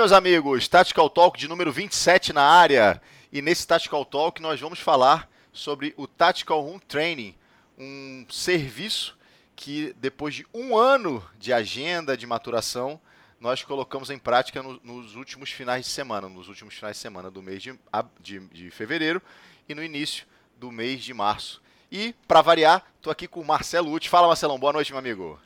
meus 0.00 0.12
amigos, 0.12 0.66
Tactical 0.66 1.10
Talk 1.10 1.38
de 1.38 1.46
número 1.46 1.70
27 1.70 2.32
na 2.32 2.42
área. 2.42 3.02
E 3.30 3.42
nesse 3.42 3.66
Tactical 3.66 4.02
Talk 4.02 4.40
nós 4.40 4.58
vamos 4.58 4.78
falar 4.78 5.28
sobre 5.52 5.92
o 5.94 6.06
Tactical 6.06 6.62
Room 6.62 6.78
Training, 6.78 7.34
um 7.78 8.24
serviço 8.30 9.14
que 9.54 9.94
depois 9.98 10.34
de 10.34 10.46
um 10.54 10.74
ano 10.74 11.22
de 11.38 11.52
agenda, 11.52 12.16
de 12.16 12.26
maturação, 12.26 12.98
nós 13.38 13.62
colocamos 13.62 14.08
em 14.08 14.18
prática 14.18 14.62
no, 14.62 14.80
nos 14.82 15.16
últimos 15.16 15.50
finais 15.50 15.84
de 15.84 15.92
semana, 15.92 16.30
nos 16.30 16.48
últimos 16.48 16.72
finais 16.72 16.96
de 16.96 17.02
semana 17.02 17.30
do 17.30 17.42
mês 17.42 17.62
de, 17.62 17.78
de, 18.20 18.40
de 18.40 18.70
fevereiro 18.70 19.20
e 19.68 19.74
no 19.74 19.84
início 19.84 20.24
do 20.56 20.72
mês 20.72 21.04
de 21.04 21.12
março. 21.12 21.60
E, 21.92 22.14
para 22.26 22.40
variar, 22.40 22.86
estou 22.96 23.10
aqui 23.10 23.28
com 23.28 23.40
o 23.40 23.46
Marcelo 23.46 23.92
Uti. 23.92 24.08
Fala, 24.08 24.28
Marcelão, 24.28 24.58
boa 24.58 24.72
noite, 24.72 24.92
meu 24.92 24.98
amigo. 24.98 25.38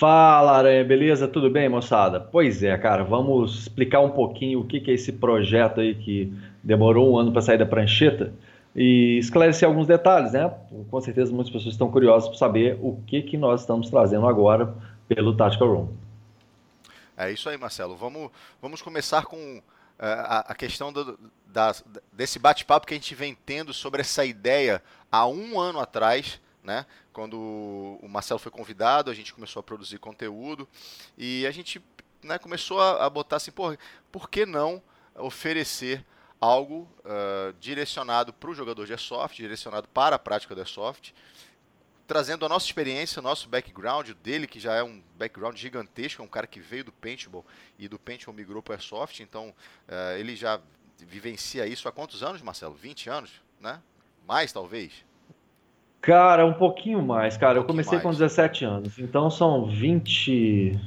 Fala, 0.00 0.56
Aranha, 0.56 0.82
beleza? 0.82 1.28
Tudo 1.28 1.50
bem, 1.50 1.68
moçada? 1.68 2.18
Pois 2.18 2.62
é, 2.62 2.74
cara, 2.78 3.04
vamos 3.04 3.64
explicar 3.64 4.00
um 4.00 4.08
pouquinho 4.08 4.60
o 4.60 4.64
que, 4.66 4.82
é 4.90 4.94
esse 4.94 5.12
projeto 5.12 5.78
aí 5.78 5.94
que 5.94 6.32
demorou 6.62 7.12
um 7.12 7.18
ano 7.18 7.30
para 7.30 7.42
sair 7.42 7.58
da 7.58 7.66
prancheta 7.66 8.32
e 8.74 9.18
esclarecer 9.18 9.68
alguns 9.68 9.86
detalhes, 9.86 10.32
né? 10.32 10.50
Com 10.90 11.00
certeza 11.02 11.30
muitas 11.30 11.52
pessoas 11.52 11.74
estão 11.74 11.90
curiosas 11.90 12.30
para 12.30 12.38
saber 12.38 12.78
o 12.80 12.98
que, 13.06 13.20
que 13.20 13.36
nós 13.36 13.60
estamos 13.60 13.90
trazendo 13.90 14.26
agora 14.26 14.74
pelo 15.06 15.36
Tactical 15.36 15.68
Room. 15.68 15.88
É 17.14 17.30
isso 17.30 17.50
aí, 17.50 17.58
Marcelo. 17.58 17.94
Vamos, 17.94 18.30
vamos 18.62 18.80
começar 18.80 19.26
com 19.26 19.36
uh, 19.36 19.62
a, 19.98 20.38
a, 20.48 20.54
questão 20.54 20.90
do, 20.90 21.18
da, 21.46 21.74
desse 22.10 22.38
bate-papo 22.38 22.86
que 22.86 22.94
a 22.94 22.96
gente 22.96 23.14
vem 23.14 23.36
tendo 23.44 23.74
sobre 23.74 24.00
essa 24.00 24.24
ideia 24.24 24.80
há 25.12 25.26
um 25.26 25.60
ano 25.60 25.78
atrás 25.78 26.40
né? 26.62 26.86
Quando 27.12 27.38
o 28.02 28.08
Marcelo 28.08 28.38
foi 28.38 28.52
convidado, 28.52 29.10
a 29.10 29.14
gente 29.14 29.32
começou 29.32 29.60
a 29.60 29.62
produzir 29.62 29.98
conteúdo 29.98 30.68
e 31.16 31.46
a 31.46 31.50
gente 31.50 31.82
né, 32.22 32.38
começou 32.38 32.80
a, 32.80 33.06
a 33.06 33.10
botar 33.10 33.36
assim, 33.36 33.50
por, 33.50 33.78
por 34.12 34.28
que 34.28 34.44
não 34.44 34.82
oferecer 35.14 36.04
algo 36.40 36.88
uh, 37.00 37.52
direcionado 37.60 38.32
para 38.32 38.50
o 38.50 38.54
jogador 38.54 38.86
de 38.86 38.92
airsoft, 38.92 39.36
direcionado 39.36 39.88
para 39.88 40.16
a 40.16 40.18
prática 40.18 40.54
do 40.54 40.60
airsoft, 40.60 41.12
trazendo 42.06 42.44
a 42.44 42.48
nossa 42.48 42.66
experiência, 42.66 43.20
nosso 43.22 43.48
background 43.48 44.10
dele, 44.22 44.46
que 44.46 44.58
já 44.58 44.74
é 44.74 44.82
um 44.82 45.02
background 45.16 45.56
gigantesco, 45.56 46.22
é 46.22 46.24
um 46.24 46.28
cara 46.28 46.46
que 46.46 46.58
veio 46.58 46.84
do 46.84 46.92
paintball 46.92 47.44
e 47.78 47.86
do 47.86 47.98
paintball 47.98 48.34
migrou 48.34 48.62
para 48.62 48.74
airsoft, 48.74 49.20
então 49.20 49.50
uh, 49.88 50.18
ele 50.18 50.34
já 50.34 50.60
vivencia 50.98 51.66
isso 51.66 51.88
há 51.88 51.92
quantos 51.92 52.22
anos, 52.22 52.42
Marcelo? 52.42 52.74
20 52.74 53.08
anos, 53.10 53.30
né? 53.60 53.80
Mais, 54.26 54.52
talvez? 54.52 55.04
Cara, 56.00 56.46
um 56.46 56.54
pouquinho 56.54 57.02
mais, 57.02 57.36
cara. 57.36 57.58
Um 57.58 57.62
eu 57.62 57.66
comecei 57.66 57.98
mais. 57.98 58.02
com 58.02 58.10
17 58.10 58.64
anos, 58.64 58.98
então 58.98 59.30
são 59.30 59.66
20. 59.66 60.78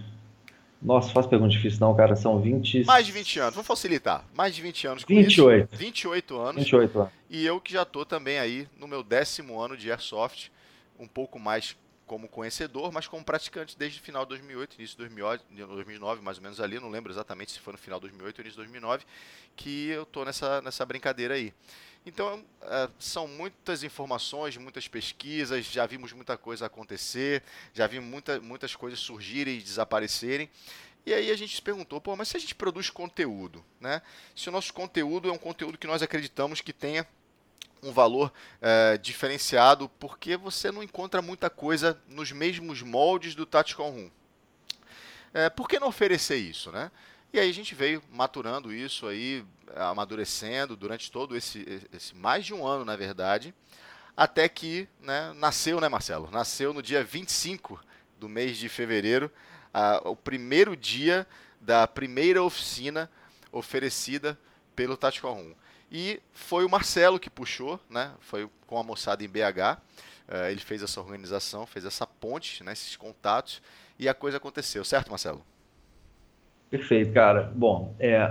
Nossa, 0.82 1.12
faz 1.12 1.26
pergunta 1.26 1.52
difícil 1.52 1.80
não, 1.80 1.96
cara. 1.96 2.16
São 2.16 2.40
20. 2.42 2.86
Mais 2.86 3.06
de 3.06 3.12
20 3.12 3.40
anos, 3.40 3.56
vamos 3.56 3.68
facilitar. 3.68 4.26
Mais 4.36 4.56
de 4.56 4.62
20 4.62 4.88
anos 4.88 5.04
com 5.04 5.14
28. 5.14 5.70
Isso. 5.72 5.80
28 5.80 6.38
anos. 6.38 6.64
28 6.64 7.00
anos. 7.00 7.14
E 7.30 7.46
eu 7.46 7.62
que 7.62 7.72
já 7.72 7.86
tô 7.86 8.04
também 8.04 8.40
aí 8.40 8.68
no 8.78 8.88
meu 8.88 9.04
décimo 9.04 9.60
ano 9.60 9.78
de 9.78 9.90
Airsoft, 9.92 10.52
um 11.00 11.08
pouco 11.08 11.40
mais 11.40 11.76
como 12.06 12.28
conhecedor, 12.28 12.92
mas 12.92 13.08
como 13.08 13.24
praticante 13.24 13.78
desde 13.78 14.00
o 14.00 14.04
final 14.04 14.24
de 14.24 14.30
2008, 14.30 14.76
início 14.78 14.98
de 14.98 15.66
2009, 15.66 16.22
mais 16.22 16.38
ou 16.38 16.44
menos 16.44 16.60
ali, 16.60 16.80
não 16.80 16.90
lembro 16.90 17.12
exatamente 17.12 17.52
se 17.52 17.60
foi 17.60 17.74
no 17.74 17.80
final 17.80 18.00
de 18.00 18.08
2008 18.08 18.38
ou 18.38 18.42
início 18.44 18.58
de 18.58 18.70
2009, 18.70 19.06
que 19.56 19.90
eu 19.90 20.06
tô 20.06 20.26
nessa, 20.26 20.62
nessa 20.62 20.86
brincadeira 20.86 21.36
aí. 21.36 21.54
Então, 22.06 22.44
é, 22.62 22.90
são 23.00 23.28
muitas 23.28 23.84
informações, 23.84 24.58
muitas 24.58 24.88
pesquisas, 24.88 25.66
já 25.66 25.86
vimos 25.86 26.12
muita 26.12 26.38
coisa 26.38 26.66
acontecer, 26.66 27.44
já 27.74 27.88
vimos 27.88 28.10
muita, 28.10 28.40
muitas 28.42 28.76
coisas 28.76 29.00
surgirem 29.00 29.58
e 29.58 29.62
desaparecerem. 29.62 30.50
E 31.06 31.14
aí 31.14 31.32
a 31.32 31.36
gente 31.36 31.56
se 31.56 31.62
perguntou, 31.62 32.00
pô, 32.00 32.16
mas 32.16 32.30
se 32.30 32.38
a 32.38 32.40
gente 32.40 32.56
produz 32.56 32.90
conteúdo, 32.90 33.64
né? 33.80 34.02
Se 34.36 34.50
o 34.50 34.52
nosso 34.52 34.74
conteúdo 34.74 35.30
é 35.30 35.32
um 35.32 35.38
conteúdo 35.38 35.78
que 35.78 35.88
nós 35.88 36.02
acreditamos 36.02 36.62
que 36.62 36.72
tenha 36.72 37.06
um 37.82 37.92
valor 37.92 38.32
é, 38.62 38.98
diferenciado, 38.98 39.90
porque 40.00 40.38
você 40.38 40.72
não 40.72 40.82
encontra 40.82 41.22
muita 41.22 41.50
coisa 41.50 42.02
nos 42.08 42.32
mesmos 42.32 42.82
moldes 42.82 43.36
do 43.36 43.46
Tactical 43.46 43.92
Room. 43.92 44.10
É, 45.34 45.50
por 45.50 45.68
que 45.68 45.80
não 45.80 45.88
oferecer 45.88 46.38
isso, 46.38 46.72
né? 46.72 46.90
E 47.34 47.40
aí 47.40 47.50
a 47.50 47.54
gente 47.54 47.74
veio 47.74 48.00
maturando 48.12 48.72
isso 48.72 49.08
aí, 49.08 49.44
amadurecendo 49.76 50.78
durante 50.78 51.12
todo 51.12 51.36
esse, 51.36 51.84
esse 51.92 52.16
mais 52.16 52.46
de 52.46 52.54
um 52.54 52.64
ano, 52.64 52.86
na 52.86 52.96
verdade, 52.96 53.56
até 54.16 54.48
que 54.48 54.88
né, 55.02 55.34
nasceu, 55.34 55.82
né, 55.82 55.90
Marcelo? 55.90 56.30
Nasceu 56.30 56.76
no 56.76 56.84
dia 56.84 57.04
25 57.04 57.84
do 58.20 58.30
mês 58.30 58.56
de 58.56 58.70
fevereiro, 58.70 59.32
o 60.04 60.16
primeiro 60.16 60.78
dia 60.78 61.26
da 61.60 61.88
primeira 61.88 62.44
oficina 62.44 63.10
oferecida 63.52 64.38
pelo 64.76 64.96
Tactical 64.96 65.34
Room. 65.34 65.56
E 65.92 66.22
foi 66.34 66.64
o 66.64 66.70
Marcelo 66.70 67.20
que 67.20 67.32
puxou, 67.32 67.80
né? 67.90 68.14
Foi 68.20 68.48
com 68.68 68.78
a 68.78 68.84
moçada 68.84 69.24
em 69.24 69.28
BH. 69.28 69.40
Uh, 69.40 70.34
eh, 70.36 70.52
ele 70.52 70.62
fez 70.62 70.84
essa 70.84 71.02
organização, 71.02 71.66
fez 71.66 71.84
essa 71.84 72.06
ponte, 72.06 72.64
né, 72.64 72.74
esses 72.74 72.96
contatos, 72.96 73.62
e 74.00 74.08
a 74.08 74.14
coisa 74.14 74.38
aconteceu, 74.38 74.86
certo, 74.86 75.10
Marcelo? 75.10 75.44
Perfeito, 76.74 77.14
cara. 77.14 77.52
Bom, 77.54 77.94
é, 78.00 78.28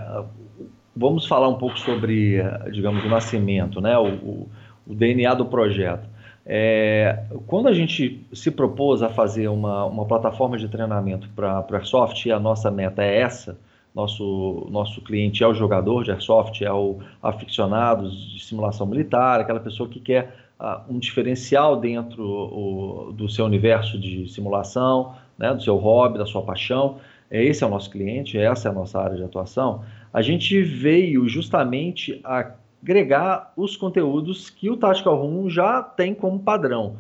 vamos 0.97 1.29
falar 1.29 1.47
um 1.49 1.55
pouco 1.55 1.79
sobre, 1.79 2.43
digamos, 2.73 3.05
o 3.05 3.09
nascimento, 3.09 3.81
né? 3.81 3.97
o, 3.97 4.09
o, 4.09 4.49
o 4.85 4.95
DNA 4.97 5.33
do 5.35 5.47
projeto. 5.47 6.09
É, 6.45 7.23
quando 7.47 7.69
a 7.69 7.73
gente 7.73 8.27
se 8.33 8.51
propôs 8.51 9.01
a 9.01 9.09
fazer 9.09 9.47
uma, 9.47 9.85
uma 9.85 10.05
plataforma 10.07 10.59
de 10.59 10.69
treinamento 10.69 11.29
para 11.37 11.65
Airsoft, 11.71 12.27
e 12.27 12.33
a 12.33 12.41
nossa 12.41 12.69
meta 12.69 13.01
é 13.01 13.21
essa, 13.21 13.57
nosso, 13.95 14.67
nosso 14.73 15.01
cliente 15.03 15.45
é 15.45 15.47
o 15.47 15.55
jogador 15.55 16.03
de 16.03 16.11
Airsoft, 16.11 16.65
é 16.65 16.73
o 16.73 16.99
aficionado 17.23 18.11
de 18.11 18.45
simulação 18.45 18.89
militar, 18.89 19.39
aquela 19.39 19.61
pessoa 19.61 19.89
que 19.89 20.01
quer 20.01 20.35
uh, 20.59 20.81
um 20.93 20.99
diferencial 20.99 21.77
dentro 21.77 22.25
o, 22.25 23.13
do 23.13 23.29
seu 23.29 23.45
universo 23.45 23.97
de 23.97 24.29
simulação, 24.29 25.15
né, 25.39 25.55
do 25.55 25.63
seu 25.63 25.77
hobby, 25.77 26.19
da 26.19 26.27
sua 26.27 26.43
paixão. 26.43 26.99
Esse 27.33 27.65
é 27.65 27.67
o 27.67 27.71
nosso 27.71 27.91
cliente, 27.91 28.37
essa 28.37 28.69
é 28.69 28.71
a 28.71 28.75
nossa 28.75 29.01
área 29.01 29.17
de 29.17 29.25
atuação. 29.25 29.83
A 30.13 30.21
gente 30.21 30.61
veio 30.61 31.27
justamente 31.27 32.21
agregar 32.23 33.55
os 33.57 33.75
conteúdos 33.75 34.51
que 34.51 34.69
o 34.69 34.77
Tactical 34.77 35.17
Room 35.17 35.49
já 35.49 35.83
tem 35.83 36.15
como 36.15 36.39
padrão. 36.39 36.99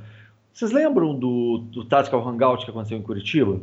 Vocês 0.51 0.73
lembram 0.73 1.15
do, 1.15 1.59
do 1.71 1.85
Tactical 1.85 2.27
Hangout 2.27 2.65
que 2.65 2.71
aconteceu 2.71 2.97
em 2.97 3.03
Curitiba? 3.03 3.61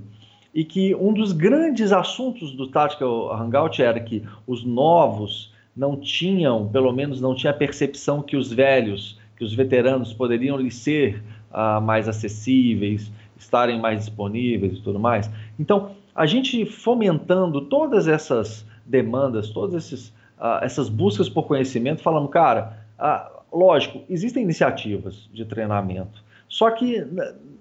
E 0.53 0.63
que 0.63 0.94
um 0.94 1.12
dos 1.12 1.31
grandes 1.31 1.91
assuntos 1.91 2.52
do 2.52 2.68
Tactical 2.68 3.34
Hangout 3.34 3.81
era 3.81 4.00
que 4.00 4.24
os 4.46 4.63
novos 4.63 5.52
não 5.75 5.97
tinham, 5.97 6.68
pelo 6.68 6.91
menos 6.91 7.19
não 7.19 7.34
tinha 7.34 7.52
a 7.52 7.56
percepção 7.56 8.22
que 8.22 8.35
os 8.35 8.52
velhos, 8.52 9.19
que 9.35 9.44
os 9.44 9.56
veteranos 9.56 10.13
poderiam 10.13 10.58
lhe 10.58 10.69
ser 10.69 11.24
uh, 11.52 11.81
mais 11.81 12.08
acessíveis, 12.08 13.12
estarem 13.38 13.79
mais 13.79 14.00
disponíveis 14.00 14.78
e 14.78 14.81
tudo 14.81 15.00
mais. 15.00 15.31
Então, 15.58 15.96
a 16.19 16.25
gente 16.25 16.66
fomentando 16.66 17.62
todas 17.62 18.06
essas 18.06 18.66
demandas, 18.85 19.52
todas 19.52 19.73
esses, 19.73 20.09
uh, 20.38 20.61
essas 20.61 20.90
buscas 20.90 21.29
por 21.29 21.44
conhecimento, 21.44 22.02
falando, 22.02 22.28
cara, 22.28 22.73
uh, 22.99 23.58
lógico, 23.58 24.02
existem 24.09 24.44
iniciativas 24.44 25.29
de 25.34 25.46
treinamento, 25.46 26.22
só 26.49 26.72
que 26.72 27.08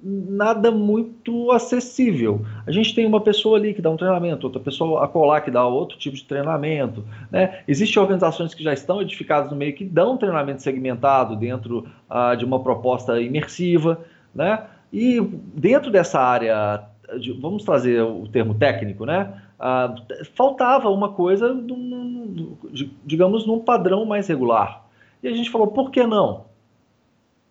nada 0.03 0.73
muito 0.73 1.53
acessível. 1.53 2.45
A 2.67 2.73
gente 2.73 2.97
tem 2.97 3.07
uma 3.07 3.21
pessoa 3.21 3.57
ali 3.57 3.73
que 3.73 3.81
dá 3.81 3.91
um 3.91 3.97
treinamento, 3.97 4.49
outra 4.49 4.61
pessoa 4.61 5.05
a 5.05 5.07
colar 5.07 5.43
que 5.43 5.53
dá 5.53 5.65
outro 5.65 5.97
tipo 5.97 6.17
de 6.17 6.25
treinamento. 6.25 7.05
Né? 7.31 7.61
Existem 7.69 8.03
organizações 8.03 8.55
que 8.55 8.65
já 8.65 8.73
estão 8.73 9.01
edificadas 9.01 9.53
no 9.53 9.57
meio 9.57 9.73
que 9.73 9.85
dão 9.85 10.17
treinamento 10.17 10.63
segmentado 10.63 11.37
dentro 11.37 11.87
uh, 12.11 12.37
de 12.37 12.45
uma 12.45 12.61
proposta 12.61 13.21
imersiva. 13.21 14.01
Né? 14.35 14.65
E 14.93 15.21
dentro 15.55 15.91
dessa 15.93 16.19
área, 16.19 16.88
vamos 17.41 17.65
trazer 17.65 18.03
o 18.03 18.27
termo 18.29 18.55
técnico, 18.55 19.05
né? 19.05 19.43
Ah, 19.59 19.95
faltava 20.35 20.89
uma 20.91 21.11
coisa, 21.11 21.57
digamos, 23.05 23.47
num 23.47 23.61
padrão 23.61 24.05
mais 24.05 24.29
regular. 24.29 24.87
E 25.23 25.29
a 25.29 25.33
gente 25.33 25.51
falou, 25.51 25.69
por 25.69 25.91
que 25.91 26.07
não? 26.07 26.47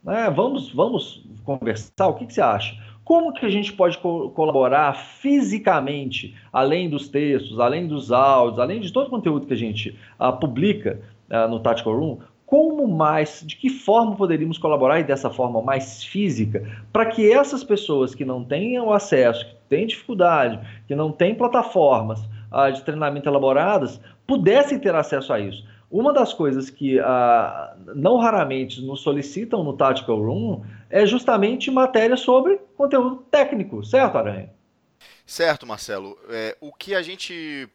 É, 0.06 0.30
vamos, 0.30 0.72
vamos 0.72 1.26
conversar, 1.44 2.08
o 2.08 2.14
que, 2.14 2.26
que, 2.26 2.34
você 2.34 2.42
acha? 2.42 2.78
como 3.08 3.32
que 3.32 3.46
a 3.46 3.50
gente 3.50 3.72
pode 3.72 3.98
co 4.00 4.30
colaborar 4.32 4.94
fisicamente, 4.94 6.36
além 6.52 6.90
dos 6.90 7.08
textos, 7.08 7.58
além 7.58 7.88
dos 7.88 8.12
áudios, 8.12 8.60
além 8.60 8.82
de 8.82 8.92
todo 8.92 9.08
o 9.08 9.10
conteúdo 9.10 9.48
que 9.48 9.54
a 9.54 9.58
gente 9.58 9.98
uh, 10.20 10.34
publica 10.38 11.00
uh, 11.30 11.50
no 11.50 11.62
Tactical 11.62 11.98
Room, 11.98 12.18
como 12.48 12.88
mais, 12.88 13.44
de 13.46 13.58
que 13.58 13.70
forma 13.70 14.16
poderíamos 14.16 14.58
colaborar 14.58 15.02
e 15.02 15.04
dessa 15.04 15.30
forma 15.30 15.62
mais 15.62 16.02
física, 16.02 16.66
para 16.94 17.06
que 17.06 17.30
essas 17.30 17.62
pessoas 17.62 18.16
que 18.16 18.24
não 18.24 18.42
tenham 18.42 18.90
acesso, 18.94 19.46
que 19.46 19.56
têm 19.68 19.86
dificuldade, 19.86 20.58
que 20.88 20.96
não 20.96 21.12
têm 21.12 21.36
plataformas 21.36 22.22
uh, 22.50 22.72
de 22.74 22.82
treinamento 22.84 23.28
elaboradas, 23.28 24.00
pudessem 24.26 24.80
ter 24.80 24.96
acesso 24.96 25.34
a 25.34 25.42
isso. 25.42 25.68
Uma 25.92 26.14
das 26.14 26.34
coisas 26.34 26.70
que 26.70 26.98
uh, 26.98 27.04
não 27.94 28.16
raramente 28.16 28.82
nos 28.82 29.02
solicitam 29.02 29.62
no 29.62 29.74
Tactical 29.74 30.18
Room 30.18 30.64
é 30.90 31.06
justamente 31.06 31.70
matéria 31.70 32.16
sobre 32.16 32.62
conteúdo 32.78 33.18
técnico, 33.30 33.84
certo, 33.84 34.18
Aranha? 34.18 34.50
Certo, 35.26 35.68
Marcelo. 35.68 36.18
É, 36.30 36.56
o 36.62 36.72
que 36.72 36.96
a 36.96 37.02
gente 37.02 37.70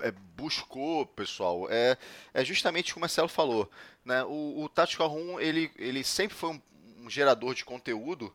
é, 0.00 0.12
buscou, 0.36 1.06
pessoal, 1.06 1.66
é, 1.70 1.96
é 2.32 2.44
justamente 2.44 2.90
o 2.90 2.94
que 2.94 2.98
o 2.98 3.00
Marcelo 3.00 3.28
falou. 3.28 3.70
Né? 4.04 4.22
O, 4.24 4.62
o 4.64 4.68
Tactical 4.68 5.08
Room 5.08 5.40
ele, 5.40 5.70
ele 5.76 6.04
sempre 6.04 6.36
foi 6.36 6.50
um, 6.50 6.62
um 6.98 7.10
gerador 7.10 7.54
de 7.54 7.64
conteúdo 7.64 8.34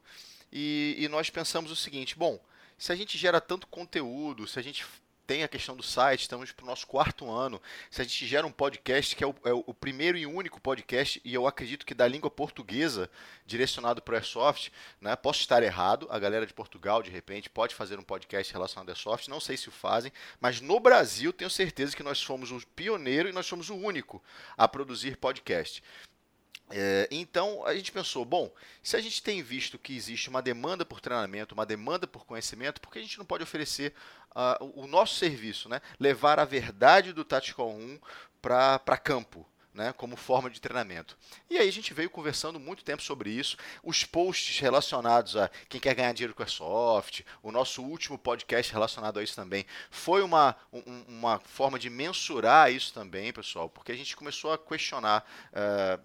e, 0.51 0.95
e 0.97 1.07
nós 1.07 1.29
pensamos 1.29 1.71
o 1.71 1.75
seguinte: 1.75 2.17
bom, 2.17 2.39
se 2.77 2.91
a 2.91 2.95
gente 2.95 3.17
gera 3.17 3.41
tanto 3.41 3.67
conteúdo, 3.67 4.47
se 4.47 4.57
a 4.57 4.61
gente 4.61 4.85
tem 5.29 5.43
a 5.43 5.47
questão 5.47 5.77
do 5.77 5.83
site, 5.83 6.21
estamos 6.21 6.51
para 6.51 6.63
o 6.63 6.65
nosso 6.65 6.87
quarto 6.87 7.29
ano. 7.29 7.61
Se 7.91 8.01
a 8.01 8.03
gente 8.03 8.25
gera 8.25 8.47
um 8.47 8.51
podcast, 8.51 9.15
que 9.15 9.23
é 9.23 9.27
o, 9.27 9.35
é 9.45 9.53
o, 9.53 9.75
primeiro 9.75 10.17
e 10.17 10.25
único 10.25 10.59
podcast, 10.59 11.21
e 11.23 11.31
eu 11.31 11.45
acredito 11.45 11.85
que 11.85 11.93
da 11.93 12.07
língua 12.07 12.31
portuguesa, 12.31 13.07
direcionado 13.45 14.01
para 14.01 14.13
o 14.13 14.15
Airsoft, 14.15 14.71
né? 14.99 15.15
posso 15.15 15.41
estar 15.41 15.61
errado, 15.61 16.07
a 16.09 16.17
galera 16.17 16.47
de 16.47 16.53
Portugal, 16.53 17.03
de 17.03 17.11
repente, 17.11 17.47
pode 17.47 17.75
fazer 17.75 17.99
um 17.99 18.03
podcast 18.03 18.51
relacionado 18.51 18.89
ao 18.89 18.93
Airsoft, 18.93 19.27
não 19.27 19.39
sei 19.39 19.55
se 19.55 19.69
o 19.69 19.71
fazem, 19.71 20.11
mas 20.41 20.61
no 20.61 20.79
Brasil 20.79 21.31
tenho 21.31 21.51
certeza 21.51 21.95
que 21.95 22.01
nós 22.01 22.17
somos 22.17 22.49
o 22.49 22.65
pioneiro 22.65 23.29
e 23.29 23.31
nós 23.31 23.45
somos 23.45 23.69
o 23.69 23.75
único 23.75 24.23
a 24.57 24.67
produzir 24.67 25.15
podcast. 25.15 25.83
É, 26.71 27.07
então 27.09 27.65
a 27.65 27.73
gente 27.75 27.91
pensou, 27.91 28.23
bom, 28.23 28.51
se 28.83 28.95
a 28.95 29.01
gente 29.01 29.23
tem 29.23 29.41
visto 29.41 29.79
que 29.79 29.95
existe 29.95 30.29
uma 30.29 30.41
demanda 30.41 30.85
por 30.85 31.01
treinamento, 31.01 31.55
uma 31.55 31.65
demanda 31.65 32.05
por 32.05 32.25
conhecimento, 32.25 32.79
por 32.79 32.91
que 32.91 32.99
a 32.99 33.01
gente 33.01 33.17
não 33.17 33.25
pode 33.25 33.43
oferecer 33.43 33.93
uh, 34.31 34.71
o 34.75 34.85
nosso 34.85 35.15
serviço, 35.15 35.67
né? 35.67 35.81
levar 35.99 36.39
a 36.39 36.45
verdade 36.45 37.11
do 37.11 37.25
Tactical 37.25 37.71
1 37.71 37.99
para 38.41 38.97
campo? 38.97 39.45
Né, 39.73 39.93
como 39.93 40.15
forma 40.15 40.49
de 40.49 40.59
treinamento. 40.59 41.17
E 41.49 41.57
aí 41.57 41.67
a 41.67 41.71
gente 41.71 41.93
veio 41.93 42.09
conversando 42.09 42.59
muito 42.59 42.83
tempo 42.83 43.01
sobre 43.01 43.29
isso. 43.29 43.57
Os 43.83 44.03
posts 44.03 44.59
relacionados 44.59 45.35
a 45.35 45.49
quem 45.67 45.79
quer 45.79 45.93
ganhar 45.93 46.13
dinheiro 46.13 46.33
com 46.33 46.43
a 46.43 46.47
soft, 46.47 47.21
o 47.43 47.51
nosso 47.51 47.83
último 47.83 48.17
podcast 48.17 48.71
relacionado 48.71 49.19
a 49.19 49.23
isso 49.23 49.35
também, 49.35 49.65
foi 49.89 50.21
uma, 50.21 50.55
um, 50.73 51.03
uma 51.07 51.39
forma 51.39 51.77
de 51.77 51.89
mensurar 51.89 52.71
isso 52.71 52.93
também, 52.93 53.31
pessoal, 53.31 53.69
porque 53.69 53.91
a 53.91 53.95
gente 53.95 54.15
começou 54.15 54.51
a 54.51 54.57
questionar 54.57 55.25
uh, 55.53 56.01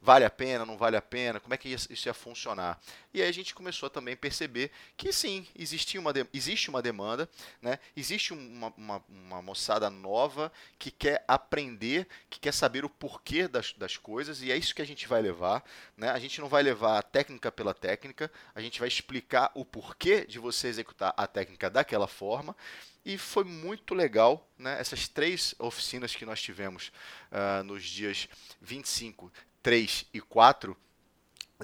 vale 0.00 0.24
a 0.24 0.30
pena, 0.30 0.64
não 0.64 0.76
vale 0.76 0.96
a 0.96 1.02
pena, 1.02 1.40
como 1.40 1.54
é 1.54 1.56
que 1.56 1.68
isso 1.68 2.08
ia 2.08 2.14
funcionar. 2.14 2.80
E 3.12 3.20
aí 3.20 3.28
a 3.28 3.32
gente 3.32 3.54
começou 3.54 3.88
a 3.88 3.90
também 3.90 4.16
perceber 4.16 4.70
que 4.96 5.12
sim, 5.12 5.46
existia 5.56 6.00
uma 6.00 6.12
existe 6.32 6.70
uma 6.70 6.80
demanda, 6.80 7.28
né? 7.60 7.78
existe 7.96 8.32
uma, 8.32 8.72
uma, 8.76 9.04
uma 9.08 9.42
moçada 9.42 9.90
nova 9.90 10.52
que 10.78 10.90
quer 10.90 11.24
aprender, 11.26 12.06
que 12.30 12.40
quer 12.40 12.52
saber 12.52 12.84
o 12.84 12.87
porquê 12.88 13.48
das, 13.48 13.72
das 13.72 13.96
coisas, 13.96 14.42
e 14.42 14.50
é 14.50 14.56
isso 14.56 14.74
que 14.74 14.82
a 14.82 14.86
gente 14.86 15.06
vai 15.06 15.20
levar. 15.22 15.64
Né? 15.96 16.10
A 16.10 16.18
gente 16.18 16.40
não 16.40 16.48
vai 16.48 16.62
levar 16.62 16.98
a 16.98 17.02
técnica 17.02 17.50
pela 17.50 17.74
técnica, 17.74 18.30
a 18.54 18.60
gente 18.60 18.78
vai 18.78 18.88
explicar 18.88 19.50
o 19.54 19.64
porquê 19.64 20.24
de 20.26 20.38
você 20.38 20.68
executar 20.68 21.14
a 21.16 21.26
técnica 21.26 21.70
daquela 21.70 22.06
forma. 22.06 22.56
E 23.04 23.16
foi 23.16 23.44
muito 23.44 23.94
legal, 23.94 24.46
né? 24.58 24.78
Essas 24.78 25.08
três 25.08 25.54
oficinas 25.58 26.14
que 26.14 26.26
nós 26.26 26.42
tivemos 26.42 26.92
uh, 27.32 27.64
nos 27.64 27.84
dias 27.84 28.28
25, 28.60 29.32
3 29.62 30.06
e 30.12 30.20
4 30.20 30.76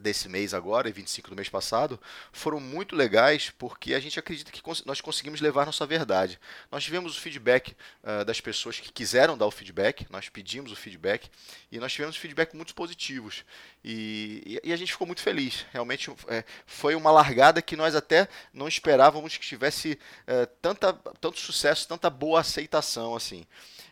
desse 0.00 0.29
mês 0.29 0.52
agora, 0.52 0.88
e 0.88 0.93
25 0.93 1.31
do 1.31 1.37
mês 1.37 1.49
passado, 1.49 2.00
foram 2.32 2.58
muito 2.58 2.96
legais 2.96 3.50
porque 3.50 3.94
a 3.94 4.00
gente 4.00 4.19
acredita 4.19 4.50
que 4.50 4.62
nós 4.85 5.00
conseguimos 5.00 5.41
levar 5.41 5.67
nossa 5.67 5.87
verdade. 5.87 6.38
Nós 6.70 6.82
tivemos 6.82 7.17
o 7.17 7.20
feedback 7.20 7.76
uh, 8.02 8.25
das 8.25 8.41
pessoas 8.41 8.81
que 8.81 8.93
quiseram 8.93 9.38
dar 9.38 9.46
o 9.46 9.50
feedback, 9.50 10.06
nós 10.11 10.29
pedimos 10.29 10.73
o 10.73 10.76
feedback 10.76 11.31
e 11.70 11.79
nós 11.79 11.93
tivemos 11.93 12.17
feedback 12.17 12.55
muito 12.55 12.75
positivos. 12.75 13.44
E, 13.85 14.61
e, 14.64 14.69
e 14.69 14.73
a 14.73 14.76
gente 14.76 14.93
ficou 14.93 15.06
muito 15.06 15.23
feliz. 15.23 15.64
Realmente 15.73 16.11
é, 16.29 16.44
foi 16.67 16.94
uma 16.96 17.12
largada 17.12 17.62
que 17.62 17.76
nós 17.76 17.94
até 17.94 18.29
não 18.52 18.67
esperávamos 18.67 19.37
que 19.37 19.46
tivesse 19.46 19.99
uh, 20.26 20.46
tanta, 20.61 20.93
tanto 21.20 21.38
sucesso, 21.38 21.87
tanta 21.87 22.11
boa 22.11 22.41
aceitação 22.41 23.14
assim. 23.14 23.46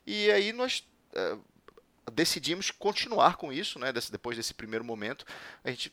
E 0.05 0.31
aí 0.33 0.53
nós 0.53 0.85
uh, 1.15 1.52
decidimos 2.11 2.71
continuar 2.71 3.37
com 3.37 3.53
isso, 3.53 3.79
né? 3.79 3.93
depois 3.93 4.37
desse 4.37 4.55
primeiro 4.55 4.85
momento. 4.85 5.25
A 5.63 5.71
gente 5.71 5.93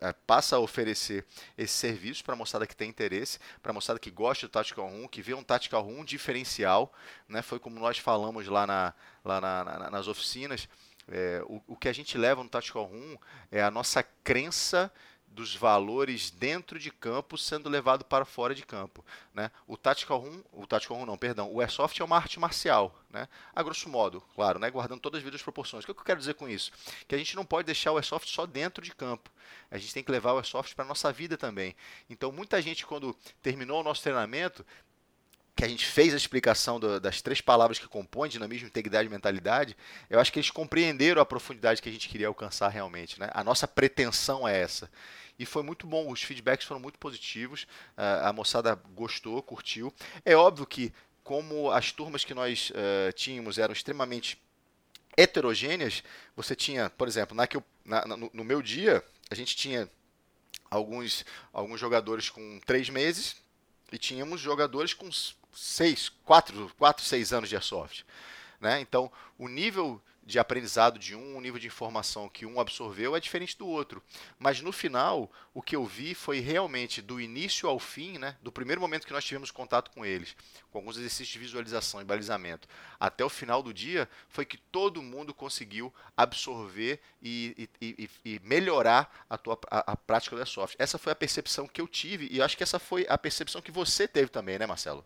é, 0.00 0.12
passa 0.12 0.56
a 0.56 0.58
oferecer 0.60 1.24
esse 1.56 1.72
serviço 1.72 2.22
para 2.22 2.34
a 2.34 2.36
moçada 2.36 2.66
que 2.66 2.76
tem 2.76 2.88
interesse, 2.88 3.38
para 3.62 3.70
a 3.70 3.74
moçada 3.74 3.98
que 3.98 4.10
gosta 4.10 4.46
do 4.46 4.50
Tactical 4.50 4.88
Room, 4.88 5.08
que 5.08 5.22
vê 5.22 5.34
um 5.34 5.42
Tactical 5.42 5.82
Room 5.82 6.04
diferencial. 6.04 6.92
Né? 7.28 7.42
Foi 7.42 7.58
como 7.58 7.80
nós 7.80 7.98
falamos 7.98 8.46
lá, 8.46 8.66
na, 8.66 8.94
lá 9.24 9.40
na, 9.40 9.64
na, 9.64 9.90
nas 9.90 10.06
oficinas. 10.06 10.68
É, 11.10 11.42
o, 11.46 11.62
o 11.68 11.76
que 11.76 11.88
a 11.88 11.92
gente 11.92 12.16
leva 12.18 12.42
no 12.42 12.48
Tactical 12.48 12.84
Room 12.84 13.16
é 13.50 13.62
a 13.62 13.70
nossa 13.70 14.02
crença 14.02 14.92
dos 15.30 15.54
valores 15.54 16.30
dentro 16.30 16.78
de 16.78 16.90
campo 16.90 17.38
sendo 17.38 17.68
levado 17.68 18.04
para 18.04 18.24
fora 18.24 18.54
de 18.54 18.64
campo. 18.64 19.04
Né? 19.32 19.50
O 19.66 19.76
Tactical 19.76 20.18
Room, 20.18 20.42
o 20.52 20.66
Tactical 20.66 20.96
Room 20.96 21.06
não, 21.06 21.16
perdão, 21.16 21.52
o 21.52 21.60
Airsoft 21.60 22.00
é 22.00 22.04
uma 22.04 22.16
arte 22.16 22.40
marcial, 22.40 22.94
né? 23.10 23.28
a 23.54 23.62
grosso 23.62 23.88
modo, 23.88 24.20
claro, 24.34 24.58
né? 24.58 24.70
guardando 24.70 25.00
todas 25.00 25.18
as 25.18 25.24
devidas 25.24 25.42
proporções. 25.42 25.84
O 25.84 25.86
que 25.86 25.90
eu 25.92 26.04
quero 26.04 26.18
dizer 26.18 26.34
com 26.34 26.48
isso? 26.48 26.72
Que 27.06 27.14
a 27.14 27.18
gente 27.18 27.36
não 27.36 27.44
pode 27.44 27.66
deixar 27.66 27.92
o 27.92 27.96
Airsoft 27.96 28.28
só 28.28 28.46
dentro 28.46 28.82
de 28.82 28.94
campo. 28.94 29.30
A 29.70 29.78
gente 29.78 29.94
tem 29.94 30.02
que 30.02 30.10
levar 30.10 30.32
o 30.32 30.36
Airsoft 30.36 30.74
para 30.74 30.84
a 30.84 30.88
nossa 30.88 31.12
vida 31.12 31.36
também. 31.36 31.76
Então, 32.10 32.32
muita 32.32 32.60
gente, 32.60 32.84
quando 32.86 33.16
terminou 33.42 33.80
o 33.80 33.84
nosso 33.84 34.02
treinamento, 34.02 34.64
que 35.58 35.64
a 35.64 35.68
gente 35.68 35.84
fez 35.84 36.14
a 36.14 36.16
explicação 36.16 36.78
do, 36.78 37.00
das 37.00 37.20
três 37.20 37.40
palavras 37.40 37.80
que 37.80 37.88
compõem 37.88 38.30
dinamismo, 38.30 38.68
integridade 38.68 39.08
e 39.08 39.10
mentalidade, 39.10 39.76
eu 40.08 40.20
acho 40.20 40.32
que 40.32 40.38
eles 40.38 40.52
compreenderam 40.52 41.20
a 41.20 41.26
profundidade 41.26 41.82
que 41.82 41.88
a 41.88 41.92
gente 41.92 42.08
queria 42.08 42.28
alcançar 42.28 42.68
realmente. 42.68 43.18
Né? 43.18 43.28
A 43.32 43.42
nossa 43.42 43.66
pretensão 43.66 44.46
é 44.46 44.56
essa 44.56 44.88
e 45.36 45.44
foi 45.44 45.64
muito 45.64 45.84
bom. 45.84 46.12
Os 46.12 46.22
feedbacks 46.22 46.64
foram 46.64 46.80
muito 46.80 46.96
positivos, 46.96 47.66
a 47.96 48.32
moçada 48.32 48.80
gostou, 48.94 49.42
curtiu. 49.42 49.92
É 50.24 50.36
óbvio 50.36 50.64
que, 50.64 50.92
como 51.24 51.72
as 51.72 51.90
turmas 51.90 52.24
que 52.24 52.34
nós 52.34 52.70
uh, 52.70 53.12
tínhamos 53.14 53.58
eram 53.58 53.72
extremamente 53.72 54.40
heterogêneas, 55.16 56.04
você 56.36 56.54
tinha, 56.54 56.88
por 56.88 57.08
exemplo, 57.08 57.36
na 57.36 57.48
que 57.48 57.56
eu, 57.56 57.64
na, 57.84 58.06
no, 58.06 58.30
no 58.32 58.44
meu 58.44 58.62
dia, 58.62 59.02
a 59.28 59.34
gente 59.34 59.56
tinha 59.56 59.90
alguns, 60.70 61.24
alguns 61.52 61.80
jogadores 61.80 62.30
com 62.30 62.60
três 62.64 62.88
meses 62.88 63.47
e 63.92 63.98
tínhamos 63.98 64.40
jogadores 64.40 64.94
com 64.94 65.08
seis, 65.52 66.10
quatro, 66.24 66.70
quatro 66.78 67.04
seis 67.04 67.32
anos 67.32 67.48
de 67.48 67.56
airsoft. 67.56 68.04
Né? 68.60 68.80
Então, 68.80 69.10
o 69.38 69.48
nível 69.48 70.00
de 70.28 70.38
aprendizado 70.38 70.98
de 70.98 71.16
um, 71.16 71.38
o 71.38 71.40
nível 71.40 71.58
de 71.58 71.66
informação 71.66 72.28
que 72.28 72.44
um 72.44 72.60
absorveu 72.60 73.16
é 73.16 73.20
diferente 73.20 73.56
do 73.56 73.66
outro. 73.66 74.02
Mas 74.38 74.60
no 74.60 74.70
final, 74.70 75.32
o 75.54 75.62
que 75.62 75.74
eu 75.74 75.86
vi 75.86 76.14
foi 76.14 76.38
realmente 76.38 77.00
do 77.00 77.18
início 77.18 77.66
ao 77.66 77.78
fim, 77.78 78.18
né, 78.18 78.36
do 78.42 78.52
primeiro 78.52 78.78
momento 78.78 79.06
que 79.06 79.12
nós 79.12 79.24
tivemos 79.24 79.50
contato 79.50 79.90
com 79.90 80.04
eles, 80.04 80.36
com 80.70 80.78
alguns 80.78 80.98
exercícios 80.98 81.28
de 81.28 81.38
visualização 81.38 82.02
e 82.02 82.04
balizamento, 82.04 82.68
até 83.00 83.24
o 83.24 83.30
final 83.30 83.62
do 83.62 83.72
dia, 83.72 84.06
foi 84.28 84.44
que 84.44 84.58
todo 84.58 85.02
mundo 85.02 85.32
conseguiu 85.32 85.90
absorver 86.14 87.00
e, 87.22 87.70
e, 87.80 88.08
e, 88.24 88.34
e 88.34 88.40
melhorar 88.44 89.24
a, 89.30 89.38
tua, 89.38 89.58
a, 89.70 89.92
a 89.92 89.96
prática 89.96 90.36
do 90.36 90.40
Airsoft. 90.40 90.76
Essa 90.78 90.98
foi 90.98 91.10
a 91.10 91.16
percepção 91.16 91.66
que 91.66 91.80
eu 91.80 91.88
tive 91.88 92.28
e 92.30 92.42
acho 92.42 92.54
que 92.54 92.62
essa 92.62 92.78
foi 92.78 93.06
a 93.08 93.16
percepção 93.16 93.62
que 93.62 93.72
você 93.72 94.06
teve 94.06 94.28
também, 94.28 94.58
né, 94.58 94.66
Marcelo? 94.66 95.02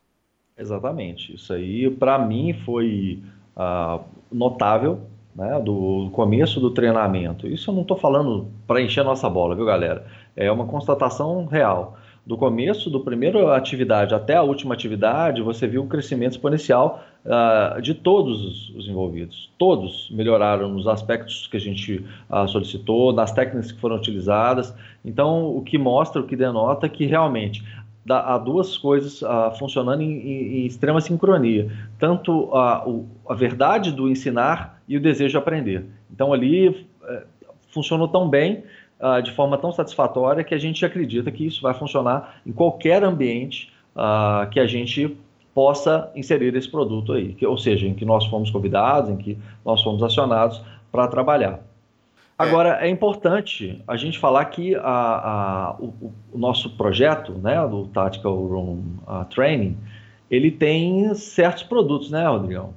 Exatamente. 0.58 1.32
Isso 1.32 1.52
aí, 1.52 1.88
para 1.88 2.18
mim, 2.18 2.60
foi 2.64 3.22
uh, 3.56 4.04
notável 4.32 5.08
né, 5.34 5.60
do 5.60 6.10
começo 6.12 6.60
do 6.60 6.70
treinamento. 6.70 7.46
Isso 7.46 7.70
eu 7.70 7.74
não 7.74 7.82
estou 7.82 7.96
falando 7.96 8.48
para 8.66 8.80
encher 8.80 9.00
a 9.00 9.04
nossa 9.04 9.28
bola, 9.28 9.54
viu, 9.54 9.64
galera? 9.64 10.06
É 10.36 10.50
uma 10.50 10.66
constatação 10.66 11.46
real. 11.46 11.96
Do 12.24 12.36
começo, 12.36 12.88
do 12.88 13.00
primeiro 13.00 13.50
atividade 13.50 14.14
até 14.14 14.36
a 14.36 14.42
última 14.42 14.74
atividade, 14.74 15.42
você 15.42 15.66
viu 15.66 15.82
um 15.82 15.88
crescimento 15.88 16.32
exponencial 16.32 17.02
uh, 17.26 17.82
de 17.82 17.94
todos 17.94 18.70
os 18.76 18.86
envolvidos. 18.86 19.50
Todos 19.58 20.08
melhoraram 20.12 20.68
nos 20.68 20.86
aspectos 20.86 21.48
que 21.48 21.56
a 21.56 21.60
gente 21.60 22.04
uh, 22.30 22.46
solicitou, 22.46 23.12
nas 23.12 23.32
técnicas 23.32 23.72
que 23.72 23.80
foram 23.80 23.96
utilizadas. 23.96 24.72
Então, 25.04 25.46
o 25.56 25.62
que 25.62 25.76
mostra, 25.76 26.22
o 26.22 26.24
que 26.24 26.36
denota 26.36 26.88
que 26.88 27.06
realmente 27.06 27.64
há 28.08 28.36
duas 28.38 28.76
coisas 28.76 29.22
uh, 29.22 29.56
funcionando 29.58 30.02
em, 30.02 30.12
em, 30.12 30.60
em, 30.60 30.66
extrema 30.66 31.00
sincronia. 31.00 31.70
Tanto 31.98 32.54
a, 32.54 32.86
o, 32.88 33.06
a 33.28 33.34
verdade 33.34 33.92
do 33.92 34.08
ensinar 34.08 34.82
e 34.88 34.96
o 34.96 35.00
desejo 35.00 35.30
de 35.30 35.36
aprender. 35.36 35.86
Então 36.10 36.32
ali 36.32 36.68
uh, 36.68 37.22
funcionou 37.68 38.08
tão 38.08 38.28
bem 38.28 38.64
uh, 39.00 39.22
de 39.22 39.30
forma 39.32 39.56
tão 39.56 39.72
satisfatória 39.72 40.42
que 40.42 40.54
a 40.54 40.58
gente 40.58 40.84
acredita 40.84 41.30
que 41.30 41.46
isso 41.46 41.62
vai 41.62 41.74
funcionar 41.74 42.40
em 42.46 42.52
qualquer 42.52 43.04
ambiente 43.04 43.72
uh, 43.94 44.48
que 44.50 44.58
a 44.58 44.66
gente 44.66 45.16
possa 45.54 46.10
inserir 46.16 46.56
esse 46.56 46.70
produto 46.70 47.12
aí, 47.12 47.34
que, 47.34 47.46
ou 47.46 47.58
seja, 47.58 47.86
em 47.86 47.94
que 47.94 48.04
nós 48.04 48.24
fomos 48.26 48.50
convidados, 48.50 49.10
em 49.10 49.16
que 49.16 49.38
nós 49.64 49.82
fomos 49.82 50.02
acionados 50.02 50.62
para 50.90 51.06
trabalhar. 51.08 51.60
É. 52.38 52.42
Agora, 52.42 52.78
é. 52.80 52.88
é 52.88 52.90
importante 52.90 53.82
a 53.86 53.96
gente 53.96 54.18
falar 54.18 54.44
que 54.46 54.74
a, 54.74 54.80
a, 54.82 55.76
o, 55.78 56.12
o, 56.32 56.38
nosso 56.38 56.76
projeto, 56.76 57.32
né, 57.32 57.66
do 57.68 57.86
Tactical 57.88 58.34
Room 58.34 58.98
uh, 59.06 59.24
Training, 59.26 59.78
ele 60.30 60.50
tem 60.50 61.14
certos 61.14 61.62
produtos, 61.62 62.10
né, 62.10 62.26
Rodrigão? 62.26 62.74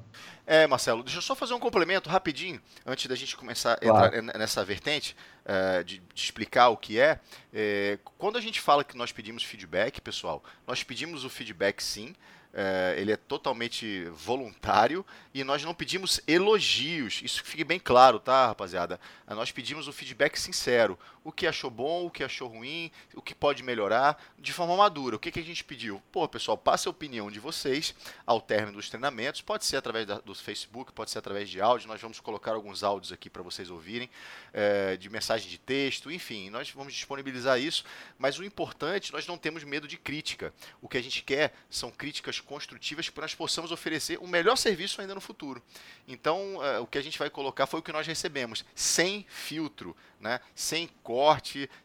É, 0.48 0.68
Marcelo, 0.68 1.02
deixa 1.02 1.18
eu 1.18 1.24
só 1.24 1.34
fazer 1.34 1.56
um 1.56 1.60
complemento 1.60 2.08
rapidinho, 2.08 2.62
antes 2.86 3.08
da 3.08 3.16
gente 3.16 3.36
começar 3.36 3.74
a 3.74 3.78
claro. 3.78 4.16
entrar 4.16 4.38
nessa 4.38 4.64
vertente 4.64 5.16
uh, 5.44 5.84
de, 5.84 5.98
de, 6.14 6.24
explicar 6.24 6.70
o 6.70 6.78
que 6.78 7.00
é. 7.00 7.20
é. 7.52 7.98
Quando 8.18 8.38
a 8.38 8.42
gente 8.42 8.62
fala 8.62 8.84
que 8.84 8.96
nós 8.96 9.12
pedimos 9.12 9.44
feedback, 9.44 10.00
pessoal, 10.00 10.44
nós 10.68 10.84
pedimos 10.84 11.26
o 11.26 11.30
feedback 11.30 11.82
sim, 11.82 12.14
é, 12.56 12.96
ele 12.98 13.12
é 13.12 13.18
totalmente 13.18 14.06
voluntário 14.06 15.06
e 15.34 15.44
nós 15.44 15.62
não 15.64 15.74
pedimos 15.74 16.22
elogios. 16.26 17.22
Isso 17.22 17.44
fique 17.44 17.66
bem 17.66 17.80
claro, 17.80 18.18
tá, 18.18 18.48
rapaziada? 18.48 18.98
Nós 19.28 19.52
pedimos 19.52 19.90
o 19.90 19.94
feedback 19.94 20.40
sincero. 20.40 20.98
O 21.26 21.32
que 21.32 21.48
achou 21.48 21.72
bom, 21.72 22.06
o 22.06 22.12
que 22.12 22.24
achou 22.24 22.48
ruim, 22.48 22.92
o 23.16 23.22
que 23.22 23.36
pode 23.36 23.64
melhorar, 23.64 24.24
de 24.40 24.54
forma 24.54 24.78
madura. 24.78 25.16
O 25.16 25.20
que, 25.20 25.32
que 25.32 25.40
a 25.40 25.44
gente 25.44 25.64
pediu? 25.64 26.02
Pô, 26.12 26.28
pessoal, 26.30 26.56
passe 26.56 26.88
a 26.88 26.92
opinião 26.92 27.30
de 27.30 27.40
vocês 27.40 27.96
ao 28.26 28.40
término 28.40 28.74
dos 28.74 28.90
treinamentos. 28.90 29.42
Pode 29.42 29.66
ser 29.66 29.76
através 29.76 30.06
da, 30.06 30.20
do 30.20 30.36
Facebook, 30.36 30.94
pode 30.94 31.10
ser 31.12 31.18
através 31.18 31.50
de 31.50 31.60
áudio. 31.60 31.88
Nós 31.88 32.00
vamos 32.00 32.20
colocar 32.20 32.52
alguns 32.52 32.84
áudios 32.84 33.12
aqui 33.12 33.28
para 33.30 33.42
vocês 33.42 33.72
ouvirem, 33.72 34.10
é, 34.54 34.96
de 34.96 35.10
mensagem 35.10 35.50
de 35.50 35.58
texto, 35.58 36.12
enfim, 36.12 36.50
nós 36.52 36.70
vamos 36.70 36.94
disponibilizar 36.94 37.60
isso. 37.60 37.84
Mas 38.20 38.38
o 38.38 38.44
importante, 38.44 39.12
nós 39.12 39.26
não 39.26 39.38
temos 39.38 39.64
medo 39.64 39.88
de 39.88 39.98
crítica. 39.98 40.54
O 40.80 40.88
que 40.88 40.98
a 40.98 41.02
gente 41.02 41.24
quer 41.24 41.56
são 41.70 41.90
críticas 41.90 42.40
construtivas 42.40 43.10
para 43.10 43.24
nós 43.24 43.34
possamos 43.34 43.72
oferecer 43.72 44.20
o 44.20 44.28
melhor 44.28 44.56
serviço 44.56 45.02
ainda 45.02 45.16
no 45.16 45.22
futuro. 45.22 45.60
Então, 46.08 46.58
uh, 46.58 46.84
o 46.84 46.86
que 46.86 47.00
a 47.00 47.02
gente 47.02 47.18
vai 47.18 47.32
colocar 47.32 47.66
foi 47.66 47.80
o 47.80 47.84
que 47.84 47.92
nós 47.92 48.06
recebemos, 48.06 48.64
sem 48.76 49.26
filtro, 49.28 49.98
né? 50.20 50.40
sem 50.54 50.88
corte, 51.02 51.15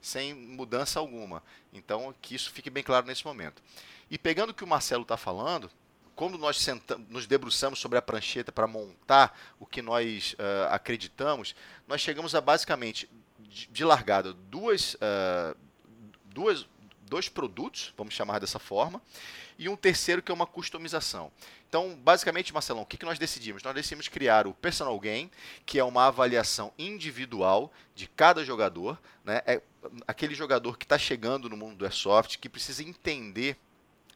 sem 0.01 0.35
mudança 0.35 0.99
alguma. 0.99 1.43
Então, 1.73 2.15
que 2.21 2.35
isso 2.35 2.51
fique 2.51 2.71
bem 2.71 2.83
claro 2.83 3.07
nesse 3.07 3.25
momento. 3.25 3.63
E 4.11 4.19
pegando 4.19 4.51
o 4.51 4.55
que 4.55 4.65
o 4.65 4.67
Marcelo 4.67 5.03
está 5.03 5.17
falando, 5.17 5.71
quando 6.17 6.37
nós 6.37 6.61
sentamos, 6.61 7.09
nos 7.09 7.27
debruçamos 7.27 7.79
sobre 7.79 7.97
a 7.97 8.03
prancheta 8.03 8.53
para 8.53 8.67
montar 8.67 9.39
o 9.59 9.65
que 9.65 9.81
nós 9.81 10.35
uh, 10.35 10.69
acreditamos, 10.71 11.55
nós 11.87 12.01
chegamos 12.01 12.35
a 12.35 12.41
basicamente, 12.41 13.09
de, 13.39 13.67
de 13.69 13.85
largada, 13.85 14.35
duas, 14.35 14.95
uh, 14.95 15.57
duas, 16.27 16.67
dois 17.03 17.29
produtos, 17.29 17.95
vamos 17.97 18.13
chamar 18.13 18.39
dessa 18.39 18.59
forma, 18.59 19.01
e 19.61 19.69
um 19.69 19.77
terceiro 19.77 20.23
que 20.23 20.33
é 20.33 20.35
uma 20.35 20.47
customização. 20.47 21.31
Então, 21.69 21.95
basicamente, 21.95 22.53
Marcelão, 22.53 22.83
o 22.83 22.87
que, 22.87 22.97
que 22.97 23.05
nós 23.05 23.19
decidimos? 23.19 23.63
Nós 23.63 23.75
decidimos 23.75 24.09
criar 24.09 24.47
o 24.47 24.55
Personal 24.55 24.99
Game, 24.99 25.31
que 25.67 25.79
é 25.79 25.85
uma 25.85 26.07
avaliação 26.07 26.73
individual 26.79 27.71
de 27.95 28.09
cada 28.09 28.43
jogador. 28.43 28.99
Né? 29.23 29.43
É 29.47 29.61
aquele 30.09 30.35
jogador 30.35 30.79
que 30.79 30.87
está 30.87 30.99
chegando 30.99 31.51
no 31.51 31.59
mundo 31.59 31.77
do 31.77 31.85
Airsoft, 31.85 32.39
que 32.39 32.49
precisa 32.49 32.83
entender 32.83 33.55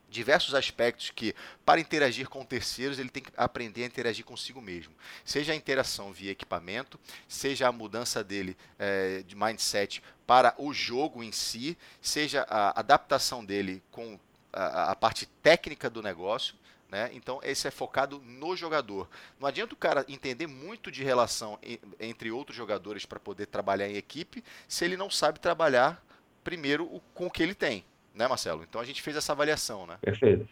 diversos 0.08 0.54
aspectos 0.54 1.10
que, 1.10 1.34
para 1.62 1.78
interagir 1.78 2.26
com 2.26 2.42
terceiros, 2.42 2.98
ele 2.98 3.10
tem 3.10 3.22
que 3.22 3.30
aprender 3.36 3.82
a 3.82 3.86
interagir 3.86 4.24
consigo 4.24 4.62
mesmo. 4.62 4.94
Seja 5.26 5.52
a 5.52 5.56
interação 5.56 6.10
via 6.10 6.30
equipamento, 6.30 6.98
seja 7.28 7.68
a 7.68 7.72
mudança 7.72 8.24
dele 8.24 8.56
é, 8.78 9.22
de 9.26 9.36
mindset 9.36 10.02
para 10.26 10.54
o 10.56 10.72
jogo 10.72 11.22
em 11.22 11.32
si, 11.32 11.76
seja 12.00 12.46
a 12.48 12.80
adaptação 12.80 13.44
dele 13.44 13.82
com 13.90 14.18
a, 14.54 14.92
a 14.92 14.96
parte 14.96 15.26
técnica 15.42 15.90
do 15.90 16.02
negócio. 16.02 16.54
Né? 16.90 17.10
Então, 17.12 17.40
esse 17.42 17.66
é 17.66 17.70
focado 17.70 18.22
no 18.24 18.54
jogador. 18.56 19.08
Não 19.40 19.48
adianta 19.48 19.74
o 19.74 19.76
cara 19.76 20.04
entender 20.08 20.46
muito 20.46 20.90
de 20.90 21.02
relação 21.02 21.58
entre 21.98 22.30
outros 22.30 22.56
jogadores 22.56 23.04
para 23.04 23.18
poder 23.18 23.46
trabalhar 23.46 23.88
em 23.88 23.96
equipe, 23.96 24.44
se 24.68 24.84
ele 24.84 24.96
não 24.96 25.10
sabe 25.10 25.40
trabalhar 25.40 26.02
primeiro 26.44 27.00
com 27.14 27.26
o 27.26 27.30
que 27.30 27.42
ele 27.42 27.54
tem 27.54 27.84
né, 28.14 28.28
Marcelo? 28.28 28.64
Então 28.68 28.80
a 28.80 28.84
gente 28.84 29.02
fez 29.02 29.16
essa 29.16 29.32
avaliação, 29.32 29.86
né? 29.86 29.96
Perfeito. 30.00 30.46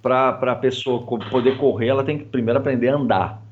Para 0.00 0.30
a 0.30 0.54
pessoa 0.54 1.04
poder 1.30 1.58
correr, 1.58 1.88
ela 1.88 2.04
tem 2.04 2.18
que 2.18 2.24
primeiro 2.24 2.58
aprender 2.58 2.88
a 2.88 2.96
andar. 2.96 3.42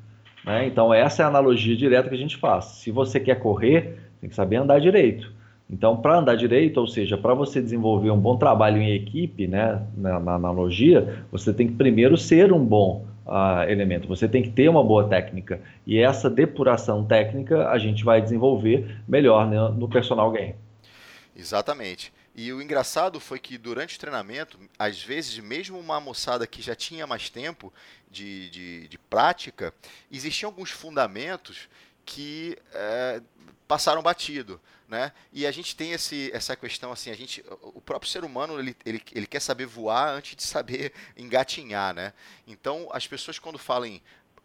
Né? 0.43 0.67
Então, 0.67 0.93
essa 0.93 1.21
é 1.21 1.25
a 1.25 1.29
analogia 1.29 1.75
direta 1.75 2.09
que 2.09 2.15
a 2.15 2.17
gente 2.17 2.37
faz. 2.37 2.65
Se 2.65 2.91
você 2.91 3.19
quer 3.19 3.39
correr, 3.39 3.99
tem 4.19 4.29
que 4.29 4.35
saber 4.35 4.57
andar 4.57 4.79
direito. 4.79 5.33
Então, 5.69 5.97
para 5.97 6.19
andar 6.19 6.35
direito, 6.35 6.79
ou 6.79 6.87
seja, 6.87 7.17
para 7.17 7.33
você 7.33 7.61
desenvolver 7.61 8.11
um 8.11 8.19
bom 8.19 8.37
trabalho 8.37 8.81
em 8.81 8.93
equipe, 8.93 9.47
né, 9.47 9.81
na, 9.97 10.19
na 10.19 10.35
analogia, 10.35 11.25
você 11.31 11.51
tem 11.51 11.67
que 11.67 11.73
primeiro 11.73 12.17
ser 12.17 12.53
um 12.53 12.63
bom 12.63 13.05
uh, 13.25 13.67
elemento, 13.67 14.07
você 14.07 14.27
tem 14.27 14.43
que 14.43 14.51
ter 14.51 14.69
uma 14.69 14.83
boa 14.83 15.07
técnica. 15.07 15.59
E 15.85 15.97
essa 15.97 16.29
depuração 16.29 17.03
técnica 17.03 17.67
a 17.69 17.79
gente 17.79 18.03
vai 18.03 18.21
desenvolver 18.21 19.01
melhor 19.07 19.47
né, 19.47 19.57
no 19.75 19.89
personal 19.89 20.31
game. 20.31 20.55
Exatamente. 21.35 22.13
E 22.35 22.51
o 22.51 22.61
engraçado 22.61 23.19
foi 23.19 23.39
que 23.39 23.57
durante 23.57 23.95
o 23.95 23.99
treinamento, 23.99 24.59
às 24.77 25.01
vezes, 25.01 25.39
mesmo 25.39 25.79
uma 25.79 25.99
moçada 25.99 26.45
que 26.45 26.61
já 26.61 26.75
tinha 26.75 27.07
mais 27.07 27.29
tempo 27.29 27.73
de, 28.11 28.49
de, 28.49 28.87
de 28.87 28.97
prática, 28.97 29.73
existiam 30.11 30.49
alguns 30.49 30.69
fundamentos 30.69 31.69
que 32.05 32.57
é, 32.73 33.21
passaram 33.67 34.01
batido. 34.01 34.61
Né? 34.87 35.11
E 35.33 35.47
a 35.47 35.51
gente 35.51 35.75
tem 35.75 35.93
esse, 35.93 36.29
essa 36.31 36.55
questão 36.55 36.91
assim, 36.91 37.09
a 37.09 37.15
gente, 37.15 37.43
o 37.61 37.81
próprio 37.81 38.09
ser 38.09 38.23
humano 38.23 38.59
ele, 38.59 38.75
ele, 38.85 39.01
ele 39.13 39.25
quer 39.25 39.39
saber 39.39 39.65
voar 39.65 40.09
antes 40.09 40.35
de 40.35 40.43
saber 40.43 40.93
engatinhar, 41.17 41.91
né? 41.93 42.13
Então 42.45 42.87
as 42.91 43.07
pessoas 43.07 43.39
quando 43.39 43.57
falam 43.57 43.99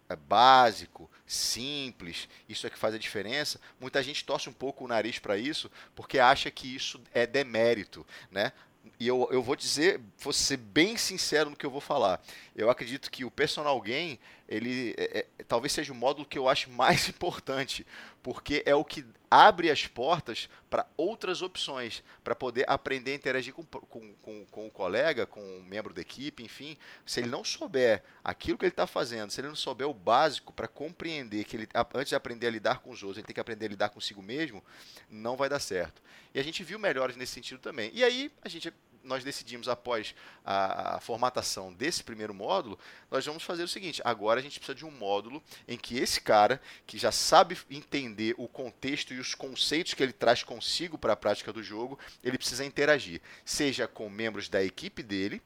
é 0.09 0.17
básico, 0.17 1.09
simples, 1.25 2.29
isso 2.49 2.67
é 2.67 2.71
que 2.71 2.79
faz 2.79 2.95
a 2.95 2.99
diferença. 2.99 3.61
Muita 3.79 4.03
gente 4.03 4.25
torce 4.25 4.49
um 4.49 4.53
pouco 4.53 4.85
o 4.85 4.89
nariz 4.89 5.19
para 5.19 5.39
isso, 5.39 5.71
porque 5.95 6.19
acha 6.19 6.50
que 6.50 6.75
isso 6.75 7.00
é 7.15 7.27
demérito, 7.27 8.05
né? 8.31 8.53
E 8.99 9.07
eu, 9.07 9.29
eu 9.31 9.43
vou 9.43 9.55
dizer, 9.55 10.00
vou 10.19 10.33
ser 10.33 10.57
bem 10.57 10.97
sincero 10.97 11.50
no 11.50 11.57
que 11.57 11.65
eu 11.65 11.71
vou 11.71 11.81
falar. 11.81 12.21
Eu 12.57 12.69
acredito 12.69 13.11
que 13.11 13.25
o 13.25 13.31
personal 13.31 13.81
game, 13.81 14.19
ele 14.50 14.95
é, 14.99 15.21
é, 15.21 15.45
talvez 15.45 15.73
seja 15.73 15.92
o 15.92 15.97
módulo 15.97 16.26
que 16.26 16.37
eu 16.37 16.49
acho 16.49 16.69
mais 16.71 17.07
importante, 17.09 17.87
porque 18.21 18.62
é 18.66 18.75
o 18.75 18.85
que 18.85 19.07
abre 19.30 19.71
as 19.71 19.87
portas 19.87 20.49
para 20.69 20.85
outras 20.97 21.40
opções, 21.40 22.02
para 22.25 22.35
poder 22.35 22.64
aprender 22.69 23.12
a 23.12 23.14
interagir 23.14 23.54
com, 23.54 23.62
com, 23.62 24.12
com, 24.14 24.47
com, 24.47 24.66
o 24.66 24.71
colega, 24.71 25.25
com 25.25 25.40
um 25.40 25.62
membro 25.62 25.95
da 25.95 26.00
equipe, 26.00 26.42
enfim. 26.42 26.76
Se 27.07 27.21
ele 27.21 27.28
não 27.28 27.45
souber 27.45 28.02
aquilo 28.25 28.59
que 28.59 28.64
ele 28.64 28.73
está 28.73 28.88
fazendo, 28.88 29.30
se 29.30 29.40
ele 29.40 29.47
não 29.47 29.54
souber 29.54 29.88
o 29.88 29.95
básico 29.95 30.52
para 30.52 30.66
compreender 30.66 31.45
que 31.45 31.57
ele, 31.57 31.69
antes 31.95 32.09
de 32.09 32.16
aprender 32.16 32.49
a 32.49 32.50
lidar 32.50 32.80
com 32.80 32.90
os 32.90 33.04
outros, 33.04 33.19
ele 33.19 33.26
tem 33.26 33.35
que 33.35 33.40
aprender 33.40 33.66
a 33.66 33.69
lidar 33.69 33.90
consigo 33.90 34.21
mesmo, 34.21 34.64
não 35.09 35.37
vai 35.37 35.49
dar 35.49 35.61
certo. 35.61 36.02
E 36.35 36.40
a 36.40 36.42
gente 36.42 36.64
viu 36.64 36.78
melhores 36.78 37.16
nesse 37.16 37.33
sentido 37.33 37.61
também. 37.61 37.92
E 37.95 38.02
aí 38.02 38.33
a 38.42 38.49
gente 38.49 38.73
nós 39.02 39.25
decidimos, 39.25 39.69
após 39.69 40.14
a, 40.45 40.97
a, 40.97 41.00
formatação 41.00 41.73
desse 41.73 42.02
primeiro 42.02 42.35
módulo, 42.35 42.78
nós 43.11 43.25
vamos 43.25 43.42
fazer 43.42 43.62
o 43.62 43.69
seguinte: 43.69 44.00
agora 44.04 44.40
a 44.40 44.42
gente 44.42 44.59
precisa 44.59 44.75
de 44.75 44.85
um 44.85 44.90
módulo 44.90 45.42
em 45.66 45.76
que 45.76 45.99
esse 45.99 46.21
cara, 46.21 46.61
que 46.87 46.99
já 46.99 47.11
sabe 47.11 47.59
entender 47.71 48.35
o 48.38 48.47
contexto 48.47 49.14
e 49.14 49.19
os 49.19 49.35
conceitos 49.35 49.95
que 49.95 50.02
ele 50.02 50.12
traz 50.12 50.42
consigo 50.42 50.99
para 50.99 51.14
a 51.14 51.16
prática 51.16 51.52
do 51.52 51.62
jogo, 51.62 51.99
ele 52.23 52.38
precisa 52.38 52.64
interagir, 52.64 53.21
seja 53.45 53.87
com 53.87 54.09
membros 54.09 54.49
da 54.49 54.62
equipe 54.62 55.02
dele, 55.02 55.42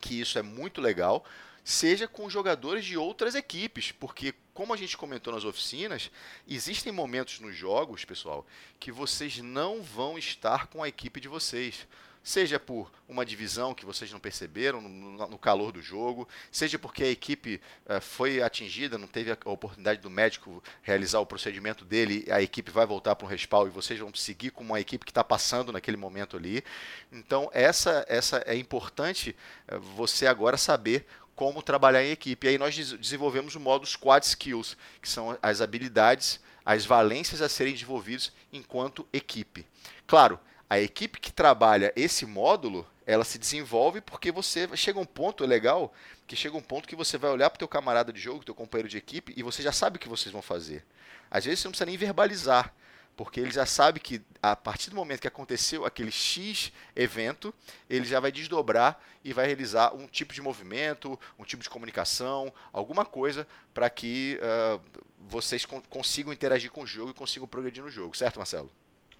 que 0.00 0.20
isso 0.20 0.38
é 0.38 0.42
muito 0.42 0.80
legal, 0.80 1.24
seja 1.64 2.06
com 2.06 2.30
jogadores 2.30 2.84
de 2.84 2.96
outras 2.96 3.34
equipes, 3.34 3.90
porque 3.90 4.32
como 4.54 4.72
a 4.72 4.76
gente 4.76 4.96
comentou 4.96 5.34
nas 5.34 5.44
oficinas, 5.44 6.10
existem 6.48 6.92
momentos 6.92 7.40
nos 7.40 7.54
jogos, 7.54 8.04
pessoal, 8.04 8.46
que 8.78 8.92
vocês 8.92 9.38
não 9.38 9.82
vão 9.82 10.16
estar 10.16 10.68
com 10.68 10.82
a 10.82 10.88
equipe 10.88 11.20
de 11.20 11.28
vocês 11.28 11.86
seja 12.26 12.58
por 12.58 12.90
uma 13.08 13.24
divisão 13.24 13.72
que 13.72 13.86
vocês 13.86 14.10
não 14.10 14.18
perceberam 14.18 14.80
no, 14.80 15.28
no 15.28 15.38
calor 15.38 15.70
do 15.70 15.80
jogo, 15.80 16.28
seja 16.50 16.76
porque 16.76 17.04
a 17.04 17.08
equipe 17.08 17.60
uh, 17.88 18.00
foi 18.00 18.42
atingida, 18.42 18.98
não 18.98 19.06
teve 19.06 19.30
a 19.30 19.38
oportunidade 19.48 20.00
do 20.00 20.10
médico 20.10 20.60
realizar 20.82 21.20
o 21.20 21.26
procedimento 21.26 21.84
dele, 21.84 22.26
a 22.28 22.42
equipe 22.42 22.68
vai 22.72 22.84
voltar 22.84 23.14
para 23.14 23.24
um 23.24 23.30
respaldo 23.30 23.70
e 23.70 23.72
vocês 23.72 24.00
vão 24.00 24.12
seguir 24.12 24.50
com 24.50 24.64
uma 24.64 24.80
equipe 24.80 25.04
que 25.04 25.12
está 25.12 25.22
passando 25.22 25.70
naquele 25.72 25.96
momento 25.96 26.36
ali. 26.36 26.64
Então, 27.12 27.48
essa, 27.54 28.04
essa 28.08 28.38
é 28.38 28.56
importante 28.56 29.36
uh, 29.70 29.78
você 29.78 30.26
agora 30.26 30.56
saber 30.56 31.06
como 31.36 31.62
trabalhar 31.62 32.02
em 32.02 32.10
equipe. 32.10 32.44
E 32.44 32.50
aí 32.50 32.58
nós 32.58 32.74
desenvolvemos 32.74 33.54
o 33.54 33.60
modo 33.60 33.86
Squad 33.86 34.26
Skills, 34.26 34.76
que 35.00 35.08
são 35.08 35.38
as 35.40 35.60
habilidades, 35.60 36.40
as 36.64 36.84
valências 36.84 37.40
a 37.40 37.48
serem 37.48 37.72
desenvolvidas 37.72 38.32
enquanto 38.52 39.06
equipe. 39.12 39.64
Claro, 40.08 40.40
a 40.68 40.80
equipe 40.80 41.20
que 41.20 41.32
trabalha 41.32 41.92
esse 41.94 42.26
módulo, 42.26 42.86
ela 43.06 43.24
se 43.24 43.38
desenvolve 43.38 44.00
porque 44.00 44.32
você 44.32 44.68
chega 44.76 44.98
um 44.98 45.04
ponto 45.04 45.44
é 45.44 45.46
legal, 45.46 45.94
que 46.26 46.34
chega 46.34 46.56
um 46.56 46.62
ponto 46.62 46.88
que 46.88 46.96
você 46.96 47.16
vai 47.16 47.30
olhar 47.30 47.50
para 47.50 47.56
o 47.56 47.58
teu 47.60 47.68
camarada 47.68 48.12
de 48.12 48.20
jogo, 48.20 48.44
teu 48.44 48.54
companheiro 48.54 48.88
de 48.88 48.98
equipe 48.98 49.32
e 49.36 49.42
você 49.42 49.62
já 49.62 49.72
sabe 49.72 49.96
o 49.96 50.00
que 50.00 50.08
vocês 50.08 50.32
vão 50.32 50.42
fazer. 50.42 50.84
Às 51.30 51.44
vezes 51.44 51.60
você 51.60 51.68
não 51.68 51.72
precisa 51.72 51.86
nem 51.86 51.96
verbalizar, 51.96 52.74
porque 53.16 53.40
ele 53.40 53.50
já 53.50 53.64
sabe 53.64 54.00
que 54.00 54.20
a 54.42 54.56
partir 54.56 54.90
do 54.90 54.96
momento 54.96 55.20
que 55.20 55.28
aconteceu 55.28 55.86
aquele 55.86 56.10
X 56.10 56.72
evento, 56.94 57.54
ele 57.88 58.04
já 58.04 58.18
vai 58.18 58.32
desdobrar 58.32 59.00
e 59.24 59.32
vai 59.32 59.46
realizar 59.46 59.94
um 59.94 60.06
tipo 60.06 60.34
de 60.34 60.42
movimento, 60.42 61.18
um 61.38 61.44
tipo 61.44 61.62
de 61.62 61.70
comunicação, 61.70 62.52
alguma 62.72 63.04
coisa 63.04 63.46
para 63.72 63.88
que 63.88 64.38
uh, 64.42 64.80
vocês 65.28 65.64
consigam 65.88 66.32
interagir 66.32 66.70
com 66.70 66.82
o 66.82 66.86
jogo 66.86 67.12
e 67.12 67.14
consigam 67.14 67.48
progredir 67.48 67.82
no 67.82 67.90
jogo, 67.90 68.16
certo, 68.16 68.36
Marcelo? 68.36 68.70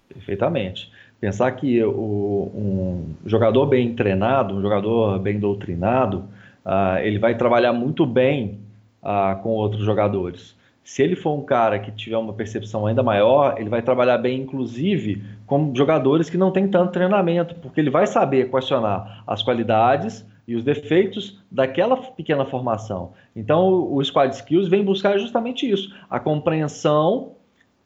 Perfeitamente. 0.07 0.91
Pensar 1.19 1.51
que 1.51 1.83
o, 1.83 2.51
um 2.53 3.15
jogador 3.25 3.65
bem 3.65 3.95
treinado, 3.95 4.55
um 4.55 4.61
jogador 4.61 5.17
bem 5.19 5.39
doutrinado, 5.39 6.25
uh, 6.65 6.99
ele 7.01 7.17
vai 7.17 7.35
trabalhar 7.35 7.73
muito 7.73 8.05
bem 8.05 8.59
uh, 9.01 9.41
com 9.41 9.49
outros 9.49 9.83
jogadores. 9.83 10.55
Se 10.83 11.03
ele 11.03 11.15
for 11.15 11.37
um 11.37 11.43
cara 11.43 11.79
que 11.79 11.91
tiver 11.91 12.17
uma 12.17 12.33
percepção 12.33 12.85
ainda 12.85 13.03
maior, 13.03 13.55
ele 13.59 13.69
vai 13.69 13.81
trabalhar 13.81 14.17
bem, 14.19 14.39
inclusive, 14.39 15.21
com 15.45 15.73
jogadores 15.75 16.29
que 16.29 16.37
não 16.37 16.49
têm 16.49 16.67
tanto 16.67 16.93
treinamento, 16.93 17.55
porque 17.55 17.81
ele 17.81 17.89
vai 17.89 18.07
saber 18.07 18.49
questionar 18.49 19.21
as 19.27 19.43
qualidades 19.43 20.25
e 20.47 20.55
os 20.55 20.63
defeitos 20.63 21.41
daquela 21.51 21.97
pequena 21.97 22.45
formação. 22.45 23.11
Então, 23.35 23.91
o 23.93 24.01
Squad 24.01 24.33
Skills 24.33 24.69
vem 24.69 24.85
buscar 24.85 25.17
justamente 25.17 25.69
isso: 25.69 25.93
a 26.09 26.19
compreensão 26.19 27.33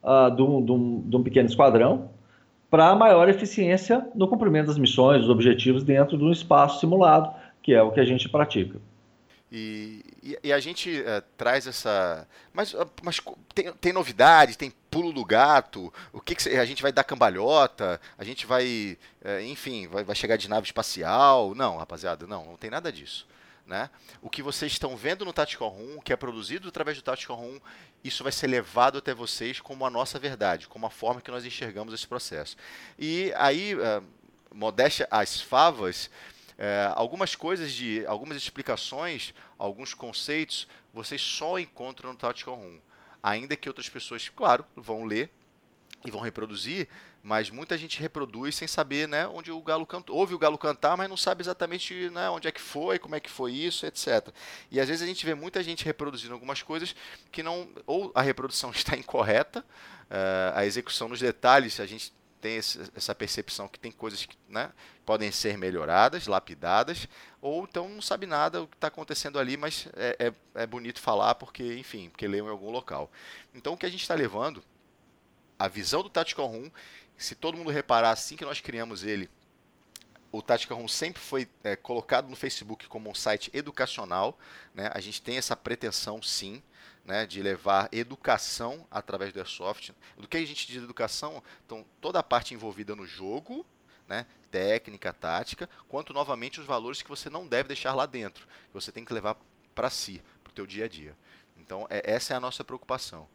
uh, 0.03 0.35
de, 0.35 0.41
um, 0.41 0.63
de, 0.63 0.71
um, 0.71 1.01
de 1.01 1.15
um 1.15 1.23
pequeno 1.23 1.47
esquadrão 1.47 2.09
para 2.69 2.95
maior 2.95 3.27
eficiência 3.27 4.07
no 4.15 4.27
cumprimento 4.27 4.67
das 4.67 4.77
missões, 4.77 5.21
dos 5.21 5.29
objetivos 5.29 5.83
dentro 5.83 6.17
de 6.17 6.23
um 6.23 6.31
espaço 6.31 6.79
simulado, 6.79 7.33
que 7.61 7.73
é 7.73 7.83
o 7.83 7.91
que 7.91 7.99
a 7.99 8.05
gente 8.05 8.29
pratica. 8.29 8.79
E, 9.51 10.05
e, 10.23 10.39
e 10.45 10.53
a 10.53 10.59
gente 10.61 11.01
uh, 11.01 11.21
traz 11.35 11.67
essa. 11.67 12.25
Mas, 12.53 12.73
uh, 12.73 12.89
mas 13.03 13.19
tem, 13.53 13.73
tem 13.73 13.91
novidade, 13.91 14.57
tem 14.57 14.71
pulo 14.89 15.11
do 15.11 15.25
gato, 15.25 15.91
o 16.13 16.21
que, 16.21 16.35
que 16.35 16.49
a 16.49 16.63
gente 16.63 16.81
vai 16.81 16.93
dar 16.93 17.03
cambalhota, 17.03 17.99
a 18.17 18.23
gente 18.23 18.45
vai, 18.45 18.97
uh, 19.25 19.41
enfim, 19.41 19.87
vai, 19.87 20.05
vai 20.05 20.15
chegar 20.15 20.37
de 20.37 20.49
nave 20.49 20.65
espacial. 20.65 21.53
Não, 21.53 21.75
rapaziada, 21.75 22.25
não, 22.25 22.45
não 22.45 22.55
tem 22.55 22.69
nada 22.69 22.93
disso. 22.93 23.27
Né? 23.71 23.89
O 24.21 24.29
que 24.29 24.43
vocês 24.43 24.69
estão 24.73 24.97
vendo 24.97 25.23
no 25.23 25.31
Tactical 25.31 25.69
Room, 25.69 26.01
que 26.01 26.11
é 26.11 26.17
produzido 26.17 26.67
através 26.67 26.97
do 26.97 27.01
Tactical 27.01 27.37
Room, 27.37 27.57
isso 28.03 28.21
vai 28.21 28.33
ser 28.33 28.47
levado 28.47 28.97
até 28.97 29.13
vocês 29.13 29.61
como 29.61 29.85
a 29.85 29.89
nossa 29.89 30.19
verdade, 30.19 30.67
como 30.67 30.85
a 30.85 30.89
forma 30.89 31.21
que 31.21 31.31
nós 31.31 31.45
enxergamos 31.45 31.93
esse 31.93 32.05
processo. 32.05 32.57
E 32.99 33.31
aí, 33.37 33.73
uh, 33.75 34.03
modéstia 34.53 35.07
às 35.09 35.39
favas, 35.39 36.09
é, 36.57 36.91
algumas 36.95 37.33
coisas 37.33 37.71
de 37.71 38.05
algumas 38.07 38.35
explicações, 38.35 39.33
alguns 39.57 39.93
conceitos, 39.93 40.67
vocês 40.93 41.21
só 41.21 41.57
encontram 41.57 42.11
no 42.11 42.17
Tactical 42.17 42.55
Room. 42.55 42.77
Ainda 43.23 43.55
que 43.55 43.69
outras 43.69 43.87
pessoas, 43.87 44.27
claro, 44.27 44.65
vão 44.75 45.05
ler 45.05 45.31
e 46.03 46.11
vão 46.11 46.19
reproduzir, 46.19 46.89
mas 47.23 47.49
muita 47.49 47.77
gente 47.77 47.99
reproduz 47.99 48.55
sem 48.55 48.67
saber 48.67 49.07
né, 49.07 49.27
onde 49.27 49.51
o 49.51 49.61
galo 49.61 49.85
cantou. 49.85 50.15
Ouve 50.15 50.33
o 50.33 50.39
galo 50.39 50.57
cantar, 50.57 50.97
mas 50.97 51.09
não 51.09 51.17
sabe 51.17 51.43
exatamente 51.43 52.09
né, 52.09 52.29
onde 52.29 52.47
é 52.47 52.51
que 52.51 52.61
foi, 52.61 52.97
como 52.97 53.15
é 53.15 53.19
que 53.19 53.29
foi 53.29 53.53
isso, 53.53 53.85
etc. 53.85 54.29
E 54.71 54.79
às 54.79 54.87
vezes 54.87 55.03
a 55.03 55.05
gente 55.05 55.25
vê 55.25 55.35
muita 55.35 55.63
gente 55.63 55.85
reproduzindo 55.85 56.33
algumas 56.33 56.61
coisas 56.61 56.95
que 57.31 57.43
não. 57.43 57.69
Ou 57.85 58.11
a 58.15 58.21
reprodução 58.21 58.71
está 58.75 58.97
incorreta, 58.97 59.59
uh, 59.59 60.55
a 60.55 60.65
execução 60.65 61.07
nos 61.07 61.19
detalhes, 61.19 61.79
a 61.79 61.85
gente 61.85 62.11
tem 62.41 62.57
essa 62.57 63.13
percepção 63.13 63.67
que 63.67 63.79
tem 63.79 63.91
coisas 63.91 64.25
que 64.25 64.35
né, 64.49 64.71
podem 65.05 65.31
ser 65.31 65.57
melhoradas, 65.57 66.25
lapidadas, 66.25 67.07
ou 67.39 67.63
então 67.63 67.87
não 67.87 68.01
sabe 68.01 68.25
nada 68.25 68.63
o 68.63 68.67
que 68.67 68.75
está 68.75 68.87
acontecendo 68.87 69.37
ali, 69.37 69.55
mas 69.55 69.87
é, 69.95 70.15
é, 70.55 70.61
é, 70.63 70.65
bonito 70.65 70.99
falar 70.99 71.35
porque, 71.35 71.75
enfim, 71.77 72.09
porque 72.09 72.27
leu 72.27 72.47
em 72.47 72.49
algum 72.49 72.71
local. 72.71 73.11
Então 73.53 73.73
o 73.73 73.77
que 73.77 73.85
a 73.85 73.89
gente 73.89 74.01
está 74.01 74.15
levando, 74.15 74.63
a 75.57 75.67
visão 75.67 76.01
do 76.01 76.09
Tactical 76.09 76.47
Room, 76.47 76.71
se 77.23 77.35
todo 77.35 77.57
mundo 77.57 77.69
reparar 77.69 78.11
assim 78.11 78.35
que 78.35 78.45
nós 78.45 78.59
criamos 78.59 79.03
ele, 79.03 79.29
o 80.31 80.41
Tactical 80.41 80.77
Room 80.77 80.87
sempre 80.87 81.21
foi 81.21 81.47
é, 81.63 81.75
colocado 81.75 82.29
no 82.29 82.35
Facebook 82.35 82.87
como 82.87 83.09
um 83.09 83.13
site 83.13 83.51
educacional, 83.53 84.37
né? 84.73 84.89
a 84.93 84.99
gente 84.99 85.21
tem 85.21 85.37
essa 85.37 85.55
pretensão 85.55 86.21
sim, 86.21 86.63
né, 87.03 87.25
de 87.25 87.41
levar 87.41 87.89
educação 87.91 88.85
através 88.89 89.33
do 89.33 89.39
Airsoft. 89.39 89.91
Do 90.17 90.27
que 90.27 90.37
a 90.37 90.45
gente 90.45 90.67
diz 90.67 90.81
educação? 90.83 91.43
Então, 91.65 91.85
toda 91.99 92.19
a 92.19 92.23
parte 92.23 92.53
envolvida 92.53 92.95
no 92.95 93.05
jogo, 93.05 93.65
né, 94.07 94.25
técnica, 94.49 95.11
tática, 95.11 95.69
quanto 95.87 96.13
novamente 96.13 96.59
os 96.59 96.65
valores 96.65 97.01
que 97.01 97.09
você 97.09 97.29
não 97.29 97.47
deve 97.47 97.67
deixar 97.67 97.93
lá 97.93 98.05
dentro, 98.05 98.45
que 98.45 98.73
você 98.73 98.91
tem 98.91 99.03
que 99.03 99.13
levar 99.13 99.35
para 99.73 99.89
si, 99.89 100.21
para 100.43 100.51
o 100.51 100.53
teu 100.53 100.65
dia 100.65 100.85
a 100.85 100.87
dia. 100.87 101.15
Então, 101.57 101.87
é, 101.89 102.01
essa 102.11 102.33
é 102.33 102.37
a 102.37 102.39
nossa 102.39 102.63
preocupação. 102.63 103.27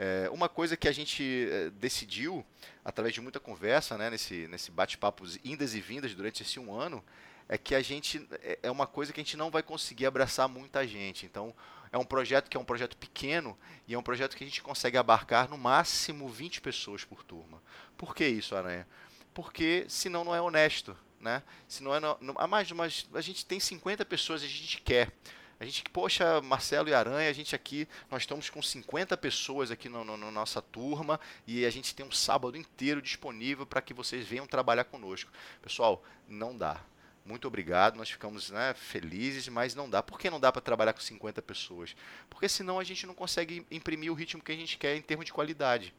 É, 0.00 0.30
uma 0.30 0.48
coisa 0.48 0.76
que 0.76 0.86
a 0.86 0.92
gente 0.92 1.48
é, 1.50 1.70
decidiu, 1.70 2.46
através 2.84 3.12
de 3.12 3.20
muita 3.20 3.40
conversa, 3.40 3.98
né, 3.98 4.08
nesse, 4.08 4.46
nesse 4.46 4.70
bate-papo 4.70 5.24
indas 5.44 5.74
e 5.74 5.80
vindas 5.80 6.14
durante 6.14 6.40
esse 6.40 6.60
um 6.60 6.72
ano, 6.72 7.04
é 7.48 7.58
que 7.58 7.74
a 7.74 7.82
gente 7.82 8.24
é, 8.40 8.60
é 8.62 8.70
uma 8.70 8.86
coisa 8.86 9.12
que 9.12 9.20
a 9.20 9.24
gente 9.24 9.36
não 9.36 9.50
vai 9.50 9.60
conseguir 9.60 10.06
abraçar 10.06 10.48
muita 10.48 10.86
gente. 10.86 11.26
Então, 11.26 11.52
é 11.90 11.98
um 11.98 12.04
projeto 12.04 12.48
que 12.48 12.56
é 12.56 12.60
um 12.60 12.64
projeto 12.64 12.96
pequeno 12.96 13.58
e 13.88 13.94
é 13.94 13.98
um 13.98 14.02
projeto 14.02 14.36
que 14.36 14.44
a 14.44 14.46
gente 14.46 14.62
consegue 14.62 14.96
abarcar 14.96 15.50
no 15.50 15.58
máximo 15.58 16.28
20 16.28 16.60
pessoas 16.60 17.04
por 17.04 17.24
turma. 17.24 17.60
Por 17.96 18.14
que 18.14 18.24
isso, 18.24 18.54
Aranha? 18.54 18.86
Porque 19.34 19.84
senão 19.88 20.22
não 20.22 20.34
é 20.34 20.40
honesto, 20.40 20.96
né? 21.20 21.42
Se 21.66 21.82
não 21.82 21.92
é 21.92 22.46
mais 22.46 22.70
mas 22.70 23.08
a 23.14 23.20
gente 23.20 23.44
tem 23.44 23.58
50 23.58 24.04
pessoas 24.04 24.42
e 24.42 24.46
a 24.46 24.48
gente 24.48 24.80
quer. 24.80 25.10
A 25.60 25.64
gente, 25.64 25.82
poxa, 25.92 26.40
Marcelo 26.40 26.88
e 26.88 26.94
Aranha, 26.94 27.28
a 27.28 27.32
gente 27.32 27.54
aqui, 27.54 27.88
nós 28.10 28.22
estamos 28.22 28.48
com 28.48 28.62
50 28.62 29.16
pessoas 29.16 29.70
aqui 29.70 29.88
na 29.88 30.04
no, 30.04 30.16
no, 30.16 30.30
nossa 30.30 30.62
turma 30.62 31.18
e 31.46 31.66
a 31.66 31.70
gente 31.70 31.94
tem 31.94 32.06
um 32.06 32.12
sábado 32.12 32.56
inteiro 32.56 33.02
disponível 33.02 33.66
para 33.66 33.82
que 33.82 33.92
vocês 33.92 34.26
venham 34.26 34.46
trabalhar 34.46 34.84
conosco. 34.84 35.30
Pessoal, 35.60 36.04
não 36.28 36.56
dá 36.56 36.80
muito 37.28 37.46
obrigado, 37.46 37.96
nós 37.96 38.08
ficamos 38.08 38.48
né, 38.48 38.72
felizes, 38.72 39.48
mas 39.48 39.74
não 39.74 39.88
dá. 39.88 40.02
Por 40.02 40.18
que 40.18 40.30
não 40.30 40.40
dá 40.40 40.50
para 40.50 40.62
trabalhar 40.62 40.94
com 40.94 41.00
50 41.00 41.42
pessoas? 41.42 41.94
Porque 42.30 42.48
senão 42.48 42.78
a 42.80 42.84
gente 42.84 43.06
não 43.06 43.12
consegue 43.12 43.66
imprimir 43.70 44.10
o 44.10 44.14
ritmo 44.14 44.42
que 44.42 44.50
a 44.50 44.56
gente 44.56 44.78
quer 44.78 44.96
em 44.96 45.02
termos 45.02 45.26
de 45.26 45.32
qualidade. 45.32 45.94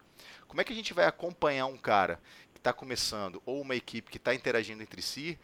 Como 0.48 0.60
é 0.60 0.64
que 0.64 0.74
a 0.74 0.76
gente 0.76 0.92
vai 0.92 1.06
acompanhar 1.06 1.68
um 1.68 1.78
cara 1.78 2.20
que 2.52 2.58
está 2.58 2.74
começando 2.74 3.42
ou 3.46 3.62
uma 3.62 3.76
equipe 3.76 4.10
que 4.10 4.18
está 4.18 4.34
interagindo 4.34 4.82
entre 4.82 5.04
si 5.04 5.38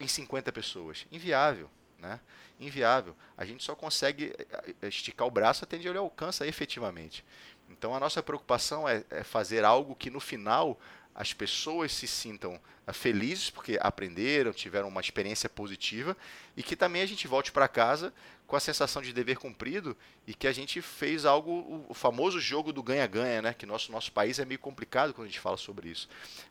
em 0.00 0.08
50 0.08 0.50
pessoas? 0.50 1.06
Inviável. 1.12 1.70
Né? 1.98 2.20
Inviável. 2.60 3.16
A 3.36 3.44
gente 3.44 3.64
só 3.64 3.74
consegue 3.74 4.34
eh, 4.38 4.74
eh, 4.82 4.88
esticar 4.88 5.26
o 5.26 5.30
braço 5.30 5.64
até 5.64 5.76
onde 5.76 5.88
ele 5.88 5.98
alcança 5.98 6.46
efetivamente. 6.46 7.24
Então 7.70 7.94
a 7.94 8.00
nossa 8.00 8.22
preocupação 8.22 8.88
é, 8.88 9.04
é 9.10 9.24
fazer 9.24 9.64
algo 9.64 9.94
que 9.94 10.10
no 10.10 10.20
final 10.20 10.78
as 11.16 11.32
pessoas 11.32 11.92
se 11.92 12.06
sintam 12.06 12.60
ah, 12.86 12.92
felizes 12.92 13.48
porque 13.48 13.78
aprenderam, 13.80 14.52
tiveram 14.52 14.88
uma 14.88 15.00
experiência 15.00 15.48
positiva 15.48 16.14
e 16.54 16.62
que 16.62 16.76
também 16.76 17.00
a 17.00 17.06
gente 17.06 17.26
volte 17.26 17.50
para 17.50 17.66
casa 17.66 18.12
com 18.46 18.54
a 18.54 18.60
sensação 18.60 19.00
de 19.00 19.14
dever 19.14 19.38
cumprido 19.38 19.96
e 20.26 20.34
que 20.34 20.46
a 20.46 20.52
gente 20.52 20.82
fez 20.82 21.24
algo, 21.24 21.84
o 21.88 21.94
famoso 21.94 22.38
jogo 22.38 22.70
do 22.70 22.82
ganha-ganha, 22.82 23.40
né? 23.40 23.54
Que 23.54 23.64
nosso 23.64 23.90
nosso 23.90 24.12
país 24.12 24.38
é 24.38 24.44
meio 24.44 24.60
complicado 24.60 25.14
quando 25.14 25.26
a 25.26 25.30
gente 25.30 25.40
fala 25.40 25.56
sobre 25.56 25.88
isso, 25.88 26.06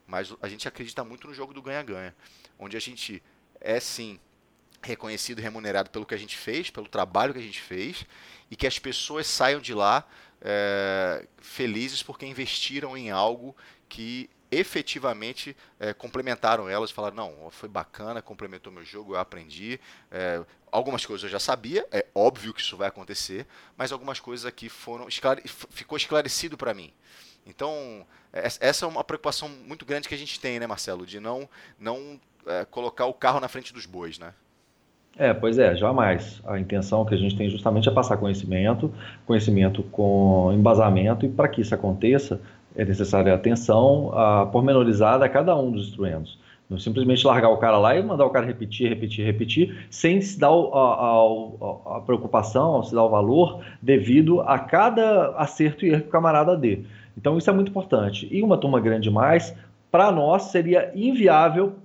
mas 0.08 0.34
a 0.42 0.50
gente 0.50 0.68
acredita 0.68 1.04
muito 1.04 1.28
no 1.28 1.34
jogo 1.34 1.54
do 1.54 1.62
ganha-ganha, 1.62 2.14
onde 2.58 2.76
a 2.76 2.82
gente 2.82 3.22
é 3.62 3.80
sim 3.80 4.20
reconhecido 4.86 5.40
e 5.40 5.42
remunerado 5.42 5.90
pelo 5.90 6.06
que 6.06 6.14
a 6.14 6.18
gente 6.18 6.38
fez, 6.38 6.70
pelo 6.70 6.88
trabalho 6.88 7.34
que 7.34 7.40
a 7.40 7.44
gente 7.44 7.62
fez 7.62 8.06
e 8.50 8.56
que 8.56 8.68
as 8.68 8.80
pessoas 8.80 9.28
saiam 9.28 9.60
de 9.60 9.74
lá 9.74 10.08
é, 10.42 11.26
felizes 11.38 12.04
porque 12.04 12.26
investiram 12.26 12.96
em 12.96 13.10
algo 13.10 13.56
que 13.90 14.30
efetivamente 14.52 15.58
é, 15.80 15.94
complementaram 15.94 16.70
elas, 16.70 16.92
falaram, 16.92 17.16
não, 17.16 17.52
foi 17.52 17.68
bacana, 17.68 18.22
complementou 18.22 18.72
meu 18.72 18.86
jogo, 18.86 19.16
eu 19.16 19.20
aprendi. 19.20 19.80
É, 20.12 20.44
algumas 20.72 21.06
coisas 21.06 21.24
eu 21.24 21.30
já 21.30 21.40
sabia, 21.40 21.86
é 21.92 22.06
óbvio 22.14 22.54
que 22.54 22.62
isso 22.62 22.78
vai 22.78 22.88
acontecer, 22.88 23.48
mas 23.76 23.92
algumas 23.92 24.20
coisas 24.20 24.46
aqui 24.46 24.70
foram 24.70 25.08
esclare... 25.08 25.42
ficou 25.46 25.98
esclarecido 25.98 26.58
para 26.58 26.74
mim. 26.74 26.94
Então, 27.46 28.08
essa 28.32 28.86
é 28.86 28.88
uma 28.88 29.04
preocupação 29.04 29.48
muito 29.48 29.86
grande 29.86 30.08
que 30.08 30.16
a 30.16 30.18
gente 30.18 30.40
tem, 30.40 30.60
né, 30.60 30.66
Marcelo, 30.66 31.06
de 31.06 31.20
não, 31.20 31.48
não 31.80 32.20
é, 32.46 32.66
colocar 32.66 33.06
o 33.06 33.14
carro 33.14 33.40
na 33.40 33.48
frente 33.48 33.74
dos 33.74 33.86
bois, 33.86 34.18
né? 34.18 34.34
É, 35.18 35.34
pois 35.34 35.58
é, 35.58 35.76
jamais. 35.76 36.42
A 36.46 36.60
intenção 36.60 37.06
que 37.06 37.14
a 37.14 37.18
gente 37.18 37.38
tem 37.38 37.50
justamente 37.50 37.88
é 37.88 37.92
passar 37.92 38.18
conhecimento, 38.18 38.92
conhecimento 39.26 39.82
com 39.84 40.52
embasamento, 40.54 41.26
e 41.26 41.30
para 41.30 41.48
que 41.48 41.62
isso 41.62 41.74
aconteça, 41.74 42.42
é 42.76 42.84
necessária 42.84 43.34
atenção 43.34 44.12
a 44.14 44.46
pormenorizada 44.46 45.24
a 45.24 45.30
cada 45.30 45.56
um 45.56 45.72
dos 45.72 45.88
instrumentos. 45.88 46.38
Não 46.70 46.80
simplesmente 46.80 47.26
largar 47.26 47.50
o 47.50 47.58
cara 47.58 47.78
lá 47.78 47.96
e 47.96 48.04
mandar 48.04 48.26
o 48.26 48.30
cara 48.30 48.46
repetir, 48.46 48.90
repetir, 48.90 49.24
repetir, 49.26 49.86
sem 49.90 50.20
se 50.20 50.38
dar 50.38 50.50
a, 50.50 51.98
a, 51.98 52.02
preocupação, 52.06 52.84
se 52.84 52.94
dar 52.94 53.04
o 53.04 53.10
valor 53.10 53.64
devido 53.82 54.42
a 54.42 54.58
cada 54.58 55.30
acerto 55.38 55.86
e 55.86 55.90
erro 55.90 56.02
que 56.02 56.08
o 56.08 56.12
camarada 56.12 56.58
dê. 56.58 56.82
Então 57.16 57.38
isso 57.38 57.50
é 57.50 57.54
muito 57.54 57.70
importante. 57.70 58.28
E 58.32 58.42
uma 58.42 58.58
turma 58.58 58.82
grande 58.82 59.04
demais, 59.04 59.56
para 59.92 60.12
nós 60.12 60.44
seria 60.44 60.92
inviável 60.96 61.76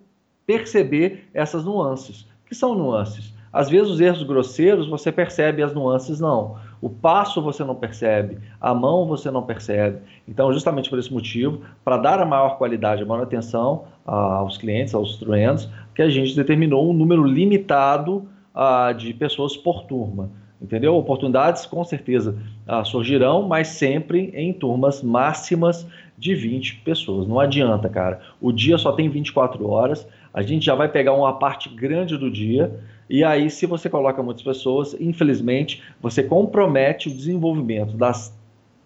perceber 0.46 1.28
essas 1.34 1.64
nuances. 1.64 2.26
Que 2.50 2.54
são 2.56 2.74
nuances? 2.74 3.32
Às 3.52 3.70
vezes 3.70 3.88
os 3.88 4.00
erros 4.00 4.22
grosseiros 4.22 4.88
você 4.88 5.10
percebe, 5.10 5.62
as 5.62 5.72
nuances 5.72 6.20
não. 6.20 6.56
O 6.82 6.90
passo 6.90 7.40
você 7.40 7.64
não 7.64 7.74
percebe, 7.74 8.38
a 8.60 8.74
mão 8.74 9.06
você 9.06 9.30
não 9.30 9.42
percebe. 9.42 9.98
Então, 10.26 10.52
justamente 10.52 10.90
por 10.90 10.98
esse 10.98 11.12
motivo, 11.12 11.60
para 11.84 11.96
dar 11.96 12.20
a 12.20 12.26
maior 12.26 12.58
qualidade, 12.58 13.02
a 13.02 13.06
maior 13.06 13.22
atenção 13.22 13.84
aos 14.04 14.58
clientes, 14.58 14.94
aos 14.94 15.10
instrumentos, 15.10 15.68
que 15.94 16.02
a 16.02 16.08
gente 16.08 16.34
determinou 16.36 16.90
um 16.90 16.92
número 16.92 17.24
limitado 17.24 18.28
de 18.96 19.14
pessoas 19.14 19.56
por 19.56 19.84
turma. 19.84 20.30
Entendeu? 20.62 20.94
Oportunidades 20.94 21.64
com 21.64 21.82
certeza 21.82 22.36
surgirão, 22.84 23.48
mas 23.48 23.68
sempre 23.68 24.30
em 24.34 24.52
turmas 24.52 25.02
máximas 25.02 25.86
de 26.18 26.34
20 26.34 26.82
pessoas. 26.84 27.26
Não 27.26 27.40
adianta, 27.40 27.88
cara. 27.88 28.20
O 28.40 28.52
dia 28.52 28.76
só 28.76 28.92
tem 28.92 29.08
24 29.08 29.66
horas, 29.68 30.06
a 30.32 30.42
gente 30.42 30.64
já 30.64 30.74
vai 30.74 30.88
pegar 30.88 31.12
uma 31.12 31.38
parte 31.38 31.68
grande 31.68 32.16
do 32.16 32.30
dia, 32.30 32.80
e 33.08 33.24
aí, 33.24 33.50
se 33.50 33.66
você 33.66 33.90
coloca 33.90 34.22
muitas 34.22 34.44
pessoas, 34.44 34.94
infelizmente, 35.00 35.82
você 36.00 36.22
compromete 36.22 37.08
o 37.08 37.14
desenvolvimento 37.14 37.96
das 37.96 38.32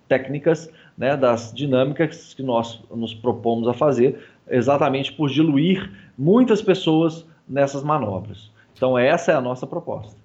técnicas, 0.08 0.70
né, 0.96 1.16
das 1.16 1.52
dinâmicas 1.52 2.32
que 2.32 2.42
nós 2.42 2.80
nos 2.90 3.12
propomos 3.12 3.68
a 3.68 3.74
fazer, 3.74 4.26
exatamente 4.48 5.12
por 5.12 5.28
diluir 5.28 5.90
muitas 6.16 6.62
pessoas 6.62 7.26
nessas 7.46 7.82
manobras. 7.82 8.50
Então, 8.74 8.98
essa 8.98 9.32
é 9.32 9.34
a 9.34 9.40
nossa 9.40 9.66
proposta. 9.66 10.16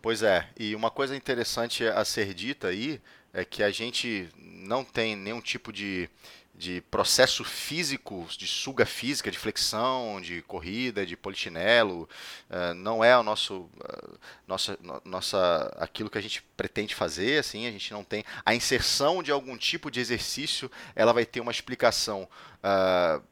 Pois 0.00 0.22
é, 0.22 0.46
e 0.58 0.74
uma 0.74 0.90
coisa 0.90 1.16
interessante 1.16 1.86
a 1.86 2.04
ser 2.04 2.34
dita 2.34 2.68
aí 2.68 3.00
é 3.32 3.44
que 3.44 3.62
a 3.62 3.70
gente 3.70 4.28
não 4.38 4.84
tem 4.84 5.16
nenhum 5.16 5.40
tipo 5.40 5.72
de 5.72 6.08
de 6.56 6.80
processo 6.82 7.42
físico, 7.44 8.26
de 8.38 8.46
suga 8.46 8.86
física, 8.86 9.30
de 9.30 9.38
flexão, 9.38 10.20
de 10.20 10.40
corrida, 10.42 11.04
de 11.04 11.16
polichinelo, 11.16 12.08
uh, 12.48 12.72
não 12.74 13.02
é 13.02 13.16
o 13.18 13.24
nosso, 13.24 13.62
uh, 13.62 14.18
nossa, 14.46 14.78
no, 14.80 15.02
nossa, 15.04 15.74
aquilo 15.78 16.08
que 16.08 16.18
a 16.18 16.20
gente 16.20 16.42
pretende 16.56 16.94
fazer, 16.94 17.40
assim, 17.40 17.66
a 17.66 17.72
gente 17.72 17.92
não 17.92 18.04
tem 18.04 18.24
a 18.46 18.54
inserção 18.54 19.22
de 19.22 19.32
algum 19.32 19.56
tipo 19.56 19.90
de 19.90 19.98
exercício, 19.98 20.70
ela 20.94 21.12
vai 21.12 21.26
ter 21.26 21.40
uma 21.40 21.50
explicação 21.50 22.28
uh, 22.60 23.22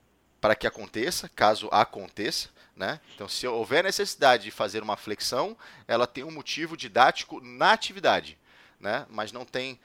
para 0.41 0.57
que 0.57 0.67
aconteça, 0.67 1.29
caso 1.29 1.69
aconteça, 1.71 2.49
né? 2.75 3.01
Então, 3.15 3.29
se 3.29 3.47
houver 3.47 3.85
necessidade 3.85 4.45
de 4.45 4.51
fazer 4.51 4.83
uma 4.83 4.97
flexão, 4.97 5.57
ela 5.87 6.07
tem 6.07 6.25
um 6.25 6.31
motivo 6.33 6.77
didático 6.77 7.41
na 7.41 7.73
atividade, 7.73 8.37
né? 8.81 9.07
Mas 9.09 9.31
não 9.31 9.45
tem 9.45 9.79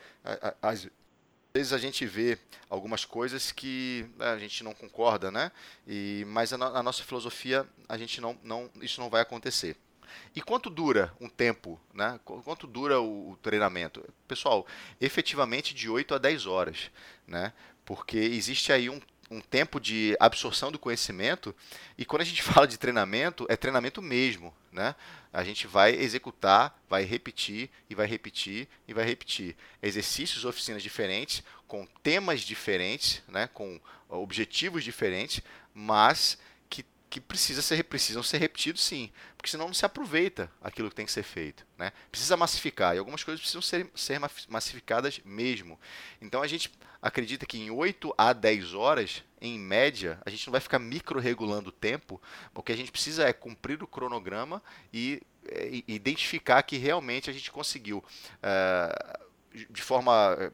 vezes 1.58 1.74
a 1.74 1.78
gente 1.80 2.06
vê 2.06 2.38
algumas 2.70 3.04
coisas 3.04 3.52
que 3.52 4.06
né, 4.16 4.28
a 4.28 4.38
gente 4.38 4.64
não 4.64 4.74
concorda, 4.74 5.32
né? 5.32 5.52
E, 5.88 6.24
mas 6.28 6.54
a, 6.54 6.56
a, 6.56 6.84
nossa 6.84 7.04
filosofia, 7.04 7.68
a 7.90 7.98
gente 7.98 8.22
não, 8.22 8.38
não, 8.44 8.70
isso 8.80 9.02
não 9.02 9.10
vai 9.10 9.22
acontecer. 9.22 9.76
E 10.36 10.42
quanto 10.42 10.70
dura 10.70 11.12
um 11.20 11.28
tempo, 11.28 11.80
né? 11.94 12.20
Quanto 12.24 12.68
dura 12.68 13.02
o, 13.02 13.32
o 13.32 13.38
treinamento? 13.38 14.04
Pessoal, 14.28 14.68
efetivamente 15.02 15.74
de 15.74 15.90
8 15.90 16.14
a 16.14 16.18
10 16.20 16.46
horas, 16.46 16.92
né? 17.26 17.52
Porque 17.84 18.18
existe 18.18 18.72
aí 18.72 18.90
um 18.90 19.02
um 19.30 19.42
tempo 19.42 19.80
de 19.80 20.16
absorção 20.20 20.72
do 20.72 20.80
conhecimento. 20.80 21.56
E 21.98 22.06
quando 22.06 22.22
a 22.22 22.26
gente 22.26 22.42
fala 22.44 22.68
de 22.68 22.78
treinamento, 22.78 23.46
é 23.50 23.56
treinamento 23.56 24.02
mesmo. 24.02 24.54
Né? 24.72 24.96
A 25.34 25.44
gente 25.44 25.68
vai 25.68 25.94
executar, 25.94 26.80
vai 26.90 27.04
repetir 27.04 27.70
e 27.90 27.96
vai 27.96 28.08
repetir 28.08 28.68
e 28.88 28.94
vai 28.94 29.06
repetir. 29.06 29.56
Exercícios, 29.82 30.46
oficinas 30.46 30.84
diferentes, 30.84 31.44
com 31.68 31.86
temas 32.02 32.42
diferentes, 32.42 33.22
né? 33.28 33.48
com 33.54 33.80
objetivos 34.10 34.84
diferentes, 34.84 35.42
mas 35.74 36.38
que, 36.70 36.86
que 37.10 37.20
precisa 37.20 37.62
ser, 37.62 37.84
precisam 37.84 38.24
ser 38.24 38.38
repetidos 38.38 38.82
sim, 38.82 39.12
porque 39.36 39.50
senão 39.50 39.68
não 39.68 39.74
se 39.74 39.86
aproveita 39.86 40.50
aquilo 40.62 40.90
que 40.90 40.96
tem 40.96 41.06
que 41.06 41.12
ser 41.12 41.24
feito. 41.24 41.66
Né? 41.78 41.92
Precisa 42.10 42.38
massificar, 42.38 42.96
e 42.96 43.00
algumas 43.00 43.24
coisas 43.24 43.42
precisam 43.42 43.62
ser, 43.62 43.90
ser 43.96 44.20
massificadas 44.48 45.20
mesmo. 45.26 45.80
Então 46.22 46.42
a 46.42 46.48
gente 46.48 46.72
acredita 47.08 47.46
que 47.46 47.58
em 47.58 47.72
8 47.72 48.14
a 48.18 48.34
10 48.34 48.74
horas, 48.74 49.24
em 49.40 49.58
média, 49.58 50.20
a 50.26 50.30
gente 50.30 50.46
não 50.46 50.52
vai 50.52 50.60
ficar 50.60 50.78
micro-regulando 50.78 51.70
o 51.70 51.72
tempo, 51.72 52.22
o 52.54 52.62
que 52.62 52.72
a 52.72 52.76
gente 52.76 52.92
precisa 52.92 53.28
é 53.28 53.32
cumprir 53.32 53.82
o 53.82 53.88
cronograma 53.88 54.62
e, 54.94 55.22
e 55.50 55.84
identificar 55.88 56.62
que 56.64 56.76
realmente 56.78 57.30
a 57.30 57.34
gente 57.34 57.50
conseguiu, 57.50 58.04
uh, 58.44 59.26
de 59.70 59.82
forma 59.82 60.36
eh, 60.38 60.52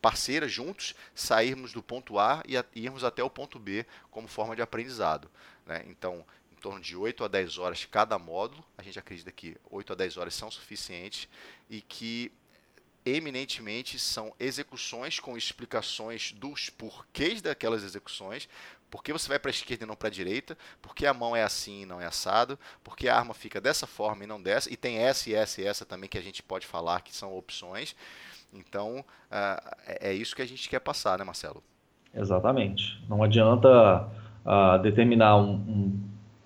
parceira, 0.00 0.48
juntos, 0.48 0.94
sairmos 1.14 1.72
do 1.72 1.82
ponto 1.82 2.18
A 2.18 2.42
e 2.46 2.80
irmos 2.80 3.02
até 3.02 3.22
o 3.22 3.28
ponto 3.28 3.58
B 3.58 3.84
como 4.10 4.28
forma 4.28 4.54
de 4.54 4.62
aprendizado. 4.62 5.28
Né? 5.66 5.84
Então, 5.88 6.24
em 6.52 6.56
torno 6.56 6.80
de 6.80 6.96
8 6.96 7.24
a 7.24 7.28
10 7.28 7.58
horas 7.58 7.84
cada 7.84 8.18
módulo, 8.18 8.64
a 8.78 8.82
gente 8.82 8.98
acredita 8.98 9.32
que 9.32 9.56
8 9.68 9.92
a 9.92 9.96
10 9.96 10.16
horas 10.16 10.34
são 10.34 10.50
suficientes 10.50 11.28
e 11.68 11.82
que 11.82 12.32
eminentemente 13.16 13.98
são 13.98 14.32
execuções 14.38 15.20
com 15.20 15.36
explicações 15.36 16.32
dos 16.32 16.70
porquês 16.70 17.40
daquelas 17.42 17.82
execuções, 17.82 18.48
por 18.90 19.02
que 19.02 19.12
você 19.12 19.28
vai 19.28 19.38
para 19.38 19.50
a 19.50 19.52
esquerda 19.52 19.84
e 19.84 19.86
não 19.86 19.94
para 19.94 20.08
a 20.08 20.10
direita, 20.10 20.56
por 20.80 20.94
que 20.94 21.06
a 21.06 21.12
mão 21.12 21.36
é 21.36 21.42
assim 21.42 21.82
e 21.82 21.86
não 21.86 22.00
é 22.00 22.06
assado, 22.06 22.58
por 22.82 22.96
que 22.96 23.08
a 23.08 23.16
arma 23.16 23.34
fica 23.34 23.60
dessa 23.60 23.86
forma 23.86 24.24
e 24.24 24.26
não 24.26 24.40
dessa, 24.40 24.72
e 24.72 24.76
tem 24.76 24.98
essa 24.98 25.28
e 25.28 25.34
essa 25.34 25.60
e 25.60 25.66
essa 25.66 25.84
também 25.84 26.08
que 26.08 26.18
a 26.18 26.22
gente 26.22 26.42
pode 26.42 26.66
falar 26.66 27.02
que 27.02 27.14
são 27.14 27.36
opções. 27.36 27.94
Então, 28.52 29.00
uh, 29.00 29.76
é 29.86 30.12
isso 30.12 30.34
que 30.34 30.42
a 30.42 30.46
gente 30.46 30.68
quer 30.68 30.80
passar, 30.80 31.18
né, 31.18 31.24
Marcelo? 31.24 31.62
Exatamente. 32.14 32.98
Não 33.08 33.22
adianta 33.22 34.08
uh, 34.44 34.82
determinar 34.82 35.36
um, 35.36 35.52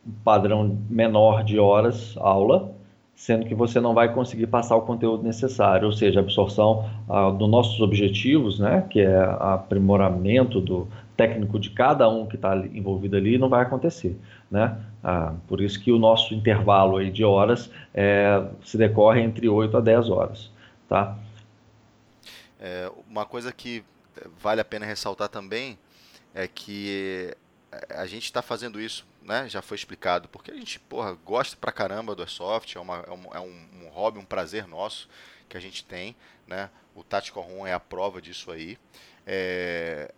um 0.05 0.12
padrão 0.25 0.77
menor 0.90 1.44
de 1.44 1.61
horas 1.61 2.16
aula 2.16 2.75
sendo 3.14 3.46
que 3.46 3.55
você 3.55 3.81
não 3.81 3.94
vai 3.94 4.12
conseguir 4.12 4.46
passar 4.46 4.77
o 4.77 4.83
conteúdo 4.83 5.22
necessário, 5.22 5.87
ou 5.87 5.92
seja, 5.92 6.20
a 6.20 6.22
absorção 6.22 6.90
ah, 7.09 7.31
dos 7.31 7.48
nossos 7.48 7.81
objetivos, 7.81 8.59
né, 8.59 8.87
que 8.90 9.01
é 9.01 9.16
aprimoramento 9.38 10.61
do 10.61 10.88
técnico 11.16 11.59
de 11.59 11.70
cada 11.70 12.09
um 12.09 12.27
que 12.27 12.37
está 12.37 12.57
envolvido 12.57 13.16
ali, 13.16 13.38
não 13.38 13.48
vai 13.48 13.62
acontecer, 13.62 14.18
né? 14.51 14.77
Ah, 15.05 15.35
por 15.46 15.61
isso 15.61 15.81
que 15.81 15.92
o 15.92 15.98
nosso 15.98 16.35
intervalo 16.35 16.96
aí 16.96 17.11
de 17.11 17.22
horas 17.22 17.70
é, 17.94 18.42
se 18.64 18.77
decorre 18.77 19.20
entre 19.20 19.48
8 19.48 19.77
a 19.77 19.81
10 19.81 20.09
horas, 20.09 20.51
tá? 20.88 21.16
É, 22.59 22.90
uma 23.09 23.27
coisa 23.27 23.53
que 23.53 23.85
vale 24.40 24.61
a 24.61 24.64
pena 24.64 24.87
ressaltar 24.87 25.29
também 25.29 25.79
é 26.35 26.46
que 26.46 27.37
a 27.89 28.07
gente 28.07 28.25
está 28.25 28.43
fazendo 28.43 28.81
isso 28.81 29.07
né, 29.23 29.49
já 29.49 29.63
foi 29.63 29.77
explicado, 29.77 30.29
porque 30.29 30.51
a 30.51 30.55
gente, 30.55 30.79
porra, 30.81 31.13
gosta 31.13 31.57
pra 31.57 31.73
caramba 31.73 32.15
do 32.15 32.23
Airsoft, 32.23 32.77
é, 32.77 32.81
uma, 32.81 33.05
é, 33.07 33.11
um, 33.11 33.35
é 33.35 33.41
um, 33.41 33.89
hobby, 33.89 34.19
um 34.19 34.25
prazer 34.25 34.67
nosso 34.67 35.09
que 35.49 35.57
a 35.57 35.61
gente 35.61 35.85
tem, 35.85 36.17
né, 36.47 36.71
o 36.95 37.03
Tactical 37.03 37.43
Room 37.43 37.67
é 37.67 37.73
a 37.73 37.81
prova 37.81 38.21
disso 38.21 38.51
aí. 38.51 38.79
É, 39.27 40.13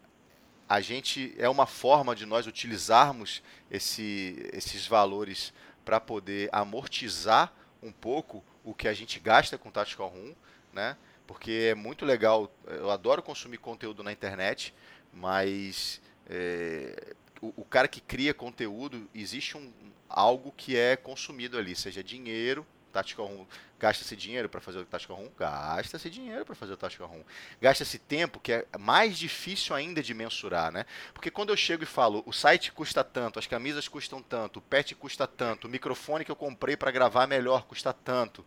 a 0.68 0.80
gente, 0.80 1.34
é 1.38 1.48
uma 1.48 1.66
forma 1.66 2.16
de 2.16 2.24
nós 2.24 2.46
utilizarmos 2.46 3.42
esse, 3.70 4.48
esses 4.52 4.86
valores 4.86 5.52
para 5.84 6.00
poder 6.00 6.48
amortizar 6.50 7.52
um 7.82 7.92
pouco 7.92 8.42
o 8.64 8.74
que 8.74 8.88
a 8.88 8.94
gente 8.94 9.20
gasta 9.20 9.58
com 9.58 9.70
Tactical 9.70 10.08
Room, 10.08 10.34
né, 10.72 10.96
porque 11.26 11.68
é 11.70 11.74
muito 11.74 12.04
legal, 12.04 12.50
eu 12.66 12.90
adoro 12.90 13.22
consumir 13.22 13.58
conteúdo 13.58 14.02
na 14.02 14.12
internet, 14.12 14.74
mas 15.12 16.00
é, 16.26 17.14
o, 17.40 17.64
cara 17.64 17.88
que 17.88 18.00
cria 18.00 18.32
conteúdo, 18.32 19.08
existe 19.14 19.56
um, 19.56 19.72
algo 20.08 20.52
que 20.56 20.76
é 20.76 20.96
consumido 20.96 21.58
ali, 21.58 21.74
seja 21.74 22.02
dinheiro, 22.02 22.66
Tactical 22.94 23.26
Room, 23.26 23.44
gasta-se 23.78 24.14
dinheiro 24.14 24.48
para 24.48 24.60
fazer 24.60 24.78
o 24.78 24.86
Tactical 24.86 25.16
Room? 25.16 25.28
Gasta-se 25.36 26.08
dinheiro 26.08 26.44
para 26.46 26.54
fazer 26.54 26.74
o 26.74 26.76
Tactical 26.76 27.08
Room. 27.08 27.24
Gasta-se 27.60 27.98
tempo, 27.98 28.38
que 28.38 28.52
é 28.52 28.66
mais 28.78 29.18
difícil 29.18 29.74
ainda 29.74 30.00
de 30.00 30.14
mensurar, 30.14 30.70
né? 30.70 30.86
Porque 31.12 31.30
quando 31.30 31.50
eu 31.50 31.56
chego 31.56 31.82
e 31.82 31.86
falo, 31.86 32.22
o 32.24 32.32
site 32.32 32.70
custa 32.70 33.02
tanto, 33.02 33.40
as 33.40 33.48
camisas 33.48 33.88
custam 33.88 34.22
tanto, 34.22 34.58
o 34.60 34.62
pet 34.62 34.94
custa 34.94 35.26
tanto, 35.26 35.66
o 35.66 35.70
microfone 35.70 36.24
que 36.24 36.30
eu 36.30 36.36
comprei 36.36 36.76
para 36.76 36.92
gravar 36.92 37.26
melhor 37.26 37.64
custa 37.64 37.92
tanto, 37.92 38.46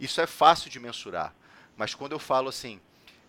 isso 0.00 0.20
é 0.20 0.26
fácil 0.26 0.68
de 0.68 0.80
mensurar. 0.80 1.32
Mas 1.76 1.94
quando 1.94 2.12
eu 2.12 2.18
falo 2.18 2.48
assim, 2.48 2.80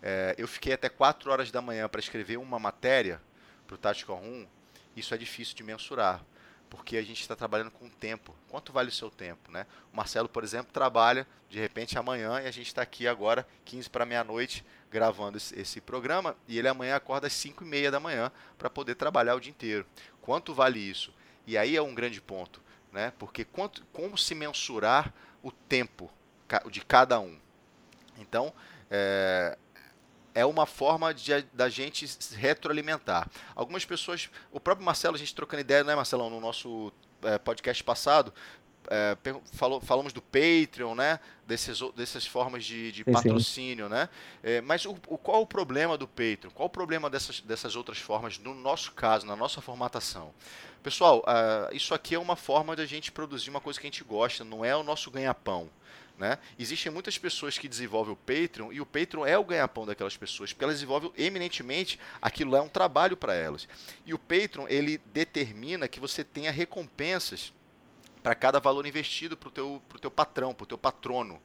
é, 0.01 0.33
eu 0.37 0.47
fiquei 0.47 0.73
até 0.73 0.89
4 0.89 1.29
horas 1.31 1.51
da 1.51 1.61
manhã 1.61 1.87
para 1.87 1.99
escrever 1.99 2.37
uma 2.37 2.57
matéria 2.57 3.21
para 3.67 3.75
o 3.75 3.77
Tactical 3.77 4.17
Room, 4.17 4.47
isso 4.99 5.13
é 5.13 5.17
difícil 5.17 5.55
de 5.55 5.63
mensurar, 5.63 6.23
porque 6.69 6.97
a 6.97 7.01
gente 7.01 7.21
está 7.21 7.35
trabalhando 7.35 7.71
com 7.71 7.89
tempo. 7.89 8.35
Quanto 8.49 8.71
vale 8.71 8.89
o 8.89 8.91
seu 8.91 9.09
tempo? 9.09 9.51
Né? 9.51 9.65
O 9.91 9.97
Marcelo, 9.97 10.29
por 10.29 10.43
exemplo, 10.43 10.71
trabalha 10.71 11.25
de 11.49 11.59
repente 11.59 11.97
amanhã 11.97 12.41
e 12.41 12.47
a 12.47 12.51
gente 12.51 12.67
está 12.67 12.81
aqui 12.81 13.07
agora, 13.07 13.47
15 13.65 13.89
para 13.89 14.05
meia-noite, 14.05 14.63
gravando 14.91 15.37
esse, 15.37 15.81
programa 15.81 16.35
e 16.47 16.57
ele 16.57 16.67
amanhã 16.67 16.95
acorda 16.95 17.27
às 17.27 17.33
5 17.33 17.63
e 17.63 17.67
meia 17.67 17.91
da 17.91 17.99
manhã 17.99 18.31
para 18.57 18.69
poder 18.69 18.95
trabalhar 18.95 19.35
o 19.35 19.39
dia 19.39 19.51
inteiro. 19.51 19.85
Quanto 20.21 20.53
vale 20.53 20.79
isso? 20.79 21.13
E 21.47 21.57
aí 21.57 21.75
é 21.75 21.81
um 21.81 21.95
grande 21.95 22.21
ponto, 22.21 22.61
né? 22.91 23.11
porque 23.17 23.43
quanto, 23.43 23.83
como 23.91 24.17
se 24.17 24.35
mensurar 24.35 25.13
o 25.41 25.51
tempo 25.51 26.11
de 26.69 26.81
cada 26.81 27.19
um? 27.19 27.37
Então, 28.17 28.53
é, 28.91 29.57
é 30.33 30.45
uma 30.45 30.65
forma 30.65 31.13
de, 31.13 31.41
da 31.53 31.69
gente 31.69 32.07
retroalimentar. 32.35 33.29
Algumas 33.55 33.85
pessoas, 33.85 34.29
o 34.51 34.59
próprio 34.59 34.85
Marcelo, 34.85 35.15
a 35.15 35.19
gente 35.19 35.33
trocando 35.35 35.61
ideia, 35.61 35.83
né, 35.83 35.95
Marcelão, 35.95 36.29
no 36.29 36.39
nosso 36.39 36.91
é, 37.23 37.37
podcast 37.37 37.83
passado, 37.83 38.33
é, 38.89 39.15
falou, 39.53 39.79
falamos 39.81 40.13
do 40.13 40.21
Patreon, 40.21 40.95
né? 40.95 41.19
Desses, 41.45 41.79
dessas 41.95 42.25
formas 42.25 42.63
de, 42.63 42.91
de 42.91 43.03
patrocínio, 43.03 43.85
sim. 43.85 43.91
né? 43.91 44.09
É, 44.43 44.61
mas 44.61 44.85
o, 44.85 44.95
o, 45.07 45.17
qual 45.17 45.41
o 45.41 45.47
problema 45.47 45.97
do 45.97 46.07
Patreon? 46.07 46.51
Qual 46.53 46.67
o 46.67 46.69
problema 46.69 47.09
dessas, 47.09 47.41
dessas 47.41 47.75
outras 47.75 47.97
formas, 47.97 48.37
no 48.37 48.53
nosso 48.53 48.91
caso, 48.91 49.25
na 49.25 49.35
nossa 49.35 49.61
formatação? 49.61 50.31
Pessoal, 50.81 51.19
uh, 51.19 51.75
isso 51.75 51.93
aqui 51.93 52.15
é 52.15 52.19
uma 52.19 52.35
forma 52.35 52.75
de 52.75 52.81
a 52.81 52.85
gente 52.85 53.11
produzir 53.11 53.49
uma 53.49 53.59
coisa 53.59 53.79
que 53.79 53.85
a 53.85 53.89
gente 53.89 54.03
gosta, 54.03 54.43
não 54.43 54.63
é 54.63 54.75
o 54.75 54.83
nosso 54.83 55.11
ganha-pão. 55.11 55.69
Né? 56.19 56.37
Existem 56.59 56.91
muitas 56.91 57.17
pessoas 57.17 57.57
que 57.57 57.69
desenvolvem 57.69 58.11
o 58.11 58.17
Patreon 58.17 58.73
e 58.73 58.81
o 58.81 58.85
Patreon 58.85 59.25
é 59.25 59.37
o 59.37 59.43
ganha-pão 59.45 59.85
daquelas 59.85 60.17
pessoas, 60.17 60.51
porque 60.51 60.65
elas 60.65 60.75
desenvolvem 60.75 61.13
eminentemente 61.17 61.97
aquilo 62.21 62.57
é 62.57 62.61
um 62.61 62.67
trabalho 62.67 63.15
para 63.15 63.33
elas. 63.33 63.69
E 64.05 64.13
o 64.13 64.19
Patreon 64.19 64.65
ele 64.67 64.97
determina 65.13 65.87
que 65.87 65.97
você 65.97 66.21
tenha 66.21 66.51
recompensas 66.51 67.53
para 68.21 68.35
cada 68.35 68.59
valor 68.59 68.85
investido 68.85 69.37
para 69.37 69.47
o 69.47 69.51
teu, 69.51 69.81
pro 69.87 69.97
teu 69.97 70.11
patrão, 70.11 70.53
para 70.53 70.65
o 70.65 70.67
teu 70.67 70.77
patrono. 70.77 71.41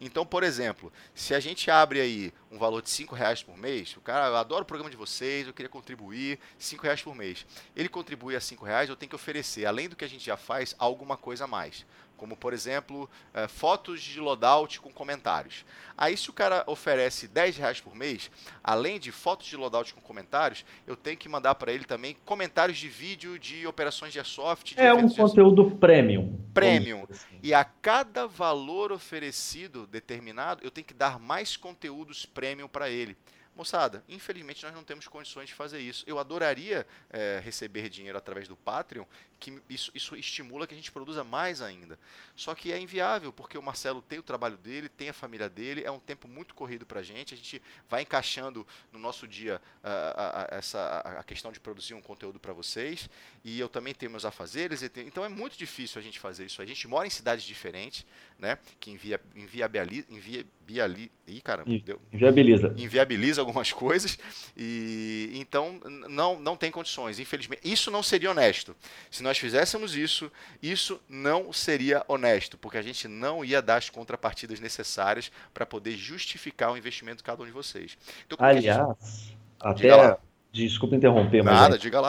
Então, 0.00 0.26
por 0.26 0.42
exemplo, 0.42 0.92
se 1.14 1.32
a 1.32 1.38
gente 1.38 1.70
abre 1.70 2.00
aí 2.00 2.34
um 2.50 2.58
valor 2.58 2.82
de 2.82 2.90
5 2.90 3.14
reais 3.14 3.44
por 3.44 3.56
mês, 3.56 3.96
o 3.96 4.00
cara, 4.00 4.26
eu 4.26 4.36
adoro 4.36 4.64
o 4.64 4.66
programa 4.66 4.90
de 4.90 4.96
vocês, 4.96 5.46
eu 5.46 5.54
queria 5.54 5.70
contribuir 5.70 6.40
5 6.58 6.82
reais 6.82 7.00
por 7.00 7.14
mês. 7.14 7.46
Ele 7.76 7.88
contribui 7.88 8.34
a 8.34 8.40
5 8.40 8.64
reais, 8.64 8.90
eu 8.90 8.96
tenho 8.96 9.10
que 9.10 9.14
oferecer, 9.14 9.66
além 9.66 9.88
do 9.88 9.94
que 9.94 10.04
a 10.04 10.08
gente 10.08 10.26
já 10.26 10.36
faz, 10.36 10.74
alguma 10.80 11.16
coisa 11.16 11.44
a 11.44 11.46
mais 11.46 11.86
como 12.16 12.36
por 12.36 12.52
exemplo 12.52 13.08
é, 13.34 13.46
fotos 13.48 14.00
de 14.00 14.20
loadout 14.20 14.80
com 14.80 14.90
comentários. 14.90 15.64
Aí 15.96 16.16
se 16.16 16.28
o 16.28 16.32
cara 16.32 16.64
oferece 16.66 17.26
10 17.28 17.56
reais 17.56 17.80
por 17.80 17.94
mês, 17.94 18.30
além 18.62 18.98
de 18.98 19.10
fotos 19.10 19.46
de 19.46 19.56
loadout 19.56 19.94
com 19.94 20.00
comentários, 20.00 20.64
eu 20.86 20.96
tenho 20.96 21.16
que 21.16 21.28
mandar 21.28 21.54
para 21.54 21.72
ele 21.72 21.84
também 21.84 22.16
comentários 22.24 22.78
de 22.78 22.88
vídeo 22.88 23.38
de 23.38 23.66
operações 23.66 24.12
de 24.12 24.18
airsoft. 24.18 24.74
De 24.74 24.80
é 24.80 24.92
um 24.92 25.08
conteúdo 25.08 25.70
premium. 25.72 26.38
Premium. 26.52 27.06
Assim. 27.10 27.38
E 27.42 27.54
a 27.54 27.64
cada 27.64 28.26
valor 28.26 28.92
oferecido 28.92 29.86
determinado, 29.86 30.62
eu 30.64 30.70
tenho 30.70 30.86
que 30.86 30.94
dar 30.94 31.18
mais 31.18 31.56
conteúdos 31.56 32.26
premium 32.26 32.68
para 32.68 32.90
ele. 32.90 33.16
Moçada, 33.56 34.04
infelizmente 34.06 34.62
nós 34.62 34.74
não 34.74 34.84
temos 34.84 35.08
condições 35.08 35.48
de 35.48 35.54
fazer 35.54 35.80
isso. 35.80 36.04
Eu 36.06 36.18
adoraria 36.18 36.86
é, 37.08 37.40
receber 37.42 37.88
dinheiro 37.88 38.18
através 38.18 38.46
do 38.46 38.54
Patreon, 38.54 39.06
que 39.40 39.62
isso, 39.68 39.90
isso 39.94 40.14
estimula 40.14 40.66
que 40.66 40.74
a 40.74 40.76
gente 40.76 40.92
produza 40.92 41.24
mais 41.24 41.62
ainda. 41.62 41.98
Só 42.34 42.54
que 42.54 42.70
é 42.70 42.78
inviável, 42.78 43.32
porque 43.32 43.56
o 43.56 43.62
Marcelo 43.62 44.02
tem 44.02 44.18
o 44.18 44.22
trabalho 44.22 44.58
dele, 44.58 44.90
tem 44.90 45.08
a 45.08 45.12
família 45.14 45.48
dele, 45.48 45.82
é 45.84 45.90
um 45.90 45.98
tempo 45.98 46.28
muito 46.28 46.54
corrido 46.54 46.84
para 46.84 47.00
a 47.00 47.02
gente. 47.02 47.32
A 47.32 47.36
gente 47.36 47.62
vai 47.88 48.02
encaixando 48.02 48.66
no 48.92 48.98
nosso 48.98 49.26
dia 49.26 49.60
a, 49.82 49.90
a, 49.90 50.42
a 50.42 50.58
essa, 50.58 50.98
a 51.00 51.24
questão 51.24 51.50
de 51.50 51.58
produzir 51.58 51.94
um 51.94 52.02
conteúdo 52.02 52.38
para 52.38 52.52
vocês. 52.52 53.08
E 53.42 53.58
eu 53.58 53.70
também 53.70 53.94
tenho 53.94 54.10
meus 54.10 54.26
afazeres. 54.26 54.82
Então 54.82 55.24
é 55.24 55.28
muito 55.28 55.56
difícil 55.56 55.98
a 55.98 56.02
gente 56.02 56.18
fazer 56.20 56.44
isso. 56.44 56.60
A 56.60 56.66
gente 56.66 56.86
mora 56.86 57.06
em 57.06 57.10
cidades 57.10 57.44
diferentes, 57.44 58.04
né? 58.38 58.58
Que 58.78 58.90
envia, 58.90 59.20
envia, 59.34 59.66
envia, 60.10 60.44
envia, 60.62 61.10
ih, 61.26 61.40
caramba, 61.40 61.70
deu. 61.84 62.00
Inviabiliza. 62.12 62.74
Inviabiliza 62.76 63.40
algumas 63.40 63.72
coisas. 63.72 64.18
E 64.56 65.30
então 65.34 65.80
não, 66.08 66.38
não 66.38 66.56
tem 66.56 66.70
condições, 66.70 67.18
infelizmente. 67.18 67.60
Isso 67.64 67.90
não 67.90 68.02
seria 68.02 68.30
honesto. 68.30 68.76
Se 69.10 69.22
nós 69.22 69.38
fizéssemos 69.38 69.96
isso, 69.96 70.30
isso 70.62 71.00
não 71.08 71.52
seria 71.52 72.04
honesto, 72.08 72.58
porque 72.58 72.78
a 72.78 72.82
gente 72.82 73.08
não 73.08 73.44
ia 73.44 73.62
dar 73.62 73.76
as 73.76 73.90
contrapartidas 73.90 74.60
necessárias 74.60 75.30
para 75.54 75.64
poder 75.64 75.96
justificar 75.96 76.72
o 76.72 76.76
investimento 76.76 77.18
de 77.18 77.24
cada 77.24 77.42
um 77.42 77.46
de 77.46 77.52
vocês. 77.52 77.96
Então, 78.26 78.38
Aliás, 78.40 78.78
gente... 78.78 79.36
até. 79.60 80.18
Desculpa 80.52 80.96
interromper, 80.96 81.42
mas. 81.42 81.54
Nada, 81.54 81.74
é, 81.76 81.78
diga 81.78 82.00
lá. 82.00 82.08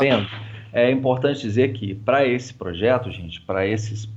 É 0.72 0.92
importante 0.92 1.42
dizer 1.42 1.74
que 1.74 1.96
para 1.96 2.26
esse 2.26 2.54
projeto, 2.54 3.12
gente, 3.12 3.42
para 3.42 3.66
esses 3.66 4.08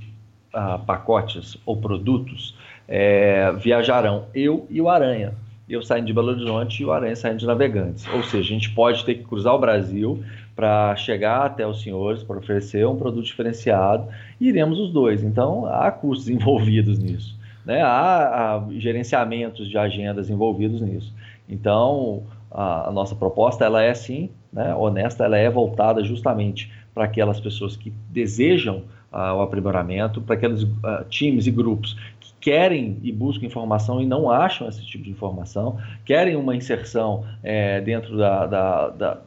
uh, 0.53 0.83
pacotes 0.85 1.57
ou 1.65 1.77
produtos, 1.77 2.55
é, 2.87 3.51
viajarão 3.53 4.25
eu 4.33 4.67
e 4.69 4.81
o 4.81 4.89
Aranha 4.89 5.33
eu 5.73 5.81
saindo 5.81 6.07
de 6.07 6.13
Belo 6.13 6.29
Horizonte 6.29 6.83
e 6.83 6.85
o 6.85 6.91
Aranha 6.91 7.15
saindo 7.15 7.39
de 7.39 7.45
Navegantes. 7.45 8.05
Ou 8.13 8.23
seja, 8.23 8.39
a 8.39 8.53
gente 8.53 8.69
pode 8.71 9.05
ter 9.05 9.15
que 9.15 9.23
cruzar 9.23 9.55
o 9.55 9.59
Brasil 9.59 10.21
para 10.55 10.95
chegar 10.95 11.45
até 11.45 11.65
os 11.65 11.81
senhores, 11.81 12.23
para 12.23 12.37
oferecer 12.37 12.85
um 12.85 12.97
produto 12.97 13.25
diferenciado, 13.25 14.07
e 14.39 14.49
iremos 14.49 14.77
os 14.79 14.91
dois. 14.91 15.23
Então, 15.23 15.65
há 15.65 15.89
custos 15.91 16.27
envolvidos 16.29 16.99
nisso. 16.99 17.39
Né? 17.65 17.81
Há, 17.81 18.57
há 18.57 18.63
gerenciamentos 18.71 19.69
de 19.69 19.77
agendas 19.77 20.29
envolvidos 20.29 20.81
nisso. 20.81 21.13
Então, 21.47 22.23
a, 22.51 22.89
a 22.89 22.91
nossa 22.91 23.15
proposta 23.15 23.63
ela 23.63 23.81
é 23.81 23.93
sim, 23.93 24.29
né, 24.51 24.75
honesta, 24.75 25.23
ela 25.23 25.37
é 25.37 25.49
voltada 25.49 26.03
justamente 26.03 26.69
para 26.93 27.05
aquelas 27.05 27.39
pessoas 27.39 27.77
que 27.77 27.93
desejam 28.09 28.83
uh, 29.11 29.35
o 29.35 29.41
aprimoramento, 29.41 30.21
para 30.21 30.35
aqueles 30.35 30.63
uh, 30.63 31.05
times 31.09 31.47
e 31.47 31.51
grupos 31.51 31.95
querem 32.41 32.97
e 33.03 33.11
buscam 33.11 33.45
informação 33.45 34.01
e 34.01 34.05
não 34.05 34.29
acham 34.29 34.67
esse 34.67 34.83
tipo 34.83 35.03
de 35.03 35.11
informação, 35.11 35.77
querem 36.03 36.35
uma 36.35 36.55
inserção 36.55 37.23
é, 37.43 37.79
dentro 37.79 38.17
da, 38.17 38.47
da, 38.47 38.89
da, 38.89 39.17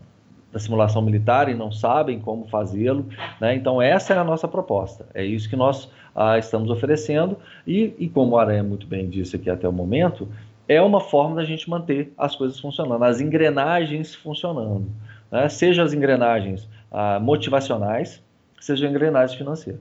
da, 0.53 0.59
simulação 0.59 1.01
militar 1.01 1.49
e 1.49 1.55
não 1.55 1.71
sabem 1.71 2.19
como 2.19 2.49
fazê-lo. 2.49 3.07
Né? 3.41 3.55
Então, 3.55 3.81
essa 3.81 4.13
é 4.13 4.19
a 4.19 4.25
nossa 4.25 4.49
proposta, 4.49 5.07
é 5.15 5.25
isso 5.25 5.49
que 5.49 5.55
nós 5.55 5.89
ah, 6.15 6.37
estamos 6.37 6.71
oferecendo 6.71 7.39
e, 7.67 7.95
e, 7.99 8.09
como 8.09 8.33
o 8.33 8.39
Aranha 8.39 8.65
muito 8.65 8.87
bem 8.87 9.09
disse 9.09 9.37
aqui 9.37 9.49
até 9.49 9.69
o 9.69 9.73
momento, 9.73 10.29
é 10.67 10.83
uma 10.83 11.01
forma 11.01 11.37
da 11.37 11.45
gente 11.45 11.71
manter 11.71 12.13
as 12.19 12.35
coisas 12.35 12.59
funcionando, 12.59 13.05
as 13.05 13.21
engrenagens 13.21 14.15
funcionando, 14.15 14.87
né? 15.31 15.49
seja 15.49 15.85
as 15.85 15.93
engrenagens 15.93 16.69
ah, 16.91 17.21
motivacionais, 17.21 18.24
seja 18.65 18.87
engrenagens 18.87 19.37
financeiras. 19.37 19.81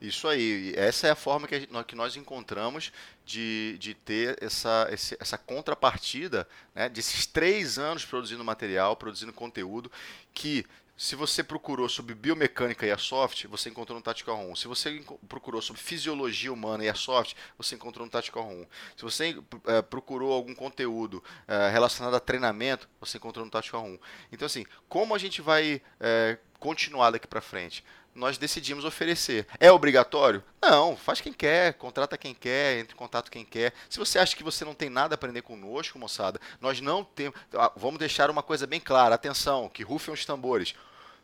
Isso 0.00 0.26
aí. 0.26 0.74
Essa 0.76 1.06
é 1.06 1.10
a 1.10 1.14
forma 1.14 1.46
que, 1.46 1.68
a, 1.72 1.84
que 1.84 1.94
nós 1.94 2.16
encontramos 2.16 2.92
de, 3.24 3.76
de 3.78 3.94
ter 3.94 4.36
essa, 4.42 4.88
essa 4.90 5.38
contrapartida 5.38 6.46
né, 6.74 6.88
desses 6.88 7.24
três 7.24 7.78
anos 7.78 8.04
produzindo 8.04 8.42
material, 8.42 8.96
produzindo 8.96 9.32
conteúdo, 9.32 9.90
que 10.34 10.66
se 10.96 11.16
você 11.16 11.42
procurou 11.42 11.88
sobre 11.88 12.14
biomecânica 12.14 12.86
e 12.86 12.90
a 12.90 12.98
soft, 12.98 13.46
você 13.46 13.68
encontrou 13.68 13.98
no 13.98 14.02
Tactical 14.04 14.38
1. 14.50 14.56
Se 14.56 14.68
você 14.68 15.02
procurou 15.28 15.62
sobre 15.62 15.80
fisiologia 15.80 16.52
humana 16.52 16.84
e 16.84 16.88
a 16.88 16.94
soft, 16.94 17.34
você 17.56 17.74
encontrou 17.74 18.04
no 18.04 18.10
Tactical 18.10 18.46
1. 18.48 18.66
Se 18.96 19.02
você 19.02 19.36
é, 19.66 19.82
procurou 19.82 20.32
algum 20.32 20.54
conteúdo 20.54 21.22
é, 21.48 21.70
relacionado 21.70 22.14
a 22.14 22.20
treinamento, 22.20 22.88
você 23.00 23.18
encontrou 23.18 23.44
no 23.44 23.50
Tactical 23.50 23.84
1. 23.84 23.98
Então, 24.30 24.46
assim, 24.46 24.66
como 24.88 25.14
a 25.14 25.18
gente 25.18 25.40
vai 25.40 25.80
é, 25.98 26.38
continuar 26.62 27.10
daqui 27.10 27.26
para 27.26 27.40
frente? 27.40 27.84
nós 28.14 28.36
decidimos 28.36 28.84
oferecer. 28.84 29.46
É 29.58 29.72
obrigatório? 29.72 30.44
Não, 30.60 30.96
faz 30.96 31.20
quem 31.20 31.32
quer, 31.32 31.72
contrata 31.74 32.18
quem 32.18 32.34
quer, 32.34 32.78
entre 32.78 32.94
em 32.94 32.96
contato 32.96 33.30
quem 33.30 33.42
quer. 33.42 33.72
Se 33.88 33.98
você 33.98 34.18
acha 34.18 34.36
que 34.36 34.44
você 34.44 34.64
não 34.66 34.74
tem 34.74 34.90
nada 34.90 35.14
a 35.14 35.16
aprender 35.16 35.40
conosco, 35.40 35.98
moçada, 35.98 36.38
nós 36.60 36.78
não 36.80 37.02
temos. 37.02 37.38
Ah, 37.54 37.72
vamos 37.74 37.98
deixar 37.98 38.30
uma 38.30 38.42
coisa 38.42 38.66
bem 38.66 38.78
clara, 38.78 39.14
atenção, 39.14 39.68
que 39.68 39.82
rufem 39.82 40.12
os 40.12 40.26
tambores. 40.26 40.74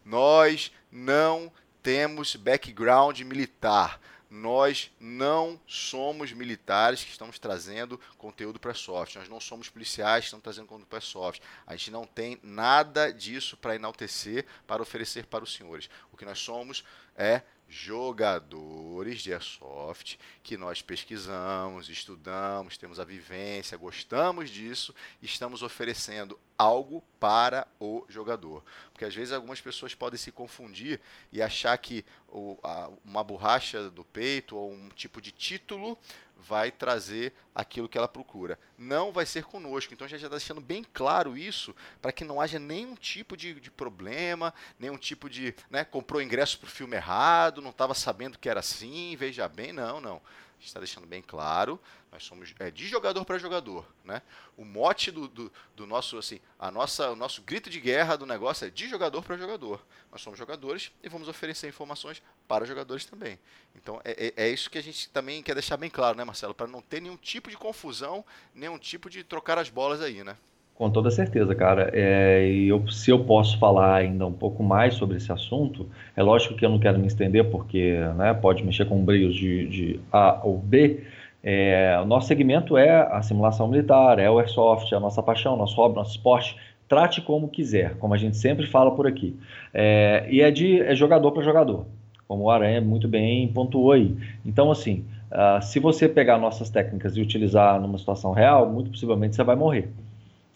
Nós 0.04 0.72
não 0.90 1.52
temos 1.82 2.34
background 2.36 3.20
militar 3.20 4.00
nós 4.30 4.90
não 5.00 5.60
somos 5.66 6.32
militares 6.32 7.02
que 7.02 7.10
estamos 7.10 7.38
trazendo 7.38 7.98
conteúdo 8.16 8.60
para 8.60 8.74
soft. 8.74 9.16
Nós 9.16 9.28
não 9.28 9.40
somos 9.40 9.68
policiais 9.68 10.20
que 10.20 10.26
estamos 10.26 10.42
trazendo 10.42 10.66
conteúdo 10.66 10.88
para 10.88 11.00
soft. 11.00 11.40
A 11.66 11.74
gente 11.74 11.90
não 11.90 12.06
tem 12.06 12.38
nada 12.42 13.12
disso 13.12 13.56
para 13.56 13.74
enaltecer, 13.74 14.46
para 14.66 14.82
oferecer 14.82 15.26
para 15.26 15.44
os 15.44 15.54
senhores. 15.54 15.88
O 16.12 16.16
que 16.16 16.24
nós 16.24 16.38
somos 16.38 16.84
é 17.16 17.42
jogadores 17.68 19.20
de 19.20 19.32
airsoft 19.32 20.18
que 20.42 20.56
nós 20.56 20.80
pesquisamos, 20.80 21.90
estudamos, 21.90 22.78
temos 22.78 22.98
a 22.98 23.04
vivência, 23.04 23.76
gostamos 23.76 24.48
disso, 24.48 24.94
estamos 25.20 25.62
oferecendo 25.62 26.38
algo 26.58 27.02
para 27.20 27.66
o 27.78 28.04
jogador. 28.08 28.64
Porque 28.92 29.04
às 29.04 29.14
vezes 29.14 29.32
algumas 29.32 29.60
pessoas 29.60 29.94
podem 29.94 30.18
se 30.18 30.32
confundir 30.32 31.00
e 31.32 31.40
achar 31.40 31.78
que 31.78 32.04
o, 32.28 32.58
a, 32.64 32.90
uma 33.04 33.22
borracha 33.22 33.88
do 33.90 34.04
peito 34.04 34.56
ou 34.56 34.72
um 34.72 34.88
tipo 34.88 35.20
de 35.20 35.30
título 35.30 35.96
vai 36.36 36.70
trazer 36.70 37.32
aquilo 37.54 37.88
que 37.88 37.96
ela 37.96 38.08
procura. 38.08 38.58
Não 38.76 39.12
vai 39.12 39.24
ser 39.24 39.44
conosco. 39.44 39.94
Então 39.94 40.06
já 40.08 40.16
está 40.16 40.28
deixando 40.28 40.60
bem 40.60 40.84
claro 40.92 41.36
isso 41.36 41.74
para 42.02 42.12
que 42.12 42.24
não 42.24 42.40
haja 42.40 42.58
nenhum 42.58 42.94
tipo 42.94 43.36
de, 43.36 43.54
de 43.60 43.70
problema, 43.70 44.52
nenhum 44.78 44.96
tipo 44.96 45.30
de. 45.30 45.54
Né, 45.70 45.84
comprou 45.84 46.20
ingresso 46.20 46.58
para 46.58 46.66
o 46.66 46.70
filme 46.70 46.96
errado, 46.96 47.62
não 47.62 47.70
estava 47.70 47.94
sabendo 47.94 48.38
que 48.38 48.48
era 48.48 48.60
assim, 48.60 49.16
veja 49.16 49.48
bem, 49.48 49.72
não, 49.72 50.00
não 50.00 50.20
está 50.60 50.80
deixando 50.80 51.06
bem 51.06 51.22
claro, 51.22 51.80
nós 52.10 52.24
somos 52.24 52.54
é, 52.58 52.70
de 52.70 52.86
jogador 52.86 53.24
para 53.24 53.38
jogador, 53.38 53.86
né? 54.04 54.22
O 54.56 54.64
mote 54.64 55.10
do, 55.10 55.28
do, 55.28 55.52
do, 55.76 55.86
nosso, 55.86 56.18
assim, 56.18 56.40
a 56.58 56.70
nossa, 56.70 57.10
o 57.10 57.16
nosso 57.16 57.42
grito 57.42 57.68
de 57.70 57.80
guerra 57.80 58.16
do 58.16 58.26
negócio 58.26 58.66
é 58.66 58.70
de 58.70 58.88
jogador 58.88 59.22
para 59.22 59.36
jogador. 59.36 59.84
Nós 60.10 60.20
somos 60.20 60.38
jogadores 60.38 60.90
e 61.02 61.08
vamos 61.08 61.28
oferecer 61.28 61.68
informações 61.68 62.22
para 62.46 62.64
jogadores 62.64 63.04
também. 63.04 63.38
Então 63.74 64.00
é, 64.04 64.32
é, 64.36 64.44
é 64.44 64.48
isso 64.48 64.70
que 64.70 64.78
a 64.78 64.82
gente 64.82 65.08
também 65.10 65.42
quer 65.42 65.54
deixar 65.54 65.76
bem 65.76 65.90
claro, 65.90 66.16
né, 66.16 66.24
Marcelo, 66.24 66.54
para 66.54 66.66
não 66.66 66.80
ter 66.80 67.00
nenhum 67.00 67.16
tipo 67.16 67.50
de 67.50 67.56
confusão, 67.56 68.24
nenhum 68.54 68.78
tipo 68.78 69.08
de 69.08 69.22
trocar 69.22 69.58
as 69.58 69.68
bolas 69.68 70.00
aí, 70.00 70.24
né? 70.24 70.36
Com 70.78 70.90
toda 70.90 71.10
certeza, 71.10 71.56
cara. 71.56 71.90
É, 71.92 72.48
e 72.48 72.68
eu, 72.68 72.86
se 72.86 73.10
eu 73.10 73.24
posso 73.24 73.58
falar 73.58 73.96
ainda 73.96 74.24
um 74.24 74.32
pouco 74.32 74.62
mais 74.62 74.94
sobre 74.94 75.16
esse 75.16 75.32
assunto, 75.32 75.88
é 76.16 76.22
lógico 76.22 76.54
que 76.54 76.64
eu 76.64 76.70
não 76.70 76.78
quero 76.78 77.00
me 77.00 77.08
estender 77.08 77.50
porque 77.50 77.98
né, 78.16 78.32
pode 78.32 78.64
mexer 78.64 78.84
com 78.84 79.04
brilhos 79.04 79.34
de, 79.34 79.66
de 79.66 80.00
A 80.12 80.38
ou 80.44 80.56
B. 80.56 81.02
É, 81.42 81.98
o 82.00 82.04
nosso 82.04 82.28
segmento 82.28 82.76
é 82.76 82.90
a 83.10 83.20
simulação 83.22 83.66
militar, 83.66 84.20
é 84.20 84.30
o 84.30 84.38
airsoft, 84.38 84.92
é 84.92 84.96
a 84.96 85.00
nossa 85.00 85.20
paixão, 85.20 85.56
nosso 85.56 85.74
hobby, 85.74 85.96
nosso 85.96 86.12
esporte. 86.12 86.56
Trate 86.88 87.22
como 87.22 87.48
quiser, 87.48 87.96
como 87.96 88.14
a 88.14 88.16
gente 88.16 88.36
sempre 88.36 88.64
fala 88.64 88.92
por 88.92 89.04
aqui. 89.04 89.36
É, 89.74 90.28
e 90.30 90.40
é 90.40 90.48
de 90.52 90.80
é 90.80 90.94
jogador 90.94 91.32
para 91.32 91.42
jogador, 91.42 91.86
como 92.28 92.44
o 92.44 92.50
Aranha 92.50 92.80
muito 92.80 93.08
bem 93.08 93.48
pontuou 93.48 93.90
aí. 93.90 94.16
Então, 94.46 94.70
assim, 94.70 95.04
uh, 95.32 95.60
se 95.60 95.80
você 95.80 96.08
pegar 96.08 96.38
nossas 96.38 96.70
técnicas 96.70 97.16
e 97.16 97.20
utilizar 97.20 97.80
numa 97.80 97.98
situação 97.98 98.30
real, 98.30 98.70
muito 98.70 98.90
possivelmente 98.90 99.34
você 99.34 99.42
vai 99.42 99.56
morrer. 99.56 99.88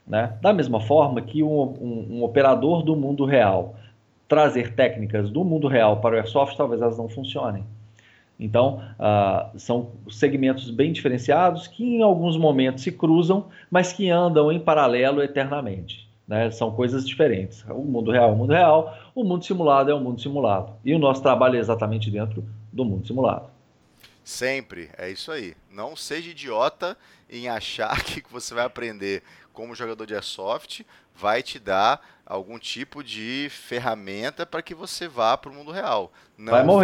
Né? 0.06 0.36
Da 0.40 0.52
mesma 0.52 0.80
forma 0.80 1.20
que 1.22 1.42
um, 1.42 1.48
um, 1.48 2.06
um, 2.10 2.22
operador 2.24 2.82
do 2.82 2.96
mundo 2.96 3.24
real 3.24 3.76
trazer 4.28 4.74
técnicas 4.74 5.30
do 5.30 5.44
mundo 5.44 5.68
real 5.68 6.00
para 6.00 6.14
o 6.14 6.18
Airsoft, 6.18 6.56
talvez 6.56 6.80
elas 6.80 6.98
não 6.98 7.08
funcionem. 7.08 7.64
Então, 8.40 8.82
uh, 8.98 9.58
são 9.58 9.92
segmentos 10.10 10.70
bem 10.70 10.90
diferenciados 10.90 11.68
que 11.68 11.84
em 11.84 12.02
alguns 12.02 12.36
momentos 12.36 12.82
se 12.82 12.90
cruzam, 12.90 13.46
mas 13.70 13.92
que 13.92 14.10
andam 14.10 14.50
em 14.50 14.58
paralelo 14.58 15.22
eternamente. 15.22 16.08
Né? 16.26 16.50
São 16.50 16.70
coisas 16.72 17.06
diferentes. 17.06 17.64
O 17.68 17.84
mundo 17.84 18.10
real 18.10 18.30
é 18.30 18.32
o 18.32 18.36
mundo 18.36 18.52
real, 18.52 18.98
o 19.14 19.22
mundo 19.22 19.44
simulado 19.44 19.90
é 19.90 19.94
o 19.94 20.00
mundo 20.00 20.20
simulado. 20.20 20.72
E 20.84 20.94
o 20.94 20.98
nosso 20.98 21.22
trabalho 21.22 21.56
é 21.56 21.60
exatamente 21.60 22.10
dentro 22.10 22.44
do 22.72 22.84
mundo 22.84 23.06
simulado. 23.06 23.50
Sempre, 24.24 24.88
é 24.96 25.10
isso 25.10 25.30
aí. 25.30 25.54
Não 25.70 25.94
seja 25.96 26.30
idiota 26.30 26.96
em 27.30 27.48
achar 27.48 28.02
que 28.04 28.22
você 28.30 28.54
vai 28.54 28.64
aprender 28.64 29.22
como 29.52 29.74
jogador 29.74 30.06
de 30.06 30.14
airsoft 30.14 30.84
vai 31.14 31.42
te 31.42 31.58
dar 31.58 32.00
algum 32.24 32.58
tipo 32.58 33.02
de 33.02 33.48
ferramenta 33.50 34.46
para 34.46 34.62
que 34.62 34.74
você 34.74 35.06
vá 35.06 35.36
para 35.36 35.50
o 35.50 35.54
mundo 35.54 35.70
real. 35.70 36.12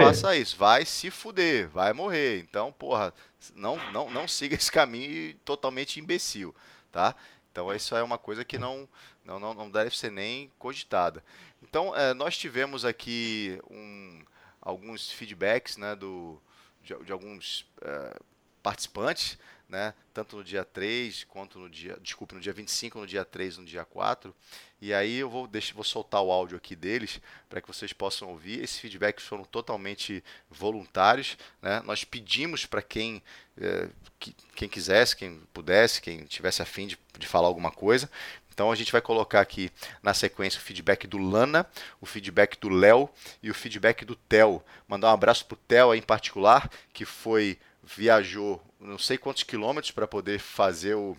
Não 0.05 0.07
faça 0.07 0.37
isso, 0.37 0.57
vai 0.57 0.85
se 0.85 1.11
fuder, 1.11 1.69
vai 1.69 1.93
morrer. 1.93 2.41
Então, 2.41 2.73
porra, 2.73 3.13
não, 3.55 3.77
não, 3.93 4.11
não 4.11 4.29
siga 4.29 4.55
esse 4.55 4.71
caminho 4.71 5.35
totalmente 5.45 5.99
imbecil, 5.99 6.55
tá? 6.93 7.15
Então, 7.51 7.75
isso 7.75 7.97
é 7.97 8.03
uma 8.03 8.19
coisa 8.19 8.45
que 8.45 8.59
não, 8.59 8.89
não, 9.25 9.41
não, 9.41 9.55
não 9.55 9.71
deve 9.71 9.97
ser 9.97 10.13
nem 10.13 10.51
cogitada. 10.59 11.25
Então, 11.63 11.97
é, 11.97 12.15
nós 12.15 12.37
tivemos 12.37 12.85
aqui 12.85 13.61
um, 13.71 14.23
alguns 14.61 15.11
feedbacks 15.11 15.77
né, 15.77 15.97
do, 15.97 16.41
de, 16.83 16.95
de 17.05 17.11
alguns 17.11 17.67
é, 17.83 18.17
participantes 18.63 19.39
né? 19.69 19.93
Tanto 20.15 20.37
no 20.37 20.45
dia 20.45 20.65
3 20.65 21.25
quanto 21.25 21.59
no 21.59 21.69
dia, 21.69 21.99
desculpe, 22.01 22.35
no 22.35 22.41
dia 22.41 22.53
25, 22.53 22.99
no 22.99 23.07
dia 23.07 23.25
3, 23.25 23.59
no 23.59 23.65
dia 23.65 23.85
4. 23.85 24.35
E 24.81 24.95
aí 24.95 25.17
eu 25.17 25.29
vou 25.29 25.47
deixar, 25.47 25.75
vou 25.75 25.85
soltar 25.85 26.23
o 26.23 26.33
áudio 26.33 26.57
aqui 26.57 26.75
deles 26.75 27.21
para 27.49 27.61
que 27.61 27.69
vocês 27.69 27.93
possam 27.93 28.29
ouvir. 28.29 28.63
Esses 28.63 28.79
feedbacks 28.79 29.27
foram 29.27 29.45
totalmente 29.45 30.25
voluntários, 30.49 31.37
né? 31.61 31.83
Nós 31.85 32.05
pedimos 32.05 32.65
para 32.65 32.81
quem 32.81 33.23
é, 33.61 33.89
que, 34.19 34.35
quem 34.55 34.69
quisesse, 34.69 35.17
quem 35.17 35.41
pudesse, 35.53 36.01
quem 36.01 36.25
tivesse 36.25 36.63
afim 36.63 36.87
de, 36.87 36.99
de 37.19 37.27
falar 37.27 37.49
alguma 37.49 37.71
coisa. 37.71 38.11
Então 38.59 38.73
a 38.73 38.75
gente 38.75 38.91
vai 38.91 39.01
colocar 39.01 39.41
aqui 39.41 39.71
na 40.03 40.13
sequência 40.13 40.59
o 40.59 40.63
feedback 40.63 41.07
do 41.07 41.17
Lana, 41.17 41.65
o 42.01 42.07
feedback 42.07 42.59
do 42.59 42.69
Léo 42.69 43.09
e 43.41 43.51
o 43.51 43.55
feedback 43.55 44.05
do 44.05 44.17
Theo. 44.17 44.61
Mandar 44.89 45.11
um 45.11 45.15
abraço 45.15 45.47
pro 45.47 45.57
Theo 45.57 45.95
em 45.95 46.03
particular, 46.03 46.69
que 46.93 47.05
foi 47.05 47.57
viajou 47.97 48.61
não 48.81 48.99
sei 48.99 49.19
quantos 49.19 49.43
quilômetros 49.43 49.91
para 49.91 50.07
poder 50.07 50.39
fazer 50.39 50.95
o, 50.95 51.17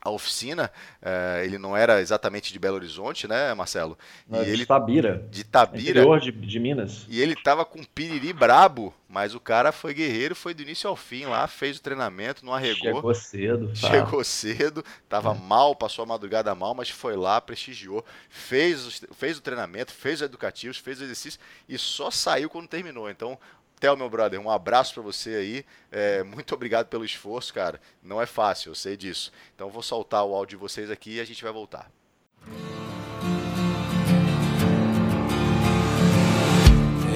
a 0.00 0.10
oficina. 0.10 0.70
É, 1.00 1.42
ele 1.44 1.58
não 1.58 1.76
era 1.76 2.00
exatamente 2.00 2.52
de 2.52 2.58
Belo 2.58 2.76
Horizonte, 2.76 3.28
né, 3.28 3.54
Marcelo? 3.54 3.96
É, 4.30 4.42
de 4.42 4.50
ele, 4.50 4.66
Tabira. 4.66 5.24
De 5.30 5.44
Tabira. 5.44 5.90
Interior 5.90 6.20
de, 6.20 6.32
de 6.32 6.58
Minas. 6.58 7.06
E 7.08 7.20
ele 7.20 7.36
tava 7.36 7.64
com 7.64 7.84
piriri 7.84 8.32
brabo, 8.32 8.92
mas 9.08 9.34
o 9.34 9.40
cara 9.40 9.70
foi 9.70 9.94
guerreiro, 9.94 10.34
foi 10.34 10.52
do 10.52 10.62
início 10.62 10.88
ao 10.88 10.96
fim 10.96 11.26
lá, 11.26 11.46
fez 11.46 11.76
o 11.76 11.82
treinamento, 11.82 12.44
não 12.44 12.54
arregou. 12.54 12.94
Chegou 12.94 13.14
cedo. 13.14 13.70
Tá. 13.80 13.88
Chegou 13.88 14.24
cedo, 14.24 14.84
tava 15.08 15.32
é. 15.32 15.38
mal, 15.38 15.76
passou 15.76 16.02
a 16.02 16.06
madrugada 16.06 16.54
mal, 16.54 16.74
mas 16.74 16.90
foi 16.90 17.16
lá, 17.16 17.40
prestigiou, 17.40 18.04
fez, 18.28 19.02
fez 19.14 19.38
o 19.38 19.40
treinamento, 19.40 19.92
fez 19.92 20.16
os 20.16 20.22
educativos, 20.22 20.76
fez 20.76 21.00
o 21.00 21.04
exercício 21.04 21.40
e 21.68 21.78
só 21.78 22.10
saiu 22.10 22.50
quando 22.50 22.68
terminou. 22.68 23.08
Então, 23.08 23.38
Theo, 23.80 23.96
meu 23.96 24.10
brother, 24.10 24.38
um 24.38 24.50
abraço 24.50 24.92
para 24.92 25.02
você 25.02 25.30
aí. 25.30 25.64
É, 25.90 26.22
muito 26.22 26.54
obrigado 26.54 26.88
pelo 26.88 27.02
esforço, 27.02 27.54
cara. 27.54 27.80
Não 28.02 28.20
é 28.20 28.26
fácil, 28.26 28.70
eu 28.70 28.74
sei 28.74 28.94
disso. 28.94 29.32
Então 29.54 29.70
vou 29.70 29.82
soltar 29.82 30.22
o 30.22 30.34
áudio 30.34 30.58
de 30.58 30.60
vocês 30.60 30.90
aqui 30.90 31.16
e 31.16 31.20
a 31.20 31.24
gente 31.24 31.42
vai 31.42 31.50
voltar. 31.50 31.90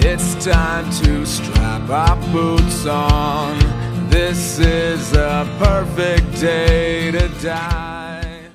It's 0.03 0.35
time 0.42 0.88
to 1.03 1.27
strap 1.27 1.90
our 1.90 2.16
boots 2.33 2.87
on. 2.87 3.59
This 4.09 4.59
is 4.59 5.12
a 5.12 5.44
perfect 5.59 6.40
day 6.40 7.12
to 7.12 7.29
die. 7.40 8.50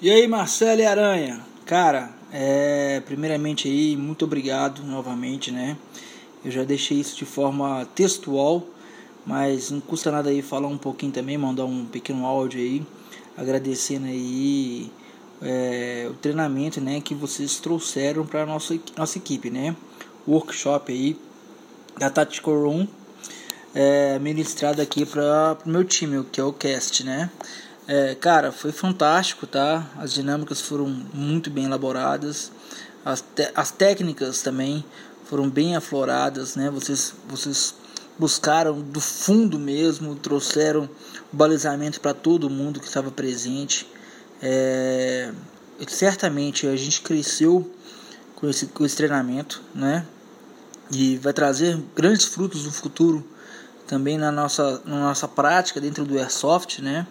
E 0.00 0.10
aí, 0.10 0.26
Marcelo 0.26 0.80
e 0.80 0.86
Aranha? 0.86 1.44
Cara, 1.66 2.10
é, 2.32 3.00
primeiramente 3.04 3.68
aí, 3.68 3.96
muito 3.96 4.24
obrigado 4.24 4.82
novamente, 4.82 5.50
né? 5.50 5.76
Eu 6.46 6.52
já 6.52 6.62
deixei 6.62 7.00
isso 7.00 7.16
de 7.16 7.24
forma 7.24 7.84
textual, 7.92 8.64
mas 9.26 9.72
não 9.72 9.80
custa 9.80 10.12
nada 10.12 10.30
aí 10.30 10.40
falar 10.42 10.68
um 10.68 10.78
pouquinho 10.78 11.10
também, 11.10 11.36
mandar 11.36 11.64
um 11.64 11.84
pequeno 11.84 12.24
áudio 12.24 12.60
aí, 12.60 12.86
agradecendo 13.36 14.06
aí 14.06 14.88
é, 15.42 16.06
o 16.08 16.14
treinamento, 16.14 16.80
né, 16.80 17.00
que 17.00 17.16
vocês 17.16 17.58
trouxeram 17.58 18.24
para 18.24 18.46
nossa 18.46 18.78
nossa 18.96 19.18
equipe, 19.18 19.50
né? 19.50 19.74
Workshop 20.28 20.92
aí 20.92 21.18
da 21.98 22.10
Tactical 22.10 22.62
Room, 22.62 22.86
é, 23.74 24.16
ministrado 24.20 24.80
aqui 24.80 25.04
para 25.04 25.58
o 25.66 25.68
meu 25.68 25.82
time, 25.82 26.22
que 26.30 26.40
é 26.40 26.44
o 26.44 26.52
Cast, 26.52 27.02
né? 27.02 27.28
É, 27.88 28.14
cara, 28.14 28.52
foi 28.52 28.70
fantástico, 28.70 29.48
tá? 29.48 29.84
As 29.98 30.14
dinâmicas 30.14 30.60
foram 30.60 30.86
muito 31.12 31.50
bem 31.50 31.64
elaboradas, 31.64 32.52
as, 33.04 33.24
as 33.52 33.72
técnicas 33.72 34.42
também 34.42 34.84
foram 35.28 35.48
bem 35.50 35.76
afloradas, 35.76 36.56
né? 36.56 36.70
Vocês, 36.70 37.12
vocês 37.28 37.74
buscaram 38.18 38.80
do 38.80 39.00
fundo 39.00 39.58
mesmo, 39.58 40.14
trouxeram 40.14 40.88
o 41.32 41.36
balizamento 41.36 42.00
para 42.00 42.14
todo 42.14 42.48
mundo 42.48 42.80
que 42.80 42.86
estava 42.86 43.10
presente. 43.10 43.86
É, 44.40 45.32
certamente 45.88 46.66
a 46.66 46.76
gente 46.76 47.02
cresceu 47.02 47.70
com 48.34 48.48
esse, 48.48 48.66
com 48.66 48.84
esse 48.84 48.96
treinamento, 48.96 49.62
né? 49.74 50.06
E 50.90 51.16
vai 51.16 51.32
trazer 51.32 51.76
grandes 51.94 52.26
frutos 52.26 52.64
no 52.64 52.70
futuro 52.70 53.24
também 53.86 54.18
na 54.18 54.30
nossa, 54.30 54.80
na 54.84 55.00
nossa 55.00 55.26
prática 55.26 55.80
dentro 55.80 56.04
do 56.04 56.18
Airsoft, 56.18 56.80
né? 56.80 57.06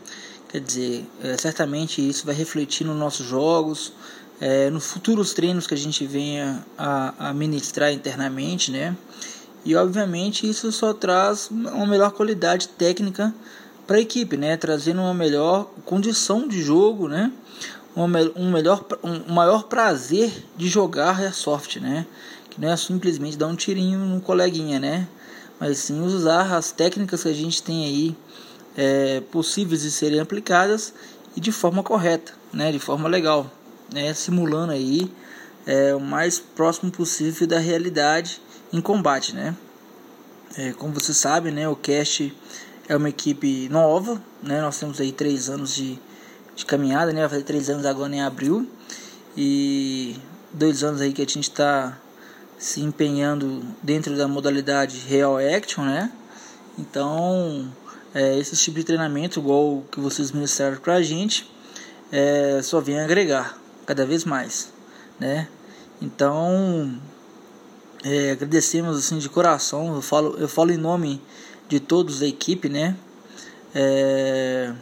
Quer 0.49 0.61
dizer, 0.61 1.05
é, 1.21 1.35
certamente 1.37 2.07
isso 2.07 2.25
vai 2.25 2.35
refletir 2.35 2.85
nos 2.85 2.95
nossos 2.95 3.25
jogos, 3.25 3.91
é, 4.39 4.69
nos 4.69 4.87
futuros 4.87 5.33
treinos 5.33 5.65
que 5.65 5.73
a 5.73 5.77
gente 5.77 6.05
venha 6.05 6.65
a, 6.77 7.29
a 7.29 7.33
ministrar 7.33 7.91
internamente, 7.91 8.71
né? 8.71 8.95
E 9.63 9.75
obviamente 9.75 10.47
isso 10.47 10.71
só 10.71 10.93
traz 10.93 11.49
uma 11.49 11.87
melhor 11.87 12.11
qualidade 12.11 12.67
técnica 12.67 13.33
para 13.87 13.97
a 13.97 13.99
equipe, 13.99 14.37
né? 14.37 14.57
Trazendo 14.57 15.01
uma 15.01 15.13
melhor 15.13 15.69
condição 15.85 16.47
de 16.47 16.61
jogo, 16.61 17.07
né? 17.07 17.31
Um, 17.95 18.51
melhor, 18.51 18.85
um 19.01 19.33
maior 19.33 19.63
prazer 19.63 20.31
de 20.57 20.67
jogar 20.67 21.19
airsoft, 21.19 21.79
né? 21.79 22.05
Que 22.49 22.59
não 22.59 22.69
é 22.69 22.77
simplesmente 22.77 23.37
dar 23.37 23.47
um 23.47 23.55
tirinho 23.55 23.99
no 23.99 24.19
coleguinha, 24.21 24.79
né? 24.79 25.07
Mas 25.59 25.77
sim 25.77 26.01
usar 26.01 26.53
as 26.53 26.71
técnicas 26.73 27.23
que 27.23 27.29
a 27.29 27.33
gente 27.33 27.63
tem 27.63 27.85
aí 27.85 28.15
é, 28.75 29.21
possíveis 29.31 29.81
de 29.81 29.91
serem 29.91 30.19
aplicadas 30.19 30.93
e 31.37 31.39
de 31.39 31.53
forma 31.53 31.81
correta, 31.81 32.33
né? 32.51 32.71
De 32.71 32.79
forma 32.79 33.07
legal 33.07 33.49
né, 33.93 34.13
simulando 34.13 34.71
aí 34.71 35.11
é, 35.65 35.95
o 35.95 35.99
mais 35.99 36.39
próximo 36.39 36.91
possível 36.91 37.47
da 37.47 37.59
realidade 37.59 38.41
em 38.71 38.81
combate, 38.81 39.35
né? 39.35 39.55
É, 40.57 40.73
como 40.73 40.93
você 40.93 41.13
sabe, 41.13 41.51
né, 41.51 41.67
o 41.67 41.75
Cast 41.75 42.33
é 42.87 42.95
uma 42.95 43.09
equipe 43.09 43.67
nova, 43.69 44.21
né? 44.41 44.61
Nós 44.61 44.79
temos 44.79 45.01
aí 45.01 45.11
três 45.11 45.49
anos 45.49 45.73
de, 45.75 45.99
de 46.55 46.65
caminhada, 46.65 47.11
né? 47.11 47.21
Vai 47.21 47.29
fazer 47.29 47.43
três 47.43 47.69
anos 47.69 47.85
agora 47.85 48.13
em 48.13 48.21
abril 48.21 48.69
e 49.35 50.15
dois 50.53 50.83
anos 50.83 51.01
aí 51.01 51.11
que 51.11 51.21
a 51.21 51.25
gente 51.25 51.39
está 51.39 51.97
se 52.57 52.81
empenhando 52.81 53.63
dentro 53.81 54.15
da 54.15 54.27
modalidade 54.27 54.99
Real 55.07 55.37
Action, 55.37 55.83
né? 55.83 56.11
Então, 56.77 57.67
é, 58.13 58.37
esse 58.37 58.55
tipo 58.55 58.77
de 58.77 58.83
treinamento, 58.83 59.39
igual 59.39 59.83
que 59.91 59.99
vocês 59.99 60.31
ministraram 60.31 60.77
para 60.77 60.95
a 60.95 61.01
gente, 61.01 61.49
é, 62.11 62.61
só 62.61 62.79
vem 62.79 62.99
agregar 62.99 63.64
cada 63.85 64.05
vez 64.05 64.25
mais, 64.25 64.71
né? 65.19 65.47
Então, 66.01 66.99
é, 68.03 68.31
agradecemos 68.31 68.97
assim 68.97 69.17
de 69.17 69.29
coração. 69.29 69.95
Eu 69.95 70.01
falo, 70.01 70.35
eu 70.37 70.47
falo 70.47 70.71
em 70.71 70.77
nome 70.77 71.21
de 71.67 71.79
todos 71.79 72.19
da 72.19 72.27
equipe, 72.27 72.69
né? 72.69 72.95
É, 73.73 74.73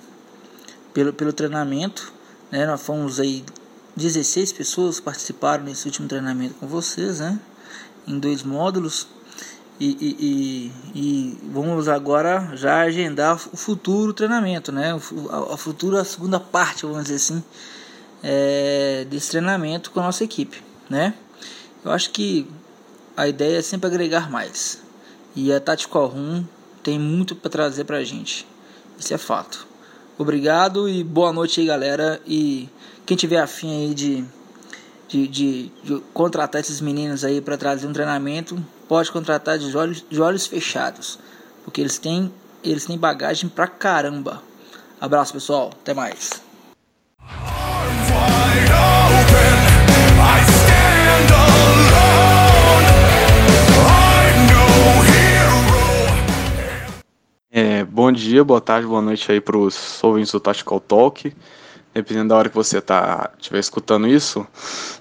pelo, 0.93 1.14
pelo 1.14 1.32
treinamento. 1.32 2.12
Né? 2.51 2.66
Nós 2.66 2.82
fomos 2.82 3.20
aí 3.20 3.43
16 3.95 4.51
pessoas 4.54 4.99
participaram 4.99 5.64
nesse 5.64 5.86
último 5.86 6.08
treinamento 6.08 6.56
com 6.56 6.68
vocês, 6.68 7.20
né? 7.20 7.39
Em 8.08 8.20
dois 8.20 8.43
módulos. 8.43 9.08
E, 9.80 9.88
e, 9.89 10.72
e, 10.93 10.99
e, 10.99 11.38
vamos 11.51 11.88
agora 11.88 12.51
já 12.56 12.82
agendar 12.82 13.36
o 13.36 13.58
futuro 13.58 14.14
treinamento, 14.14 14.72
né? 14.72 14.91
A, 15.30 15.54
a 15.54 15.58
futura 15.58 16.04
segunda 16.04 16.39
parte, 16.39 16.86
vamos 16.86 17.04
dizer 17.04 17.16
assim, 17.16 17.43
é, 18.24 19.05
desse 19.09 19.32
treinamento 19.32 19.91
com 19.91 19.99
a 19.99 20.03
nossa 20.03 20.24
equipe, 20.24 20.63
né? 20.89 21.13
Eu 21.84 21.91
acho 21.91 22.11
que 22.11 22.47
a 23.15 23.28
ideia 23.28 23.59
é 23.59 23.61
sempre 23.61 23.88
agregar 23.88 24.32
mais. 24.32 24.82
E 25.36 25.51
a 25.51 25.59
Tactical 25.59 26.07
Room 26.07 26.45
tem 26.82 26.97
muito 26.97 27.36
para 27.36 27.51
trazer 27.51 27.84
para 27.84 27.97
a 27.97 28.03
gente. 28.03 28.47
Isso 28.97 29.13
é 29.13 29.17
fato. 29.17 29.67
Obrigado 30.17 30.88
e 30.88 31.03
boa 31.03 31.34
noite 31.34 31.59
aí, 31.59 31.67
galera. 31.67 32.21
E 32.26 32.69
quem 33.05 33.17
tiver 33.17 33.39
afim 33.39 33.88
aí 33.88 33.93
de, 33.93 34.24
de, 35.09 35.28
de, 35.28 35.71
de 35.84 36.03
contratar 36.13 36.61
esses 36.61 36.80
meninos 36.80 37.26
aí 37.26 37.41
para 37.41 37.57
trazer 37.57 37.88
um 37.88 37.93
treinamento, 37.93 38.63
pode 38.88 39.11
contratar 39.11 39.57
de 39.57 39.76
olhos, 39.76 40.05
de 40.09 40.21
olhos 40.21 40.45
fechados. 40.45 41.19
Porque 41.65 41.82
eles 41.82 41.97
têm, 41.97 42.32
eles 42.63 42.86
têm 42.86 42.97
bagagem 42.97 43.49
pra 43.49 43.67
caramba. 43.67 44.41
Abraço, 45.01 45.34
pessoal. 45.34 45.71
Até 45.82 45.93
mais. 45.93 46.53
É, 57.55 57.84
bom 57.84 58.11
dia, 58.11 58.43
boa 58.43 58.59
tarde, 58.59 58.88
boa 58.88 58.99
noite 58.99 59.32
aí 59.32 59.39
para 59.39 59.55
os 59.55 60.03
ouvintes 60.03 60.32
do 60.32 60.39
Tactical 60.39 60.80
Talk, 60.80 61.32
dependendo 61.93 62.30
da 62.30 62.36
hora 62.36 62.49
que 62.49 62.55
você 62.55 62.82
tá 62.82 63.30
estiver 63.38 63.59
escutando 63.59 64.07
isso. 64.07 64.47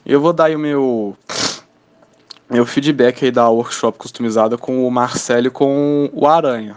Eu 0.04 0.20
vou 0.20 0.34
dar 0.34 0.44
aí 0.44 0.54
o 0.54 0.58
meu 0.58 1.16
meu 2.50 2.66
feedback 2.66 3.24
aí 3.24 3.30
da 3.30 3.48
workshop 3.48 3.96
customizada 3.96 4.58
com 4.58 4.86
o 4.86 4.90
Marcelo 4.90 5.46
e 5.46 5.50
com 5.50 6.10
o 6.12 6.26
Aranha. 6.26 6.76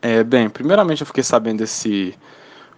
É, 0.00 0.24
bem, 0.24 0.48
primeiramente 0.48 1.02
eu 1.02 1.06
fiquei 1.06 1.22
sabendo 1.22 1.58
desse 1.58 2.14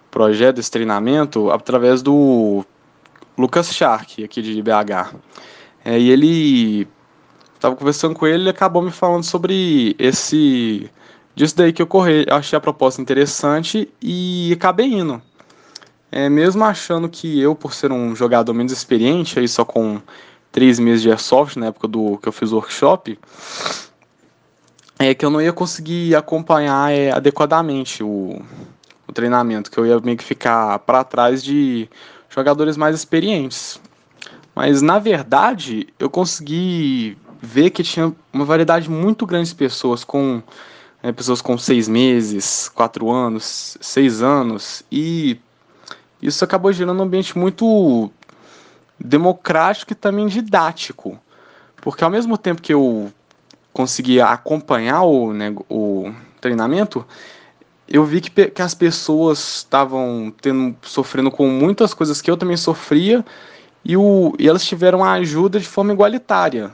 projeto, 0.09 0.57
desse 0.57 0.71
treinamento, 0.71 1.49
através 1.51 2.01
do 2.01 2.65
Lucas 3.37 3.73
Shark, 3.73 4.23
aqui 4.23 4.41
de 4.41 4.61
BH. 4.61 5.15
É, 5.83 5.97
e 5.97 6.09
ele 6.09 6.87
estava 7.55 7.75
conversando 7.75 8.15
com 8.15 8.27
ele 8.27 8.45
e 8.45 8.49
acabou 8.49 8.81
me 8.81 8.91
falando 8.91 9.23
sobre 9.23 9.95
esse 9.99 10.89
disso 11.35 11.55
daí 11.55 11.71
que 11.71 11.81
eu 11.81 11.87
corri, 11.87 12.25
achei 12.29 12.57
a 12.57 12.59
proposta 12.59 13.01
interessante 13.01 13.89
e 14.01 14.51
acabei 14.53 14.87
indo. 14.87 15.21
É, 16.11 16.27
mesmo 16.27 16.63
achando 16.63 17.07
que 17.07 17.39
eu, 17.39 17.55
por 17.55 17.73
ser 17.73 17.91
um 17.91 18.15
jogador 18.15 18.53
menos 18.53 18.73
experiente, 18.73 19.39
aí 19.39 19.47
só 19.47 19.63
com 19.63 20.01
três 20.51 20.79
meses 20.79 21.01
de 21.01 21.09
airsoft, 21.09 21.57
na 21.57 21.67
época 21.67 21.87
do 21.87 22.17
que 22.17 22.27
eu 22.27 22.33
fiz 22.33 22.51
o 22.51 22.55
workshop, 22.55 23.17
é 24.97 25.13
que 25.13 25.23
eu 25.23 25.29
não 25.29 25.41
ia 25.41 25.53
conseguir 25.53 26.15
acompanhar 26.15 26.91
é, 26.91 27.11
adequadamente 27.11 28.03
o, 28.03 28.41
o 29.09 29.11
treinamento, 29.11 29.71
que 29.71 29.77
eu 29.77 29.85
ia 29.85 29.99
meio 29.99 30.17
que 30.17 30.23
ficar 30.23 30.77
para 30.79 31.03
trás 31.03 31.43
de 31.43 31.89
jogadores 32.29 32.77
mais 32.77 32.95
experientes. 32.95 33.81
Mas 34.55 34.81
na 34.81 34.99
verdade, 34.99 35.87
eu 35.97 36.09
consegui 36.09 37.17
ver 37.41 37.71
que 37.71 37.81
tinha 37.81 38.13
uma 38.31 38.45
variedade 38.45 38.89
muito 38.89 39.25
grande 39.25 39.49
de 39.49 39.55
pessoas 39.55 40.03
com 40.03 40.43
é, 41.01 41.11
pessoas 41.11 41.41
com 41.41 41.57
seis 41.57 41.87
meses, 41.87 42.69
quatro 42.69 43.09
anos, 43.09 43.77
seis 43.81 44.21
anos, 44.21 44.83
e 44.91 45.39
isso 46.21 46.43
acabou 46.43 46.71
gerando 46.73 46.99
um 46.99 47.03
ambiente 47.03 47.37
muito 47.37 48.11
democrático 48.99 49.93
e 49.93 49.95
também 49.95 50.27
didático, 50.27 51.17
porque 51.77 52.03
ao 52.03 52.09
mesmo 52.09 52.37
tempo 52.37 52.61
que 52.61 52.73
eu 52.73 53.11
conseguia 53.71 54.25
acompanhar 54.25 55.03
o, 55.03 55.33
né, 55.33 55.55
o 55.69 56.11
treinamento, 56.41 57.05
eu 57.89 58.05
vi 58.05 58.21
que, 58.21 58.47
que 58.49 58.61
as 58.61 58.75
pessoas 58.75 59.57
estavam 59.57 60.31
sofrendo 60.83 61.31
com 61.31 61.47
muitas 61.47 61.93
coisas 61.93 62.21
que 62.21 62.29
eu 62.29 62.37
também 62.37 62.55
sofria 62.55 63.25
e, 63.83 63.97
o, 63.97 64.33
e 64.37 64.47
elas 64.47 64.63
tiveram 64.63 65.03
a 65.03 65.13
ajuda 65.13 65.59
de 65.59 65.67
forma 65.67 65.91
igualitária. 65.91 66.71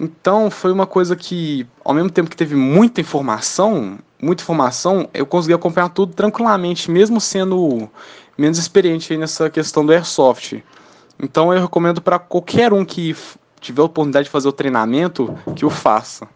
Então 0.00 0.50
foi 0.50 0.70
uma 0.70 0.86
coisa 0.86 1.16
que, 1.16 1.66
ao 1.82 1.94
mesmo 1.94 2.10
tempo 2.10 2.30
que 2.30 2.36
teve 2.36 2.54
muita 2.54 3.00
informação, 3.00 3.98
muita 4.20 4.42
informação, 4.42 5.08
eu 5.14 5.24
consegui 5.24 5.54
acompanhar 5.54 5.88
tudo 5.88 6.12
tranquilamente, 6.12 6.90
mesmo 6.90 7.20
sendo 7.20 7.88
menos 8.36 8.58
experiente 8.58 9.16
nessa 9.16 9.48
questão 9.48 9.84
do 9.84 9.92
airsoft. 9.92 10.62
Então 11.20 11.52
eu 11.52 11.62
recomendo 11.62 12.00
para 12.02 12.18
qualquer 12.18 12.72
um 12.72 12.84
que 12.84 13.16
tiver 13.60 13.80
a 13.80 13.86
oportunidade 13.86 14.24
de 14.24 14.30
fazer 14.30 14.48
o 14.48 14.52
treinamento 14.52 15.36
que 15.56 15.64
o 15.64 15.70
faça. 15.70 16.28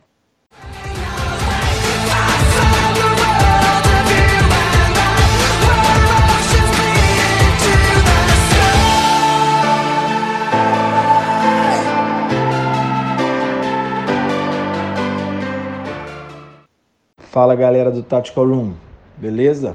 Fala 17.33 17.55
galera 17.55 17.91
do 17.91 18.03
Tactical 18.03 18.47
Room, 18.47 18.75
beleza? 19.17 19.75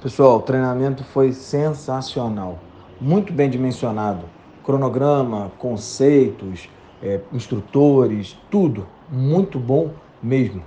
Pessoal, 0.00 0.36
o 0.36 0.42
treinamento 0.42 1.02
foi 1.02 1.32
sensacional, 1.32 2.60
muito 3.00 3.32
bem 3.32 3.50
dimensionado. 3.50 4.26
Cronograma, 4.62 5.50
conceitos, 5.58 6.68
é, 7.02 7.18
instrutores, 7.32 8.38
tudo 8.48 8.86
muito 9.10 9.58
bom 9.58 9.90
mesmo. 10.22 10.62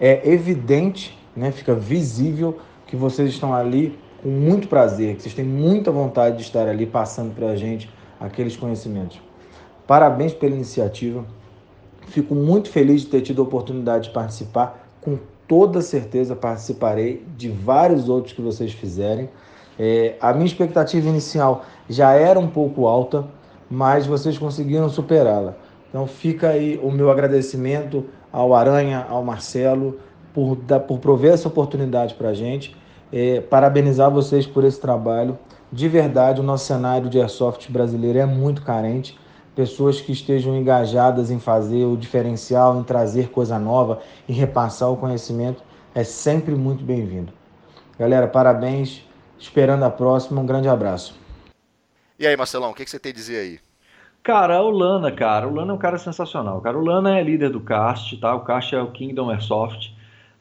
É 0.00 0.28
evidente, 0.28 1.16
né, 1.36 1.52
fica 1.52 1.76
visível 1.76 2.58
que 2.84 2.96
vocês 2.96 3.30
estão 3.30 3.54
ali 3.54 3.96
com 4.20 4.30
muito 4.30 4.66
prazer, 4.66 5.14
que 5.14 5.22
vocês 5.22 5.34
têm 5.34 5.44
muita 5.44 5.92
vontade 5.92 6.38
de 6.38 6.42
estar 6.42 6.66
ali 6.66 6.86
passando 6.86 7.32
para 7.36 7.50
a 7.50 7.54
gente 7.54 7.88
aqueles 8.18 8.56
conhecimentos. 8.56 9.20
Parabéns 9.86 10.34
pela 10.34 10.56
iniciativa. 10.56 11.24
Fico 12.08 12.34
muito 12.34 12.68
feliz 12.68 13.02
de 13.02 13.06
ter 13.06 13.20
tido 13.20 13.40
a 13.42 13.44
oportunidade 13.44 14.08
de 14.08 14.10
participar 14.12 14.88
com 15.00 15.18
toda 15.52 15.82
certeza 15.82 16.34
participarei 16.34 17.26
de 17.36 17.50
vários 17.50 18.08
outros 18.08 18.32
que 18.32 18.40
vocês 18.40 18.72
fizerem. 18.72 19.28
É, 19.78 20.14
a 20.18 20.32
minha 20.32 20.46
expectativa 20.46 21.06
inicial 21.06 21.66
já 21.90 22.12
era 22.14 22.40
um 22.40 22.48
pouco 22.48 22.86
alta, 22.86 23.26
mas 23.70 24.06
vocês 24.06 24.38
conseguiram 24.38 24.88
superá-la. 24.88 25.54
Então 25.90 26.06
fica 26.06 26.48
aí 26.48 26.80
o 26.82 26.90
meu 26.90 27.10
agradecimento 27.10 28.06
ao 28.32 28.54
Aranha, 28.54 29.06
ao 29.10 29.22
Marcelo, 29.22 29.98
por, 30.32 30.56
dar, 30.56 30.80
por 30.80 30.98
prover 31.00 31.34
essa 31.34 31.48
oportunidade 31.48 32.14
para 32.14 32.30
a 32.30 32.34
gente. 32.34 32.74
É, 33.12 33.42
parabenizar 33.42 34.10
vocês 34.10 34.46
por 34.46 34.64
esse 34.64 34.80
trabalho. 34.80 35.38
De 35.70 35.86
verdade, 35.86 36.40
o 36.40 36.42
nosso 36.42 36.64
cenário 36.64 37.10
de 37.10 37.20
airsoft 37.20 37.70
brasileiro 37.70 38.18
é 38.18 38.24
muito 38.24 38.62
carente 38.62 39.18
pessoas 39.54 40.00
que 40.00 40.12
estejam 40.12 40.56
engajadas 40.56 41.30
em 41.30 41.38
fazer 41.38 41.84
o 41.84 41.96
diferencial, 41.96 42.78
em 42.78 42.82
trazer 42.82 43.28
coisa 43.28 43.58
nova 43.58 44.00
e 44.28 44.32
repassar 44.32 44.90
o 44.90 44.96
conhecimento, 44.96 45.62
é 45.94 46.04
sempre 46.04 46.54
muito 46.54 46.82
bem-vindo. 46.84 47.32
Galera, 47.98 48.26
parabéns. 48.26 49.02
Esperando 49.38 49.84
a 49.84 49.90
próxima. 49.90 50.40
Um 50.40 50.46
grande 50.46 50.68
abraço. 50.68 51.18
E 52.18 52.26
aí, 52.26 52.36
Marcelão, 52.36 52.70
o 52.70 52.74
que, 52.74 52.88
você 52.88 52.98
tem 52.98 53.10
a 53.10 53.14
dizer 53.14 53.38
aí? 53.38 53.60
Cara, 54.22 54.62
o 54.62 54.70
Lana, 54.70 55.10
cara. 55.10 55.48
O 55.48 55.52
Lana 55.52 55.72
é 55.72 55.74
um 55.74 55.78
cara 55.78 55.98
sensacional. 55.98 56.60
Cara, 56.60 56.78
o 56.78 56.84
Lana 56.84 57.18
é 57.18 57.22
líder 57.22 57.50
do 57.50 57.60
cast, 57.60 58.16
tá? 58.18 58.34
O 58.34 58.44
cast 58.44 58.74
é 58.74 58.80
o 58.80 58.92
Kingdom 58.92 59.30
Airsoft. 59.30 59.92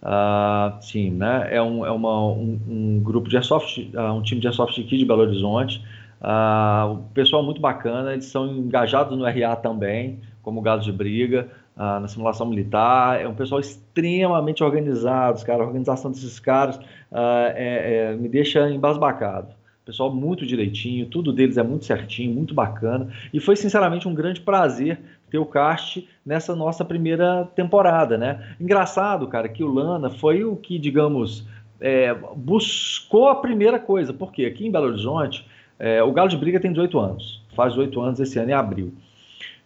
Uh, 0.03 0.81
sim, 0.81 1.11
né? 1.11 1.47
É, 1.51 1.61
um, 1.61 1.85
é 1.85 1.91
uma, 1.91 2.27
um, 2.27 2.59
um 2.67 2.99
grupo 3.03 3.27
de 3.27 3.35
airsoft, 3.35 3.91
uh, 3.95 4.13
um 4.13 4.21
time 4.21 4.39
de 4.39 4.47
airsoft 4.47 4.79
aqui 4.79 4.97
de 4.97 5.05
Belo 5.05 5.21
Horizonte. 5.21 5.83
Uh, 6.21 6.93
o 6.93 6.97
pessoal 7.13 7.41
muito 7.41 7.59
bacana, 7.59 8.13
eles 8.13 8.25
são 8.25 8.47
engajados 8.47 9.17
no 9.17 9.25
RA 9.25 9.55
também, 9.55 10.19
como 10.43 10.61
gado 10.61 10.83
de 10.83 10.91
briga, 10.91 11.49
uh, 11.75 11.99
na 11.99 12.07
simulação 12.07 12.45
militar. 12.47 13.19
É 13.19 13.27
um 13.27 13.33
pessoal 13.33 13.59
extremamente 13.59 14.63
organizado, 14.63 15.43
cara. 15.43 15.63
A 15.63 15.65
organização 15.65 16.11
desses 16.11 16.39
caras 16.39 16.77
uh, 16.77 17.51
é, 17.55 18.11
é, 18.11 18.15
me 18.15 18.29
deixa 18.29 18.69
embasbacado. 18.69 19.59
Pessoal 19.83 20.13
muito 20.13 20.45
direitinho, 20.45 21.07
tudo 21.07 21.33
deles 21.33 21.57
é 21.57 21.63
muito 21.63 21.85
certinho, 21.85 22.33
muito 22.33 22.53
bacana. 22.53 23.07
E 23.33 23.39
foi 23.39 23.55
sinceramente 23.55 24.07
um 24.07 24.13
grande 24.13 24.39
prazer 24.39 24.99
ter 25.29 25.39
o 25.39 25.45
cast 25.45 26.07
nessa 26.23 26.55
nossa 26.55 26.85
primeira 26.85 27.49
temporada, 27.55 28.15
né? 28.15 28.55
Engraçado, 28.59 29.27
cara, 29.27 29.49
que 29.49 29.63
o 29.63 29.73
Lana 29.73 30.09
foi 30.11 30.43
o 30.43 30.55
que, 30.55 30.77
digamos, 30.77 31.47
é, 31.79 32.13
buscou 32.35 33.27
a 33.29 33.35
primeira 33.35 33.79
coisa, 33.79 34.13
porque 34.13 34.45
aqui 34.45 34.67
em 34.67 34.71
Belo 34.71 34.85
Horizonte 34.85 35.47
é, 35.83 36.03
o 36.03 36.11
Galo 36.11 36.29
de 36.29 36.37
Briga 36.37 36.59
tem 36.59 36.71
18 36.71 36.99
anos, 36.99 37.41
faz 37.55 37.73
18 37.73 37.99
anos 37.99 38.19
esse 38.19 38.37
ano 38.37 38.51
em 38.51 38.53
abril. 38.53 38.93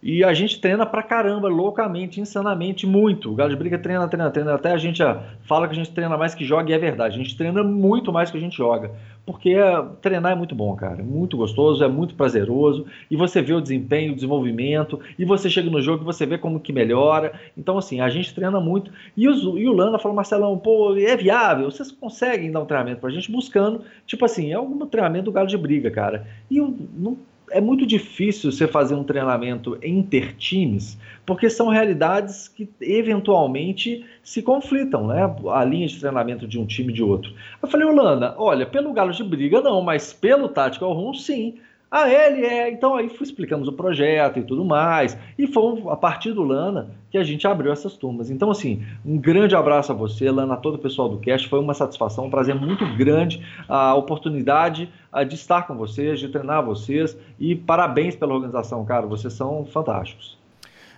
E 0.08 0.22
a 0.22 0.32
gente 0.32 0.60
treina 0.60 0.86
pra 0.86 1.02
caramba, 1.02 1.48
loucamente, 1.48 2.20
insanamente, 2.20 2.86
muito. 2.86 3.32
O 3.32 3.34
Galo 3.34 3.50
de 3.50 3.56
Briga 3.56 3.76
treina, 3.76 4.06
treina, 4.06 4.30
treina. 4.30 4.54
Até 4.54 4.70
a 4.70 4.76
gente 4.76 5.02
fala 5.42 5.66
que 5.66 5.72
a 5.72 5.76
gente 5.76 5.90
treina 5.90 6.16
mais 6.16 6.32
que 6.32 6.44
joga 6.44 6.70
e 6.70 6.74
é 6.74 6.78
verdade. 6.78 7.16
A 7.16 7.18
gente 7.18 7.36
treina 7.36 7.64
muito 7.64 8.12
mais 8.12 8.30
que 8.30 8.36
a 8.36 8.40
gente 8.40 8.56
joga. 8.56 8.92
Porque 9.26 9.50
é, 9.50 9.82
treinar 10.00 10.30
é 10.30 10.34
muito 10.36 10.54
bom, 10.54 10.76
cara. 10.76 11.00
É 11.00 11.02
muito 11.02 11.36
gostoso, 11.36 11.82
é 11.82 11.88
muito 11.88 12.14
prazeroso. 12.14 12.86
E 13.10 13.16
você 13.16 13.42
vê 13.42 13.52
o 13.52 13.60
desempenho, 13.60 14.12
o 14.12 14.14
desenvolvimento. 14.14 15.00
E 15.18 15.24
você 15.24 15.50
chega 15.50 15.68
no 15.68 15.82
jogo 15.82 16.04
e 16.04 16.06
você 16.06 16.24
vê 16.24 16.38
como 16.38 16.60
que 16.60 16.72
melhora. 16.72 17.32
Então, 17.58 17.76
assim, 17.76 18.00
a 18.00 18.08
gente 18.08 18.32
treina 18.32 18.60
muito. 18.60 18.92
E, 19.16 19.26
os, 19.26 19.42
e 19.42 19.66
o 19.66 19.72
Lana 19.72 19.98
falou, 19.98 20.14
Marcelão, 20.14 20.56
pô, 20.56 20.94
é 20.96 21.16
viável? 21.16 21.68
Vocês 21.68 21.90
conseguem 21.90 22.52
dar 22.52 22.60
um 22.60 22.64
treinamento 22.64 23.00
pra 23.00 23.10
gente 23.10 23.32
buscando, 23.32 23.82
tipo 24.06 24.24
assim, 24.24 24.52
é 24.52 24.54
algum 24.54 24.86
treinamento 24.86 25.24
do 25.24 25.32
Galo 25.32 25.48
de 25.48 25.58
Briga, 25.58 25.90
cara. 25.90 26.28
E 26.48 26.58
eu 26.58 26.72
não 26.96 27.18
é 27.50 27.60
muito 27.60 27.86
difícil 27.86 28.50
você 28.50 28.66
fazer 28.66 28.94
um 28.94 29.04
treinamento 29.04 29.78
intertimes, 29.82 30.98
porque 31.24 31.48
são 31.48 31.68
realidades 31.68 32.48
que 32.48 32.68
eventualmente 32.80 34.04
se 34.22 34.42
conflitam, 34.42 35.06
né? 35.06 35.34
A 35.52 35.64
linha 35.64 35.86
de 35.86 35.98
treinamento 35.98 36.46
de 36.46 36.58
um 36.58 36.66
time 36.66 36.92
e 36.92 36.96
de 36.96 37.02
outro. 37.02 37.32
Eu 37.62 37.68
falei, 37.68 37.86
Holanda, 37.86 38.34
olha, 38.38 38.66
pelo 38.66 38.92
Galo 38.92 39.12
de 39.12 39.24
Briga 39.24 39.60
não, 39.60 39.82
mas 39.82 40.12
pelo 40.12 40.48
Tactical 40.48 40.92
Room 40.92 41.14
sim. 41.14 41.56
Ah, 41.98 42.10
ele 42.10 42.44
é. 42.44 42.68
Então 42.70 42.94
aí 42.94 43.10
explicamos 43.22 43.68
o 43.68 43.72
projeto 43.72 44.38
e 44.38 44.42
tudo 44.42 44.66
mais. 44.66 45.16
E 45.38 45.46
foi 45.46 45.82
a 45.88 45.96
partir 45.96 46.34
do 46.34 46.42
Lana 46.42 46.90
que 47.10 47.16
a 47.16 47.24
gente 47.24 47.46
abriu 47.46 47.72
essas 47.72 47.96
turmas. 47.96 48.28
Então, 48.28 48.50
assim, 48.50 48.84
um 49.02 49.16
grande 49.16 49.56
abraço 49.56 49.92
a 49.92 49.94
você, 49.94 50.30
Lana, 50.30 50.52
a 50.52 50.56
todo 50.58 50.74
o 50.74 50.78
pessoal 50.78 51.08
do 51.08 51.18
Cast. 51.18 51.48
Foi 51.48 51.58
uma 51.58 51.72
satisfação, 51.72 52.26
um 52.26 52.30
prazer 52.30 52.54
muito 52.54 52.84
grande 52.96 53.42
a 53.66 53.94
oportunidade 53.94 54.92
de 55.26 55.34
estar 55.34 55.66
com 55.66 55.74
vocês, 55.74 56.20
de 56.20 56.28
treinar 56.28 56.62
vocês. 56.62 57.16
E 57.40 57.56
parabéns 57.56 58.14
pela 58.14 58.34
organização, 58.34 58.84
cara. 58.84 59.06
Vocês 59.06 59.32
são 59.32 59.64
fantásticos. 59.64 60.36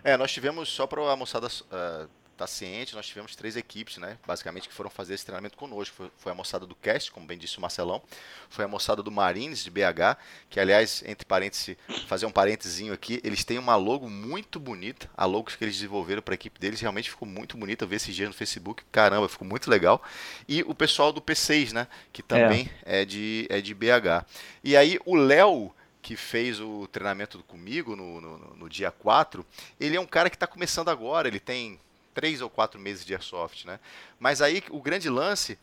É, 0.03 0.17
nós 0.17 0.33
tivemos, 0.33 0.69
só 0.69 0.85
para 0.85 1.13
a 1.13 1.15
moçada 1.15 1.47
uh, 1.47 2.09
tá 2.39 2.47
ciente, 2.47 2.95
nós 2.95 3.07
tivemos 3.07 3.34
três 3.34 3.57
equipes, 3.57 3.97
né, 3.99 4.16
basicamente, 4.26 4.68
que 4.68 4.74
foram 4.74 4.89
fazer 4.89 5.14
esse 5.14 5.24
treinamento 5.24 5.57
conosco. 5.57 5.95
Foi, 5.95 6.11
foi, 6.16 6.32
a 6.32 6.34
moçada 6.34 6.64
do 6.64 6.74
Cast, 6.74 7.11
como 7.11 7.26
bem 7.26 7.36
disse 7.36 7.59
o 7.59 7.61
Marcelão, 7.61 8.03
foi 8.49 8.64
a 8.64 8.68
moçada 8.68 9.03
do 9.03 9.11
Marines, 9.11 9.64
de 9.64 9.70
BH, 9.70 10.16
que, 10.49 10.61
aliás, 10.61 11.03
entre 11.05 11.26
parênteses, 11.26 11.76
fazer 12.07 12.26
um 12.26 12.30
parênteses 12.30 12.91
aqui, 12.91 13.20
eles 13.24 13.45
têm 13.45 13.59
uma 13.59 13.76
logo 13.76 14.09
muito 14.09 14.61
bonita, 14.61 15.11
a 15.16 15.24
logo 15.24 15.51
que 15.51 15.64
eles 15.64 15.74
desenvolveram 15.74 16.22
para 16.22 16.34
a 16.34 16.36
equipe 16.36 16.61
deles, 16.61 16.80
realmente 16.80 17.11
ficou 17.11 17.26
muito 17.26 17.57
bonita, 17.57 17.84
eu 17.84 17.89
vi 17.89 17.97
esse 17.97 18.12
dia 18.12 18.28
no 18.28 18.34
Facebook, 18.34 18.84
caramba, 18.93 19.28
ficou 19.28 19.47
muito 19.47 19.68
legal. 19.70 20.03
E 20.49 20.62
o 20.62 20.74
pessoal 20.74 21.12
do 21.12 21.20
P6, 21.20 21.72
né, 21.72 21.89
que 22.12 22.22
também 22.22 22.70
é, 22.84 23.03
é 23.03 23.05
de, 23.05 23.47
é 23.51 23.61
de 23.61 23.74
BH. 23.74 24.24
E 24.62 24.76
aí, 24.76 24.99
o 25.05 25.16
Léo 25.16 25.74
que 26.01 26.16
fez 26.16 26.59
o 26.61 26.86
treinamento 26.86 27.43
comigo 27.43 27.95
no, 27.95 28.20
no, 28.20 28.39
no, 28.55 28.68
dia 28.68 28.91
4, 28.91 29.45
ele 29.78 29.97
é 29.97 30.01
um 30.01 30.07
cara 30.07 30.30
que 30.30 30.36
está 30.36 30.47
começando 30.47 30.89
agora, 30.89 31.28
ele 31.28 31.41
tem 31.41 31.78
três 32.19 32.41
ou 32.41 32.51
quatro 32.51 32.81
meses 32.81 33.05
de 33.05 33.14
airsoft, 33.14 33.64
né? 33.64 33.79
Mas 34.19 34.43
aí 34.43 34.61
o 34.71 34.83
grande 34.83 35.09
lance 35.09 35.57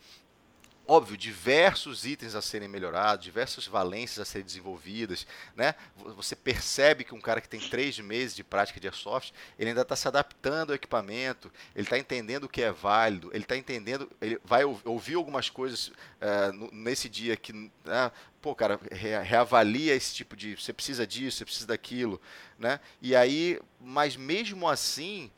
óbvio, 0.86 1.16
diversos 1.16 2.06
itens 2.06 2.34
a 2.34 2.42
serem 2.42 2.68
melhorados, 2.68 3.24
diversas 3.24 3.66
valências 3.66 4.20
a 4.20 4.24
serem 4.24 4.46
desenvolvidas, 4.46 5.26
né? 5.54 5.74
Você 5.96 6.36
percebe 6.36 7.02
que 7.02 7.14
um 7.14 7.20
cara 7.20 7.40
que 7.40 7.48
tem 7.48 7.60
três 7.60 7.98
meses 7.98 8.36
de 8.36 8.44
prática 8.44 8.78
de 8.78 8.86
airsoft, 8.86 9.32
ele 9.58 9.70
ainda 9.70 9.82
está 9.82 9.96
se 9.96 10.06
adaptando 10.06 10.70
ao 10.70 10.76
equipamento, 10.76 11.50
ele 11.74 11.84
está 11.84 11.98
entendendo 11.98 12.44
o 12.44 12.48
que 12.48 12.62
é 12.62 12.70
válido, 12.70 13.30
ele 13.32 13.44
está 13.44 13.56
entendendo, 13.56 14.10
ele 14.20 14.38
vai 14.44 14.62
ouvir 14.64 15.14
algumas 15.14 15.50
coisas 15.50 15.88
uh, 15.88 16.70
nesse 16.72 17.08
dia 17.08 17.36
que, 17.36 17.52
uh, 17.52 18.12
pô, 18.40 18.54
cara, 18.54 18.78
reavalia 19.24 19.94
esse 19.94 20.14
tipo 20.14 20.36
de, 20.36 20.54
você 20.54 20.72
precisa 20.72 21.06
disso, 21.06 21.38
você 21.38 21.44
precisa 21.44 21.66
daquilo, 21.66 22.20
né? 22.58 22.78
E 23.02 23.16
aí, 23.16 23.60
mas 23.80 24.16
mesmo 24.16 24.68
assim, 24.68 25.30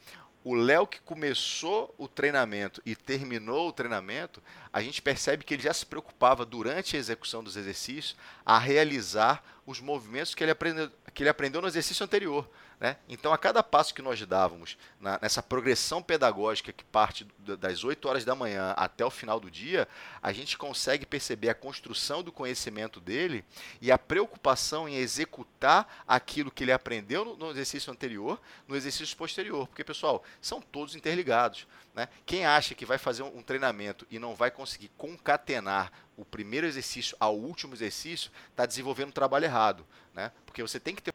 o 0.49 0.55
Léo 0.55 0.87
que 0.87 0.99
começou 1.01 1.95
o 1.99 2.09
treinamento 2.09 2.81
e 2.87 2.97
terminou 2.97 3.69
o 3.69 3.73
treinamento, 3.73 4.43
a 4.73 4.81
gente 4.81 5.03
percebe 5.03 5.45
que 5.45 5.53
ele 5.53 5.63
já 5.63 5.75
se 5.75 5.85
preocupava 5.85 6.47
durante 6.47 6.97
a 6.97 6.99
execução 6.99 7.45
dos 7.45 7.55
exercícios 7.55 8.17
a 8.47 8.59
realizar 8.59 9.45
os 9.67 9.79
movimentos 9.79 10.35
que 10.35 10.43
ele 10.43 10.51
aprendeu, 10.51 10.91
que 11.13 11.23
ele 11.23 11.29
aprendeu 11.29 11.61
no 11.61 11.69
exercício 11.69 12.03
anterior. 12.03 12.49
Né? 12.81 12.97
Então, 13.09 13.33
a 13.33 13.39
cada 13.39 13.61
passo 13.61 13.93
que 13.93 14.01
nós 14.01 14.25
dávamos 14.25 14.79
na, 15.01 15.19
nessa 15.21 15.43
progressão 15.43 16.01
pedagógica 16.01 16.73
que 16.73 16.85
parte 16.85 17.27
das 17.41 17.83
8 17.83 18.09
horas 18.09 18.25
da 18.25 18.37
manhã 18.37 18.73
até 18.77 19.05
o 19.05 19.11
final 19.11 19.41
do 19.41 19.51
dia, 19.51 19.89
a 20.23 20.33
gente 20.33 20.57
consegue 20.57 21.05
perceber 21.05 21.49
a 21.49 21.55
construção 21.55 22.23
do 22.23 22.31
conhecimento 22.31 23.01
dele 23.01 23.45
e 23.81 23.91
a 23.91 23.99
preocupação 23.99 24.89
em 24.89 24.95
executar 24.95 26.05
aquilo 26.07 26.53
que 26.53 26.63
ele 26.63 26.71
aprendeu 26.71 27.25
no, 27.25 27.37
no 27.37 27.51
exercício 27.51 27.93
anterior, 27.93 28.41
no 28.69 28.77
exercício 28.77 29.17
posterior. 29.17 29.67
Porque, 29.67 29.83
pessoal, 29.83 30.23
são 30.41 30.61
todos 30.61 30.95
interligados. 30.95 31.67
Né? 31.99 32.09
Quem 32.25 32.47
acha 32.47 32.77
que 32.77 32.87
vai 32.87 32.97
fazer 32.97 33.25
um, 33.25 33.43
treinamento 33.43 34.07
e 34.09 34.21
não 34.21 34.37
vai 34.37 34.53
conseguir 34.53 34.89
concatenar 34.97 35.91
o 36.17 36.25
primeiro 36.25 36.65
exercício 36.65 37.17
ao 37.19 37.37
último 37.37 37.75
exercício, 37.75 38.31
está 38.51 38.65
desenvolvendo 38.65 39.09
um 39.09 39.13
trabalho 39.13 39.47
errado. 39.47 39.85
Né? 40.15 40.31
Porque 40.47 40.63
você 40.63 40.79
tem 40.79 40.95
que 40.95 41.03
ter 41.03 41.13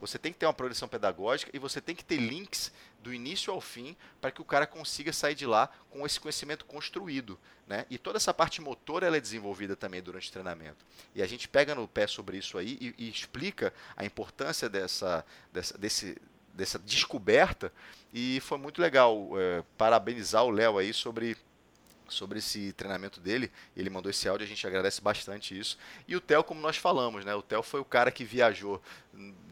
você 0.00 0.18
tem 0.18 0.32
que 0.32 0.38
ter 0.38 0.46
uma 0.46 0.54
progressão 0.54 0.88
pedagógica 0.88 1.50
e 1.54 1.58
você 1.58 1.80
tem 1.80 1.94
que 1.94 2.04
ter 2.04 2.16
links 2.16 2.72
do 3.02 3.12
início 3.12 3.52
ao 3.52 3.60
fim 3.60 3.96
para 4.20 4.30
que 4.30 4.40
o 4.40 4.44
cara 4.44 4.66
consiga 4.66 5.12
sair 5.12 5.34
de 5.34 5.46
lá 5.46 5.68
com 5.90 6.06
esse 6.06 6.18
conhecimento 6.18 6.64
construído. 6.64 7.38
Né? 7.66 7.86
E 7.90 7.98
toda 7.98 8.16
essa 8.16 8.32
parte 8.32 8.60
motora 8.60 9.06
ela 9.06 9.16
é 9.16 9.20
desenvolvida 9.20 9.76
também 9.76 10.02
durante 10.02 10.28
o 10.28 10.32
treinamento. 10.32 10.84
E 11.14 11.22
a 11.22 11.26
gente 11.26 11.48
pega 11.48 11.74
no 11.74 11.86
pé 11.86 12.06
sobre 12.06 12.38
isso 12.38 12.58
aí 12.58 12.78
e, 12.80 12.94
e 12.98 13.08
explica 13.08 13.72
a 13.96 14.04
importância 14.04 14.68
dessa, 14.68 15.24
dessa, 15.52 15.78
desse, 15.78 16.16
dessa 16.54 16.78
descoberta. 16.78 17.72
E 18.12 18.40
foi 18.40 18.58
muito 18.58 18.80
legal 18.80 19.30
é, 19.38 19.62
parabenizar 19.76 20.44
o 20.44 20.50
Léo 20.50 20.78
aí 20.78 20.92
sobre 20.92 21.36
sobre 22.10 22.38
esse 22.38 22.72
treinamento 22.72 23.20
dele. 23.20 23.50
Ele 23.76 23.90
mandou 23.90 24.10
esse 24.10 24.28
áudio, 24.28 24.44
a 24.44 24.48
gente 24.48 24.66
agradece 24.66 25.00
bastante 25.00 25.58
isso. 25.58 25.78
E 26.06 26.16
o 26.16 26.20
Theo, 26.20 26.44
como 26.44 26.60
nós 26.60 26.76
falamos, 26.76 27.24
né? 27.24 27.34
O 27.34 27.42
Theo 27.42 27.62
foi 27.62 27.80
o 27.80 27.84
cara 27.84 28.10
que 28.10 28.24
viajou 28.24 28.82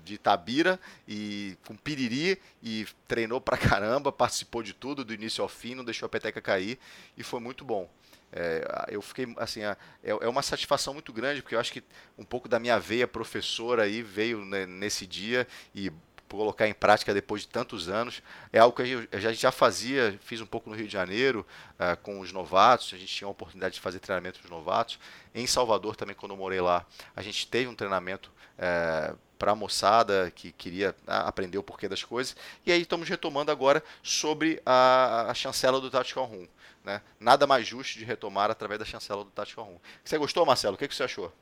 de 0.04 0.14
Itabira 0.14 0.80
e 1.06 1.56
com 1.66 1.76
piriri 1.76 2.40
e 2.62 2.86
treinou 3.06 3.40
pra 3.40 3.56
caramba, 3.56 4.10
participou 4.10 4.62
de 4.62 4.72
tudo, 4.72 5.04
do 5.04 5.12
início 5.12 5.42
ao 5.42 5.48
fim, 5.48 5.74
não 5.74 5.84
deixou 5.84 6.06
a 6.06 6.08
peteca 6.08 6.40
cair 6.40 6.78
e 7.16 7.22
foi 7.22 7.40
muito 7.40 7.64
bom. 7.64 7.88
É, 8.30 8.86
eu 8.90 9.00
fiquei 9.00 9.26
assim, 9.38 9.62
é, 9.62 9.76
é 10.02 10.28
uma 10.28 10.42
satisfação 10.42 10.92
muito 10.92 11.12
grande, 11.12 11.40
porque 11.40 11.54
eu 11.54 11.60
acho 11.60 11.72
que 11.72 11.82
um 12.16 12.24
pouco 12.24 12.48
da 12.48 12.58
minha 12.58 12.78
veia 12.78 13.08
professora 13.08 13.84
aí 13.84 14.02
veio 14.02 14.44
né, 14.44 14.66
nesse 14.66 15.06
dia 15.06 15.46
e 15.74 15.90
colocar 16.36 16.68
em 16.68 16.74
prática 16.74 17.14
depois 17.14 17.42
de 17.42 17.48
tantos 17.48 17.88
anos. 17.88 18.22
É 18.52 18.58
algo 18.58 18.76
que 18.76 19.08
a 19.10 19.18
gente 19.18 19.40
já 19.40 19.50
fazia, 19.50 20.18
fiz 20.22 20.40
um 20.40 20.46
pouco 20.46 20.68
no 20.68 20.76
Rio 20.76 20.86
de 20.86 20.92
Janeiro 20.92 21.46
uh, 21.74 21.96
com 22.02 22.20
os 22.20 22.32
novatos, 22.32 22.92
a 22.92 22.98
gente 22.98 23.14
tinha 23.14 23.28
a 23.28 23.30
oportunidade 23.30 23.74
de 23.74 23.80
fazer 23.80 23.98
treinamento 23.98 24.40
os 24.42 24.50
novatos. 24.50 24.98
Em 25.34 25.46
Salvador 25.46 25.96
também, 25.96 26.14
quando 26.14 26.32
eu 26.32 26.36
morei 26.36 26.60
lá, 26.60 26.84
a 27.14 27.22
gente 27.22 27.46
teve 27.46 27.68
um 27.68 27.74
treinamento 27.74 28.28
uh, 28.28 28.32
eh, 28.58 29.14
para 29.38 29.52
a 29.52 29.54
moçada 29.54 30.32
que 30.34 30.50
queria 30.52 30.90
uh, 31.06 31.26
aprender 31.26 31.58
o 31.58 31.62
porquê 31.62 31.88
das 31.88 32.02
coisas. 32.02 32.36
E 32.66 32.72
aí 32.72 32.82
estamos 32.82 33.08
retomando 33.08 33.52
agora 33.52 33.82
sobre 34.02 34.60
a, 34.66 35.26
a 35.30 35.34
chancela 35.34 35.80
do 35.80 35.90
Tactical 35.90 36.24
Room. 36.24 36.46
Né? 36.84 37.02
Nada 37.20 37.46
mais 37.46 37.66
justo 37.66 37.98
de 37.98 38.04
retomar 38.04 38.50
através 38.50 38.78
da 38.78 38.84
chancela 38.84 39.24
do 39.24 39.30
Tactical 39.30 39.64
Room. 39.64 39.78
Você 40.04 40.18
gostou, 40.18 40.44
Marcelo? 40.44 40.74
O 40.74 40.78
que, 40.78 40.88
que 40.88 40.94
você 40.94 41.04
achou? 41.04 41.32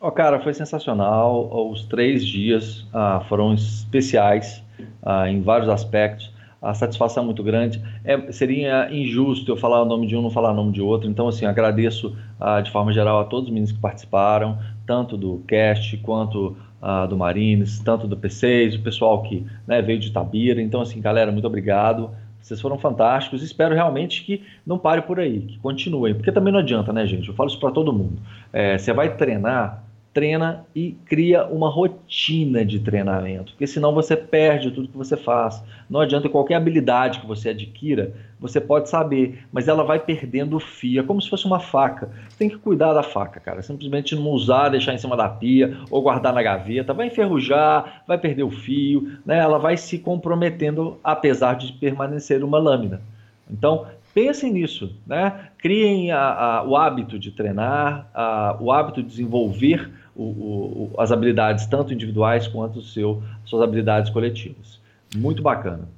Oh, 0.00 0.10
cara, 0.10 0.40
foi 0.40 0.52
sensacional. 0.52 1.70
Os 1.70 1.84
três 1.84 2.26
dias 2.26 2.86
ah, 2.92 3.24
foram 3.28 3.54
especiais 3.54 4.62
ah, 5.02 5.28
em 5.28 5.40
vários 5.40 5.68
aspectos. 5.68 6.32
A 6.60 6.72
satisfação 6.72 7.22
é 7.22 7.26
muito 7.26 7.42
grande. 7.42 7.82
É, 8.02 8.32
seria 8.32 8.88
injusto 8.90 9.52
eu 9.52 9.56
falar 9.56 9.82
o 9.82 9.84
nome 9.84 10.06
de 10.06 10.16
um 10.16 10.22
não 10.22 10.30
falar 10.30 10.52
o 10.52 10.54
nome 10.54 10.72
de 10.72 10.80
outro. 10.80 11.08
Então, 11.08 11.28
assim, 11.28 11.44
agradeço 11.44 12.16
ah, 12.40 12.60
de 12.60 12.70
forma 12.70 12.92
geral 12.92 13.20
a 13.20 13.24
todos 13.24 13.48
os 13.48 13.50
meninos 13.50 13.70
que 13.70 13.78
participaram, 13.78 14.58
tanto 14.86 15.16
do 15.16 15.42
cast 15.46 15.96
quanto 15.98 16.56
ah, 16.80 17.04
do 17.06 17.16
Marines, 17.16 17.80
tanto 17.80 18.08
do 18.08 18.16
P6, 18.16 18.78
o 18.78 18.82
pessoal 18.82 19.22
que 19.22 19.46
né, 19.66 19.82
veio 19.82 19.98
de 19.98 20.10
Tabira. 20.10 20.60
Então, 20.60 20.80
assim, 20.80 21.00
galera, 21.00 21.30
muito 21.30 21.46
obrigado. 21.46 22.10
Vocês 22.40 22.60
foram 22.60 22.78
fantásticos. 22.78 23.42
Espero 23.42 23.74
realmente 23.74 24.24
que 24.24 24.42
não 24.66 24.78
pare 24.78 25.02
por 25.02 25.20
aí, 25.20 25.40
que 25.40 25.58
continuem. 25.58 26.14
Porque 26.14 26.32
também 26.32 26.52
não 26.52 26.60
adianta, 26.60 26.92
né, 26.92 27.06
gente? 27.06 27.28
Eu 27.28 27.34
falo 27.34 27.48
isso 27.48 27.60
para 27.60 27.70
todo 27.70 27.92
mundo. 27.92 28.18
É, 28.52 28.78
você 28.78 28.92
vai 28.92 29.16
treinar, 29.16 29.83
treina 30.14 30.64
e 30.74 30.92
cria 31.04 31.44
uma 31.44 31.68
rotina 31.68 32.64
de 32.64 32.78
treinamento, 32.78 33.52
porque 33.52 33.66
senão 33.66 33.92
você 33.92 34.16
perde 34.16 34.70
tudo 34.70 34.88
que 34.88 34.96
você 34.96 35.16
faz. 35.16 35.62
Não 35.90 36.00
adianta 36.00 36.28
qualquer 36.28 36.54
habilidade 36.54 37.18
que 37.18 37.26
você 37.26 37.48
adquira, 37.48 38.14
você 38.38 38.60
pode 38.60 38.88
saber, 38.88 39.44
mas 39.52 39.66
ela 39.66 39.82
vai 39.82 39.98
perdendo 39.98 40.56
o 40.56 40.60
fio, 40.60 41.00
é 41.00 41.02
como 41.02 41.20
se 41.20 41.28
fosse 41.28 41.46
uma 41.46 41.58
faca. 41.58 42.10
Você 42.28 42.38
tem 42.38 42.48
que 42.48 42.56
cuidar 42.56 42.94
da 42.94 43.02
faca, 43.02 43.40
cara. 43.40 43.60
Simplesmente 43.60 44.14
não 44.14 44.30
usar, 44.30 44.68
deixar 44.68 44.94
em 44.94 44.98
cima 44.98 45.16
da 45.16 45.28
pia 45.28 45.76
ou 45.90 46.00
guardar 46.00 46.32
na 46.32 46.42
gaveta, 46.42 46.94
vai 46.94 47.08
enferrujar, 47.08 48.04
vai 48.06 48.16
perder 48.16 48.44
o 48.44 48.50
fio, 48.50 49.18
né? 49.26 49.38
Ela 49.38 49.58
vai 49.58 49.76
se 49.76 49.98
comprometendo 49.98 50.98
apesar 51.02 51.54
de 51.54 51.72
permanecer 51.72 52.44
uma 52.44 52.58
lâmina. 52.58 53.02
Então, 53.50 53.86
pensem 54.14 54.52
nisso, 54.52 54.94
né? 55.06 55.48
Criem 55.58 56.12
a, 56.12 56.20
a, 56.20 56.64
o 56.64 56.76
hábito 56.76 57.18
de 57.18 57.32
treinar, 57.32 58.08
a, 58.14 58.56
o 58.60 58.70
hábito 58.70 59.02
de 59.02 59.08
desenvolver 59.08 59.90
o, 60.14 60.92
o, 60.94 60.94
as 60.98 61.10
habilidades 61.12 61.66
tanto 61.66 61.92
individuais 61.92 62.46
quanto 62.46 62.82
seu, 62.82 63.22
suas 63.44 63.62
habilidades 63.62 64.10
coletivas. 64.10 64.78
Muito 65.14 65.42
bacana. 65.42 65.88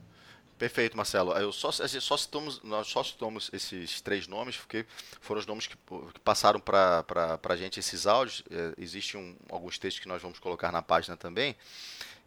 Perfeito, 0.59 0.97
Marcelo. 0.97 1.33
Eu 1.33 1.53
só, 1.53 1.71
só 1.71 2.17
citamos, 2.17 2.63
nós 2.63 2.87
só 2.87 3.05
citamos 3.05 3.51
esses 3.53 4.01
três 4.01 4.27
nomes, 4.27 4.57
porque 4.57 4.87
foram 5.21 5.39
os 5.39 5.47
nomes 5.47 5.67
que, 5.67 5.77
que 5.77 6.21
passaram 6.21 6.59
para 6.59 7.05
a 7.43 7.57
gente 7.57 7.79
esses 7.79 8.07
áudios. 8.07 8.43
É, 8.51 8.73
Existem 8.79 9.21
um, 9.21 9.37
alguns 9.51 9.79
textos 9.79 10.03
que 10.03 10.09
nós 10.09 10.23
vamos 10.23 10.39
colocar 10.39 10.73
na 10.73 10.81
página 10.81 11.15
também. 11.15 11.55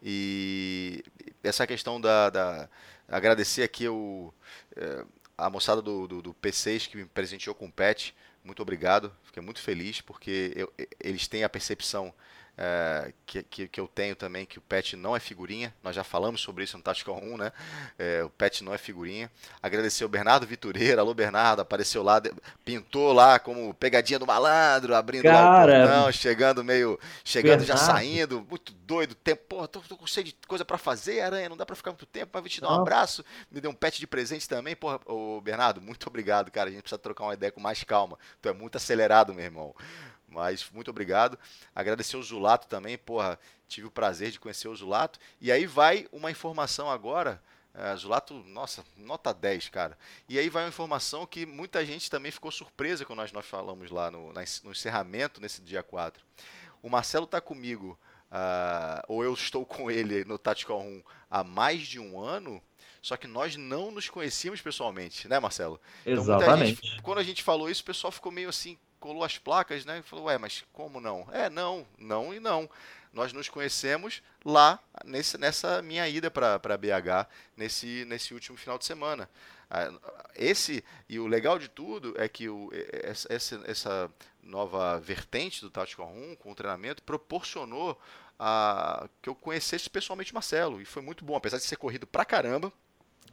E 0.02 1.04
essa 1.44 1.66
questão 1.66 2.00
da. 2.00 2.30
da 2.30 2.70
agradecer 3.08 3.64
aqui 3.64 3.88
o, 3.88 4.32
é, 4.76 5.04
a 5.36 5.50
moçada 5.50 5.82
do, 5.82 6.08
do, 6.08 6.22
do, 6.22 6.34
P6 6.36 6.88
que 6.88 6.98
me 6.98 7.06
presenteou 7.06 7.56
com 7.56 7.66
o 7.66 7.72
pet. 7.72 8.16
Muito 8.44 8.62
obrigado. 8.62 9.12
Fiquei 9.40 9.46
muito 9.46 9.62
feliz 9.62 10.02
porque 10.02 10.52
eu, 10.56 10.72
eles 11.00 11.28
têm 11.28 11.44
a 11.46 11.50
percepção 11.50 12.14
é, 12.62 13.14
que, 13.26 13.42
que, 13.42 13.68
que, 13.70 13.80
eu 13.80 13.88
tenho 13.88 14.18
também, 14.18 14.46
que 14.46 14.58
o 14.58 14.62
pet 14.62 14.98
não 14.98 15.16
é 15.16 15.20
figurinha. 15.22 15.74
Nós 15.82 15.96
já 15.96 16.04
falamos 16.04 16.42
sobre 16.42 16.66
isso 16.66 16.76
no 16.76 16.84
Tactical 16.84 17.16
1, 17.16 17.38
né? 17.38 17.54
É, 17.98 18.22
o 18.22 18.30
pet 18.30 18.66
não 18.66 18.74
é 18.74 18.78
figurinha. 18.78 19.32
Agradecer 19.64 20.04
o 20.04 20.10
Bernardo 20.10 20.46
Vitureira. 20.46 21.00
Alô, 21.00 21.14
Bernardo, 21.14 21.62
apareceu 21.62 22.04
lá, 22.04 22.22
pintou 22.66 23.14
lá 23.14 23.40
como 23.40 23.74
pegadinha 23.76 24.20
do 24.20 24.28
malandro, 24.28 24.94
abrindo 24.94 25.24
Cara, 25.24 25.40
lá 25.40 25.62
o 25.64 25.86
portão, 25.88 26.12
chegando 26.12 26.62
meio. 26.62 27.00
Chegando 27.24 27.60
Bernardo. 27.60 27.80
já 27.80 27.94
saindo. 27.94 28.46
Muito 28.50 28.74
doido. 28.74 29.16
Tempo, 29.16 29.42
porra, 29.48 29.70
tô, 29.70 29.80
tô 29.80 29.96
com 29.96 30.06
cheio 30.06 30.26
de 30.26 30.36
coisa 30.46 30.66
para 30.66 30.78
fazer, 30.78 31.22
aranha. 31.22 31.48
Não 31.48 31.56
dá 31.56 31.66
para 31.66 31.78
ficar 31.78 31.92
muito 31.92 32.06
tempo, 32.08 32.32
mas 32.34 32.42
vou 32.42 32.50
te 32.50 32.60
dar 32.60 32.72
um 32.72 32.82
abraço. 32.82 33.24
Me 33.50 33.62
deu 33.62 33.72
um 33.72 33.76
pet 33.76 34.02
de 34.02 34.08
presente 34.08 34.50
também. 34.50 34.76
Porra, 34.76 35.00
ô, 35.06 35.40
Bernardo, 35.40 35.80
muito 35.80 36.06
obrigado, 36.08 36.52
cara. 36.52 36.68
A 36.68 36.74
gente 36.74 36.82
precisa 36.82 37.00
trocar 37.00 37.24
uma 37.24 37.34
ideia 37.36 37.54
com 37.54 37.62
mais 37.62 37.86
calma. 37.86 38.20
Tu 38.42 38.50
é 38.50 38.54
muito 38.54 38.76
acelerado, 38.76 39.34
meu 39.34 39.46
irmão. 39.46 39.74
Mas 40.30 40.70
muito 40.72 40.90
obrigado. 40.90 41.38
Agradecer 41.74 42.18
o 42.18 42.24
Zulato 42.24 42.68
também, 42.68 42.98
porra, 42.98 43.40
tive 43.68 43.88
o 43.88 43.92
prazer 43.92 44.32
de 44.32 44.40
conhecer 44.40 44.68
o 44.68 44.76
Zulato. 44.76 45.20
E 45.42 45.52
aí 45.52 45.66
vai 45.66 46.08
uma 46.12 46.32
informação 46.32 46.90
agora. 46.90 47.42
É, 47.74 47.96
Zulato, 47.96 48.34
nossa, 48.34 48.84
nota 48.98 49.34
10, 49.34 49.70
cara. 49.70 49.98
E 50.28 50.38
aí 50.40 50.50
vai 50.50 50.64
uma 50.64 50.70
informação 50.70 51.26
que 51.26 51.46
muita 51.46 51.86
gente 51.86 52.10
também 52.10 52.32
ficou 52.32 52.52
surpresa 52.52 53.06
quando 53.06 53.20
nós, 53.20 53.32
nós 53.32 53.46
falamos 53.46 53.92
lá 53.92 54.10
no, 54.10 54.34
no 54.34 54.72
encerramento, 54.72 55.40
nesse 55.40 55.62
dia 55.62 55.84
4. 55.84 56.24
O 56.82 56.90
Marcelo 56.90 57.26
está 57.26 57.40
comigo, 57.40 57.98
uh, 58.32 59.04
ou 59.08 59.24
eu 59.24 59.34
estou 59.34 59.66
com 59.66 59.92
ele 59.92 60.26
no 60.26 60.38
Tactical 60.38 60.82
1 60.82 61.04
há 61.30 61.44
mais 61.44 61.88
de 61.88 62.00
um 62.00 62.20
ano, 62.20 62.62
só 63.02 63.16
que 63.16 63.28
nós 63.28 63.56
não 63.56 63.92
nos 63.92 64.10
conhecíamos 64.10 64.62
pessoalmente, 64.62 65.28
né, 65.28 65.40
Marcelo? 65.40 65.80
Então, 66.06 66.24
Exatamente. 66.24 66.88
Gente, 66.88 67.02
quando 67.02 67.20
a 67.20 67.24
gente 67.24 67.44
falou 67.44 67.70
isso, 67.70 67.82
o 67.82 67.86
pessoal 67.86 68.12
ficou 68.12 68.32
meio 68.32 68.50
assim, 68.50 68.78
colou 69.00 69.24
as 69.24 69.38
placas, 69.38 69.86
né? 69.86 70.00
E 70.00 70.02
falou, 70.02 70.26
ué, 70.26 70.38
mas 70.38 70.64
como 70.74 71.00
não? 71.00 71.28
É, 71.32 71.50
não, 71.50 71.86
não 71.98 72.34
e 72.34 72.40
não. 72.40 72.70
Nós 73.12 73.34
nos 73.34 73.50
conhecemos 73.50 74.22
lá 74.46 74.80
nesse, 75.04 75.38
nessa 75.38 75.82
minha 75.82 76.08
ida 76.08 76.30
para 76.30 76.78
BH, 76.78 77.28
nesse, 77.58 78.06
nesse 78.06 78.34
último 78.34 78.58
final 78.58 78.78
de 78.78 78.86
semana. 78.86 79.28
Esse, 80.36 80.84
e 81.08 81.20
o 81.20 81.28
legal 81.28 81.60
de 81.60 81.68
tudo 81.68 82.14
é 82.18 82.28
que 82.28 82.50
o, 82.50 82.70
essa, 83.04 83.62
essa 83.66 84.12
nova 84.42 85.00
vertente 85.00 85.62
do 85.62 85.70
Tático 85.70 86.04
1 86.04 86.36
com 86.36 86.52
o 86.52 86.56
treinamento 86.56 87.04
proporcionou 87.04 88.00
a, 88.38 89.08
que 89.22 89.30
eu 89.30 89.36
conhecesse 89.36 89.90
pessoalmente 89.90 90.32
o 90.32 90.36
Marcelo. 90.36 90.82
E 90.82 90.86
foi 90.86 91.02
muito 91.02 91.26
bom, 91.26 91.36
apesar 91.36 91.58
de 91.58 91.64
ser 91.64 91.76
corrido 91.76 92.08
pra 92.08 92.26
caramba. 92.26 92.72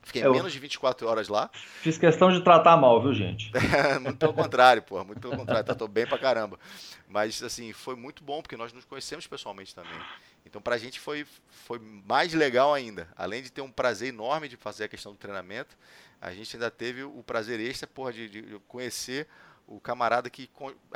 Fiquei 0.06 0.24
eu 0.24 0.32
menos 0.32 0.52
de 0.52 0.60
24 0.60 1.08
horas 1.08 1.26
lá. 1.26 1.50
Fiz 1.82 1.98
questão 1.98 2.30
de 2.30 2.40
tratar 2.40 2.76
mal, 2.76 3.02
viu, 3.02 3.12
gente? 3.12 3.50
muito 4.00 4.16
pelo 4.18 4.32
contrário, 4.32 4.80
porra. 4.80 5.02
Muito 5.02 5.20
pelo 5.20 5.36
contrário. 5.36 5.64
Tratou 5.64 5.88
bem 5.88 6.06
pra 6.06 6.16
caramba. 6.16 6.60
Mas, 7.08 7.42
assim, 7.42 7.72
foi 7.72 7.96
muito 7.96 8.22
bom, 8.22 8.40
porque 8.40 8.56
nós 8.56 8.72
nos 8.72 8.84
conhecemos 8.84 9.26
pessoalmente 9.26 9.74
também. 9.74 9.98
Então, 10.46 10.62
pra 10.62 10.78
gente 10.78 11.00
foi, 11.00 11.26
foi 11.48 11.80
mais 12.06 12.32
legal 12.32 12.72
ainda. 12.72 13.08
Além 13.16 13.42
de 13.42 13.50
ter 13.50 13.62
um 13.62 13.70
prazer 13.70 14.10
enorme 14.10 14.48
de 14.48 14.56
fazer 14.56 14.84
a 14.84 14.88
questão 14.88 15.10
do 15.10 15.18
treinamento, 15.18 15.76
a 16.20 16.32
gente 16.32 16.54
ainda 16.54 16.70
teve 16.70 17.02
o 17.02 17.24
prazer 17.24 17.58
extra, 17.58 17.88
porra, 17.88 18.12
de, 18.12 18.28
de 18.28 18.60
conhecer 18.68 19.26
o 19.66 19.80
camarada 19.80 20.30
que 20.30 20.48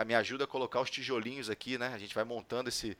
me 0.06 0.14
ajuda 0.14 0.44
a 0.44 0.46
colocar 0.46 0.80
os 0.80 0.90
tijolinhos 0.90 1.50
aqui, 1.50 1.76
né? 1.76 1.88
A 1.88 1.98
gente 1.98 2.14
vai 2.14 2.24
montando 2.24 2.68
esse, 2.68 2.96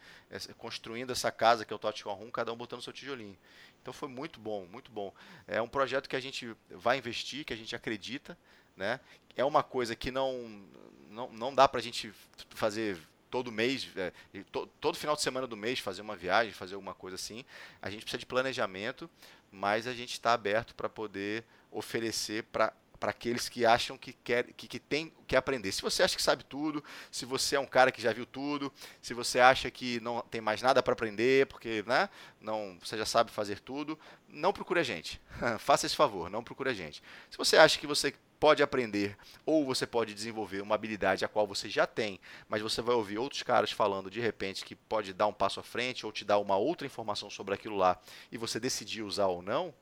construindo 0.59 1.13
essa 1.13 1.31
casa 1.31 1.65
que 1.65 1.73
é 1.73 1.77
o 1.77 1.79
Totical 1.79 2.15
Room, 2.15 2.31
cada 2.31 2.53
um 2.53 2.57
botando 2.57 2.83
seu 2.83 2.93
tijolinho. 2.93 3.39
Então 3.81 3.95
foi 3.95 4.09
muito 4.09 4.41
bom, 4.41 4.67
muito 4.67 4.91
bom. 4.91 5.15
É 5.47 5.63
um 5.63 5.69
projeto 5.69 6.09
que 6.09 6.17
a 6.17 6.21
gente 6.21 6.55
vai 6.71 6.99
investir, 6.99 7.45
que 7.45 7.53
a 7.53 7.57
gente 7.57 7.75
acredita, 7.77 8.37
né? 8.77 9.01
É 9.37 9.45
uma 9.45 9.63
coisa 9.63 9.95
que 9.95 10.11
não 10.11 10.63
não, 11.09 11.29
não 11.33 11.55
dá 11.55 11.67
para 11.67 11.81
a 11.81 11.83
gente 11.83 12.13
fazer 12.51 12.99
todo 13.31 13.53
mês, 13.53 13.89
é, 13.97 14.13
to, 14.51 14.67
todo 14.81 14.97
final 14.97 15.15
de 15.15 15.23
semana 15.23 15.47
do 15.47 15.57
mês 15.57 15.79
fazer 15.79 16.03
uma 16.03 16.17
viagem, 16.17 16.53
fazer 16.53 16.75
alguma 16.75 16.95
coisa 16.95 17.15
assim. 17.15 17.45
A 17.81 17.91
gente 17.91 18.03
precisa 18.03 18.19
de 18.19 18.27
planejamento, 18.27 19.09
mas 19.51 19.87
a 19.87 19.93
gente 19.93 20.13
está 20.13 20.33
aberto 20.33 20.75
para 20.75 20.89
poder 20.89 21.45
oferecer 21.71 22.45
para 22.45 22.73
para 23.01 23.11
aqueles 23.11 23.49
que 23.49 23.65
acham 23.65 23.97
que 23.97 24.13
quer 24.13 24.53
que, 24.53 24.69
que 24.69 24.79
tem 24.79 25.11
que 25.27 25.35
aprender. 25.35 25.73
Se 25.73 25.81
você 25.81 26.03
acha 26.03 26.15
que 26.15 26.23
sabe 26.23 26.45
tudo, 26.45 26.85
se 27.11 27.25
você 27.25 27.57
é 27.57 27.61
um 27.61 27.67
cara 27.67 27.91
que 27.91 28.03
já 28.03 28.13
viu 28.13 28.27
tudo, 28.27 28.71
se 29.01 29.15
você 29.15 29.41
acha 29.41 29.71
que 29.71 29.99
não 30.01 30.21
tem 30.21 30.43
mais 30.43 30.61
nada 30.61 30.83
para 30.83 30.93
aprender, 30.93 31.47
porque 31.47 31.83
né, 31.87 32.11
não, 32.41 32.77
você 32.79 32.99
já 32.99 33.07
sabe 33.07 33.33
fazer 33.33 33.59
tudo, 33.61 33.99
não 34.29 34.53
procure 34.53 34.79
a 34.79 34.83
gente. 34.83 35.21
Faça 35.59 35.87
esse 35.87 35.97
favor, 35.97 36.29
não 36.29 36.45
procure 36.45 36.69
a 36.69 36.75
gente. 36.75 37.03
Se 37.31 37.39
você 37.39 37.57
acha 37.57 37.79
que 37.79 37.87
você 37.87 38.15
pode 38.39 38.63
aprender 38.63 39.17
ou 39.45 39.65
você 39.65 39.87
pode 39.87 40.15
desenvolver 40.15 40.61
uma 40.61 40.75
habilidade 40.75 41.25
a 41.25 41.29
qual 41.29 41.47
você 41.47 41.69
já 41.69 41.87
tem, 41.87 42.21
mas 42.49 42.63
você 42.63 42.83
vai 42.83 42.95
ouvir 42.95 43.19
outros 43.19 43.43
caras 43.43 43.73
falando 43.73 44.11
de 44.11 44.21
repente 44.21 44.65
que 44.65 44.75
pode 44.75 45.13
dar 45.13 45.27
um 45.27 45.33
passo 45.33 45.61
à 45.61 45.63
frente 45.63 46.05
ou 46.05 46.13
te 46.13 46.25
dar 46.25 46.39
uma 46.39 46.57
outra 46.57 46.87
informação 46.87 47.31
sobre 47.31 47.55
aquilo 47.55 47.77
lá 47.77 47.99
e 48.31 48.37
você 48.39 48.61
decidir 48.61 49.03
usar 49.03 49.27
ou 49.27 49.43
não, 49.43 49.75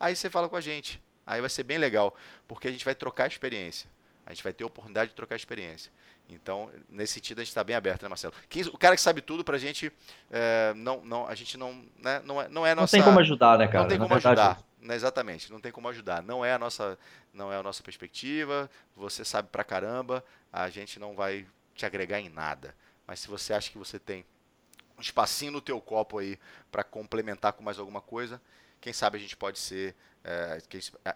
aí 0.00 0.16
você 0.16 0.30
fala 0.30 0.48
com 0.48 0.56
a 0.56 0.60
gente. 0.60 1.02
Aí 1.26 1.40
vai 1.40 1.50
ser 1.50 1.62
bem 1.62 1.78
legal, 1.78 2.14
porque 2.48 2.68
a 2.68 2.70
gente 2.70 2.84
vai 2.84 2.94
trocar 2.94 3.28
experiência. 3.28 3.88
A 4.26 4.32
gente 4.32 4.42
vai 4.42 4.52
ter 4.52 4.64
a 4.64 4.66
oportunidade 4.66 5.10
de 5.10 5.16
trocar 5.16 5.36
experiência. 5.36 5.90
Então, 6.28 6.70
nesse 6.88 7.14
sentido, 7.14 7.40
a 7.40 7.42
gente 7.42 7.50
está 7.50 7.62
bem 7.62 7.76
aberto, 7.76 8.02
né, 8.02 8.08
Marcelo? 8.08 8.32
Quem, 8.48 8.62
o 8.62 8.78
cara 8.78 8.94
que 8.94 9.02
sabe 9.02 9.20
tudo 9.20 9.44
para 9.44 9.56
a 9.56 9.58
gente, 9.58 9.92
é, 10.30 10.72
não, 10.74 11.04
não, 11.04 11.26
a 11.26 11.34
gente 11.34 11.56
não, 11.58 11.84
né, 11.98 12.22
não, 12.24 12.40
é, 12.40 12.48
não 12.48 12.66
é 12.66 12.74
nossa... 12.74 12.96
Não 12.96 13.02
tem 13.04 13.10
como 13.10 13.20
ajudar, 13.20 13.58
né, 13.58 13.66
cara? 13.66 13.80
Não 13.80 13.88
tem 13.88 13.98
como 13.98 14.14
verdade, 14.14 14.40
ajudar. 14.40 14.62
Né, 14.80 14.94
exatamente, 14.94 15.52
não 15.52 15.60
tem 15.60 15.70
como 15.70 15.88
ajudar. 15.88 16.22
Não 16.22 16.44
é 16.44 16.54
a 16.54 16.58
nossa, 16.58 16.98
não 17.32 17.52
é 17.52 17.56
a 17.56 17.62
nossa 17.62 17.82
perspectiva. 17.82 18.70
Você 18.96 19.24
sabe 19.24 19.48
pra 19.50 19.64
caramba, 19.64 20.24
a 20.52 20.70
gente 20.70 20.98
não 20.98 21.14
vai 21.14 21.46
te 21.74 21.84
agregar 21.84 22.20
em 22.20 22.28
nada. 22.28 22.74
Mas 23.06 23.20
se 23.20 23.28
você 23.28 23.52
acha 23.52 23.70
que 23.70 23.78
você 23.78 23.98
tem 23.98 24.24
um 24.96 25.00
espacinho 25.00 25.52
no 25.52 25.60
teu 25.60 25.80
copo 25.80 26.18
aí 26.18 26.38
para 26.70 26.84
complementar 26.84 27.52
com 27.52 27.62
mais 27.62 27.78
alguma 27.78 28.00
coisa, 28.00 28.40
quem 28.80 28.92
sabe 28.92 29.18
a 29.18 29.20
gente 29.20 29.36
pode 29.36 29.58
ser 29.58 29.94
é, 30.24 30.58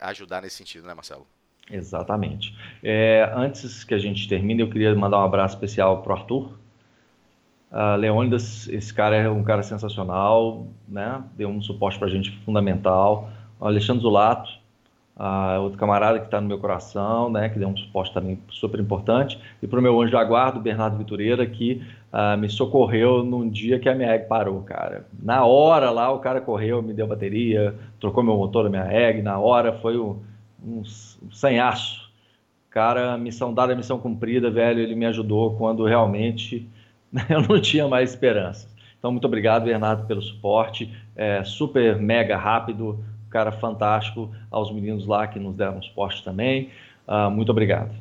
ajudar 0.03 0.43
nesse 0.43 0.57
sentido, 0.57 0.87
né, 0.87 0.95
Marcelo? 0.95 1.27
Exatamente. 1.71 2.57
É, 2.83 3.31
antes 3.35 3.83
que 3.85 3.95
a 3.95 3.99
gente 3.99 4.29
termine, 4.29 4.63
eu 4.63 4.71
queria 4.71 4.95
mandar 4.95 5.19
um 5.19 5.25
abraço 5.25 5.55
especial 5.55 6.03
para 6.03 6.13
o 6.13 6.17
Arthur. 6.17 6.59
Uh, 7.71 7.97
Leônidas, 7.99 8.69
esse 8.69 8.95
cara 8.95 9.17
é 9.17 9.29
um 9.29 9.43
cara 9.43 9.63
sensacional, 9.63 10.69
né? 10.89 11.23
Deu 11.37 11.49
um 11.49 11.61
suporte 11.61 11.99
para 11.99 12.07
a 12.07 12.11
gente 12.11 12.31
fundamental. 12.45 13.29
O 13.59 13.67
Alexandre 13.67 14.03
Zulato, 14.03 14.51
uh, 15.17 15.61
outro 15.63 15.79
camarada 15.79 16.19
que 16.19 16.27
está 16.27 16.41
no 16.41 16.47
meu 16.47 16.59
coração, 16.59 17.31
né? 17.31 17.49
Que 17.49 17.59
deu 17.59 17.69
um 17.69 17.77
suporte 17.77 18.13
também 18.13 18.39
super 18.51 18.79
importante. 18.79 19.41
E 19.63 19.67
para 19.67 19.79
o 19.79 19.83
meu 19.83 20.01
anjo 20.01 20.13
da 20.13 20.23
guarda, 20.23 20.61
Bernardo 20.61 20.99
Vitureira, 20.99 21.47
que 21.47 21.83
uh, 22.13 22.37
me 22.39 22.49
socorreu 22.49 23.25
num 23.25 23.49
dia 23.49 23.79
que 23.79 23.89
a 23.89 23.95
minha 23.95 24.15
egg 24.15 24.27
parou, 24.27 24.63
cara. 24.63 25.07
Na 25.21 25.45
hora 25.45 25.91
lá, 25.91 26.13
o 26.13 26.19
cara 26.19 26.41
correu, 26.41 26.83
me 26.83 26.93
deu 26.93 27.07
bateria, 27.07 27.75
trocou 27.99 28.23
meu 28.23 28.37
motor 28.37 28.65
da 28.65 28.71
minha 28.71 28.93
egg, 28.93 29.23
na 29.23 29.39
hora 29.39 29.73
foi 29.73 29.99
um, 29.99 30.21
um, 30.63 30.81
um 30.81 31.33
sanhaço. 31.33 32.07
Cara, 32.71 33.17
missão 33.17 33.55
dada, 33.55 33.75
missão 33.75 33.99
cumprida, 33.99 34.51
velho, 34.51 34.81
ele 34.81 34.95
me 34.95 35.07
ajudou 35.07 35.57
quando 35.57 35.85
realmente 35.87 36.69
eu 37.31 37.41
não 37.41 37.59
tinha 37.59 37.89
mais 37.89 38.11
esperança. 38.11 38.69
Então, 38.99 39.11
muito 39.13 39.27
obrigado, 39.27 39.65
Bernardo, 39.65 40.07
pelo 40.07 40.21
suporte. 40.21 40.93
É, 41.15 41.43
super 41.45 41.97
mega 41.97 42.37
rápido, 42.37 43.03
cara 43.37 43.53
fantástico. 43.53 44.35
Aos 44.51 44.73
meninos 44.73 45.07
lá 45.07 45.27
que 45.27 45.39
nos 45.39 45.55
deram 45.57 45.83
suporte 45.83 46.25
também. 46.25 46.71
Uh, 47.07 47.31
muito 47.31 47.51
obrigado. 47.51 47.95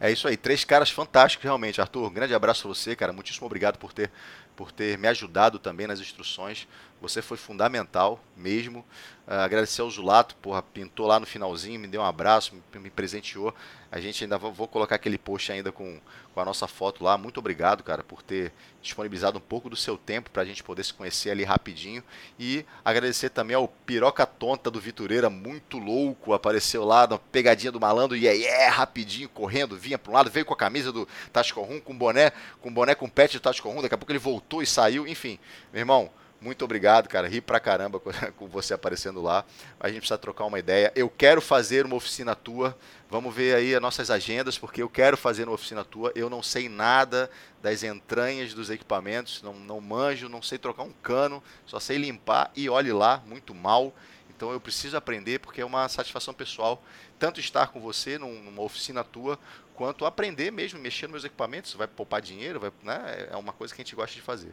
É 0.00 0.10
isso 0.10 0.26
aí, 0.26 0.36
três 0.36 0.64
caras 0.64 0.90
fantásticos 0.90 1.44
realmente. 1.44 1.80
Arthur, 1.80 2.08
um 2.08 2.12
grande 2.12 2.34
abraço 2.34 2.66
a 2.66 2.74
você, 2.74 2.96
cara. 2.96 3.12
Muitíssimo 3.12 3.46
obrigado 3.46 3.78
por 3.78 3.92
ter, 3.92 4.10
por 4.56 4.72
ter 4.72 4.98
me 4.98 5.06
ajudado 5.08 5.58
também 5.58 5.86
nas 5.86 6.00
instruções. 6.00 6.66
Você 7.00 7.20
foi 7.20 7.36
fundamental 7.36 8.20
mesmo. 8.36 8.84
Uh, 9.26 9.32
agradecer 9.32 9.82
ao 9.82 9.90
Zulato, 9.90 10.36
porra, 10.36 10.62
pintou 10.62 11.06
lá 11.06 11.18
no 11.18 11.26
finalzinho, 11.26 11.80
me 11.80 11.88
deu 11.88 12.00
um 12.00 12.04
abraço, 12.04 12.54
me, 12.54 12.80
me 12.80 12.90
presenteou. 12.90 13.52
A 13.90 14.00
gente 14.00 14.22
ainda 14.22 14.38
vou, 14.38 14.52
vou, 14.52 14.68
colocar 14.68 14.94
aquele 14.94 15.18
post 15.18 15.50
ainda 15.50 15.72
com, 15.72 16.00
com 16.32 16.40
a 16.40 16.44
nossa 16.44 16.66
foto 16.66 17.02
lá. 17.02 17.18
Muito 17.18 17.38
obrigado, 17.38 17.82
cara, 17.82 18.02
por 18.02 18.22
ter 18.22 18.52
disponibilizado 18.80 19.38
um 19.38 19.40
pouco 19.40 19.68
do 19.68 19.76
seu 19.76 19.98
tempo 19.98 20.30
para 20.30 20.42
a 20.42 20.44
gente 20.44 20.62
poder 20.62 20.84
se 20.84 20.94
conhecer 20.94 21.30
ali 21.30 21.44
rapidinho. 21.44 22.02
E 22.38 22.64
agradecer 22.84 23.30
também 23.30 23.56
ao 23.56 23.66
Piroca 23.66 24.24
Tonta 24.24 24.70
do 24.70 24.80
Vitureira, 24.80 25.28
muito 25.28 25.78
louco, 25.78 26.32
apareceu 26.32 26.84
lá 26.84 27.06
na 27.06 27.18
pegadinha 27.18 27.72
do 27.72 27.80
malandro, 27.80 28.16
e 28.16 28.26
yeah, 28.26 28.72
rapidinho, 28.72 29.28
correndo, 29.28 29.76
vinha 29.76 29.98
para 29.98 30.12
um 30.12 30.14
lado, 30.14 30.30
veio 30.30 30.46
com 30.46 30.54
a 30.54 30.56
camisa 30.56 30.92
do 30.92 31.06
Tático 31.32 31.60
Rum, 31.62 31.80
com 31.80 31.96
boné, 31.96 32.32
com 32.60 32.72
boné 32.72 32.94
com 32.94 33.08
pet 33.08 33.38
do 33.38 33.50
Rum, 33.64 33.82
daqui 33.82 33.94
a 33.94 33.98
pouco 33.98 34.12
ele 34.12 34.18
voltou 34.18 34.62
e 34.62 34.66
saiu, 34.66 35.06
enfim. 35.06 35.38
Meu 35.72 35.80
irmão, 35.80 36.10
muito 36.46 36.64
obrigado, 36.64 37.08
cara. 37.08 37.28
Ri 37.28 37.40
pra 37.40 37.58
caramba 37.60 38.00
com 38.36 38.46
você 38.48 38.72
aparecendo 38.72 39.20
lá. 39.20 39.44
A 39.78 39.88
gente 39.88 39.98
precisa 39.98 40.16
trocar 40.16 40.44
uma 40.44 40.58
ideia. 40.58 40.92
Eu 40.94 41.10
quero 41.10 41.42
fazer 41.42 41.84
uma 41.84 41.96
oficina 41.96 42.34
tua. 42.34 42.78
Vamos 43.10 43.34
ver 43.34 43.54
aí 43.54 43.74
as 43.74 43.82
nossas 43.82 44.10
agendas, 44.10 44.56
porque 44.56 44.82
eu 44.82 44.88
quero 44.88 45.16
fazer 45.16 45.44
uma 45.44 45.54
oficina 45.54 45.84
tua. 45.84 46.12
Eu 46.14 46.30
não 46.30 46.42
sei 46.42 46.68
nada 46.68 47.28
das 47.60 47.82
entranhas 47.82 48.54
dos 48.54 48.70
equipamentos, 48.70 49.42
não, 49.42 49.54
não 49.54 49.80
manjo, 49.80 50.28
não 50.28 50.40
sei 50.40 50.56
trocar 50.56 50.84
um 50.84 50.92
cano, 51.02 51.42
só 51.66 51.80
sei 51.80 51.98
limpar 51.98 52.50
e 52.54 52.68
olhe 52.68 52.92
lá, 52.92 53.22
muito 53.26 53.54
mal. 53.54 53.92
Então 54.30 54.52
eu 54.52 54.60
preciso 54.60 54.96
aprender 54.96 55.40
porque 55.40 55.60
é 55.60 55.64
uma 55.64 55.88
satisfação 55.88 56.32
pessoal 56.32 56.82
tanto 57.18 57.40
estar 57.40 57.68
com 57.68 57.80
você 57.80 58.18
numa 58.18 58.62
oficina 58.62 59.02
tua, 59.02 59.38
quanto 59.76 60.06
aprender 60.06 60.50
mesmo, 60.50 60.80
mexer 60.80 61.06
nos 61.06 61.12
meus 61.12 61.24
equipamentos, 61.24 61.74
vai 61.74 61.86
poupar 61.86 62.20
dinheiro, 62.20 62.58
vai, 62.58 62.72
né, 62.82 63.28
é 63.30 63.36
uma 63.36 63.52
coisa 63.52 63.74
que 63.74 63.82
a 63.82 63.84
gente 63.84 63.94
gosta 63.94 64.14
de 64.14 64.22
fazer. 64.22 64.52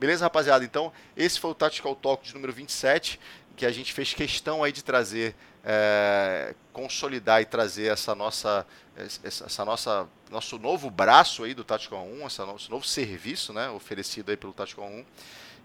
Beleza, 0.00 0.24
rapaziada? 0.24 0.64
Então, 0.64 0.90
esse 1.14 1.38
foi 1.38 1.50
o 1.50 1.54
Tactical 1.54 1.94
Talk 1.94 2.26
de 2.26 2.32
número 2.34 2.52
27, 2.52 3.20
que 3.54 3.66
a 3.66 3.70
gente 3.70 3.92
fez 3.92 4.14
questão 4.14 4.64
aí 4.64 4.72
de 4.72 4.82
trazer, 4.82 5.36
é, 5.62 6.54
consolidar 6.72 7.42
e 7.42 7.44
trazer 7.44 7.92
essa 7.92 8.14
nossa, 8.14 8.66
essa, 9.22 9.64
nossa, 9.64 10.08
nosso 10.30 10.58
novo 10.58 10.90
braço 10.90 11.44
aí 11.44 11.52
do 11.52 11.62
Tactical 11.62 12.06
1, 12.06 12.26
esse 12.26 12.38
nosso 12.38 12.70
novo 12.70 12.86
serviço, 12.86 13.52
né, 13.52 13.68
oferecido 13.68 14.30
aí 14.30 14.38
pelo 14.38 14.54
Tactical 14.54 14.86
1, 14.86 15.04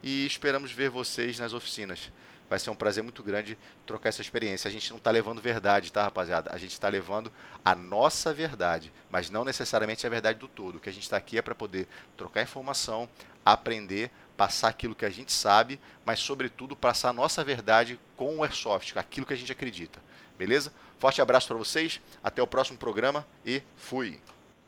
e 0.04 0.26
esperamos 0.26 0.72
ver 0.72 0.90
vocês 0.90 1.40
nas 1.40 1.54
oficinas 1.54 2.12
vai 2.50 2.60
ser 2.60 2.70
um 2.70 2.76
prazer 2.76 3.04
muito 3.04 3.22
grande 3.24 3.58
trocar 3.86 4.10
essa 4.10 4.22
experiência. 4.22 4.68
A 4.68 4.72
gente 4.72 4.90
não 4.90 4.98
está 4.98 5.12
levando 5.12 5.42
verdade, 5.42 5.92
tá, 5.92 6.04
rapaziada? 6.04 6.52
A 6.54 6.58
gente 6.58 6.72
está 6.72 6.88
levando 6.88 7.32
a 7.64 7.76
nossa 7.76 8.34
verdade, 8.34 8.92
mas 9.10 9.30
não 9.30 9.44
necessariamente 9.44 10.06
a 10.06 10.10
verdade 10.10 10.40
do 10.40 10.48
todo. 10.48 10.76
O 10.76 10.80
que 10.80 10.90
a 10.90 10.94
gente 10.94 11.04
está 11.04 11.18
aqui 11.18 11.38
é 11.38 11.42
para 11.42 11.56
poder 11.56 11.88
trocar 12.16 12.42
informação, 12.42 13.10
aprender, 13.46 14.12
passar 14.36 14.70
aquilo 14.70 14.96
que 14.96 15.06
a 15.06 15.10
gente 15.10 15.32
sabe, 15.32 15.80
mas 16.06 16.20
sobretudo 16.20 16.76
passar 16.76 17.10
a 17.10 17.14
nossa 17.14 17.44
verdade 17.44 18.00
com 18.16 18.38
o 18.38 18.44
Airsoft, 18.44 18.98
aquilo 18.98 19.26
que 19.26 19.34
a 19.34 19.38
gente 19.38 19.52
acredita. 19.52 20.00
Beleza? 20.38 20.72
Forte 21.00 21.22
abraço 21.22 21.48
para 21.48 21.58
vocês, 21.58 22.00
até 22.24 22.42
o 22.42 22.48
próximo 22.48 22.78
programa 22.78 23.26
e 23.46 23.62
fui! 23.76 24.20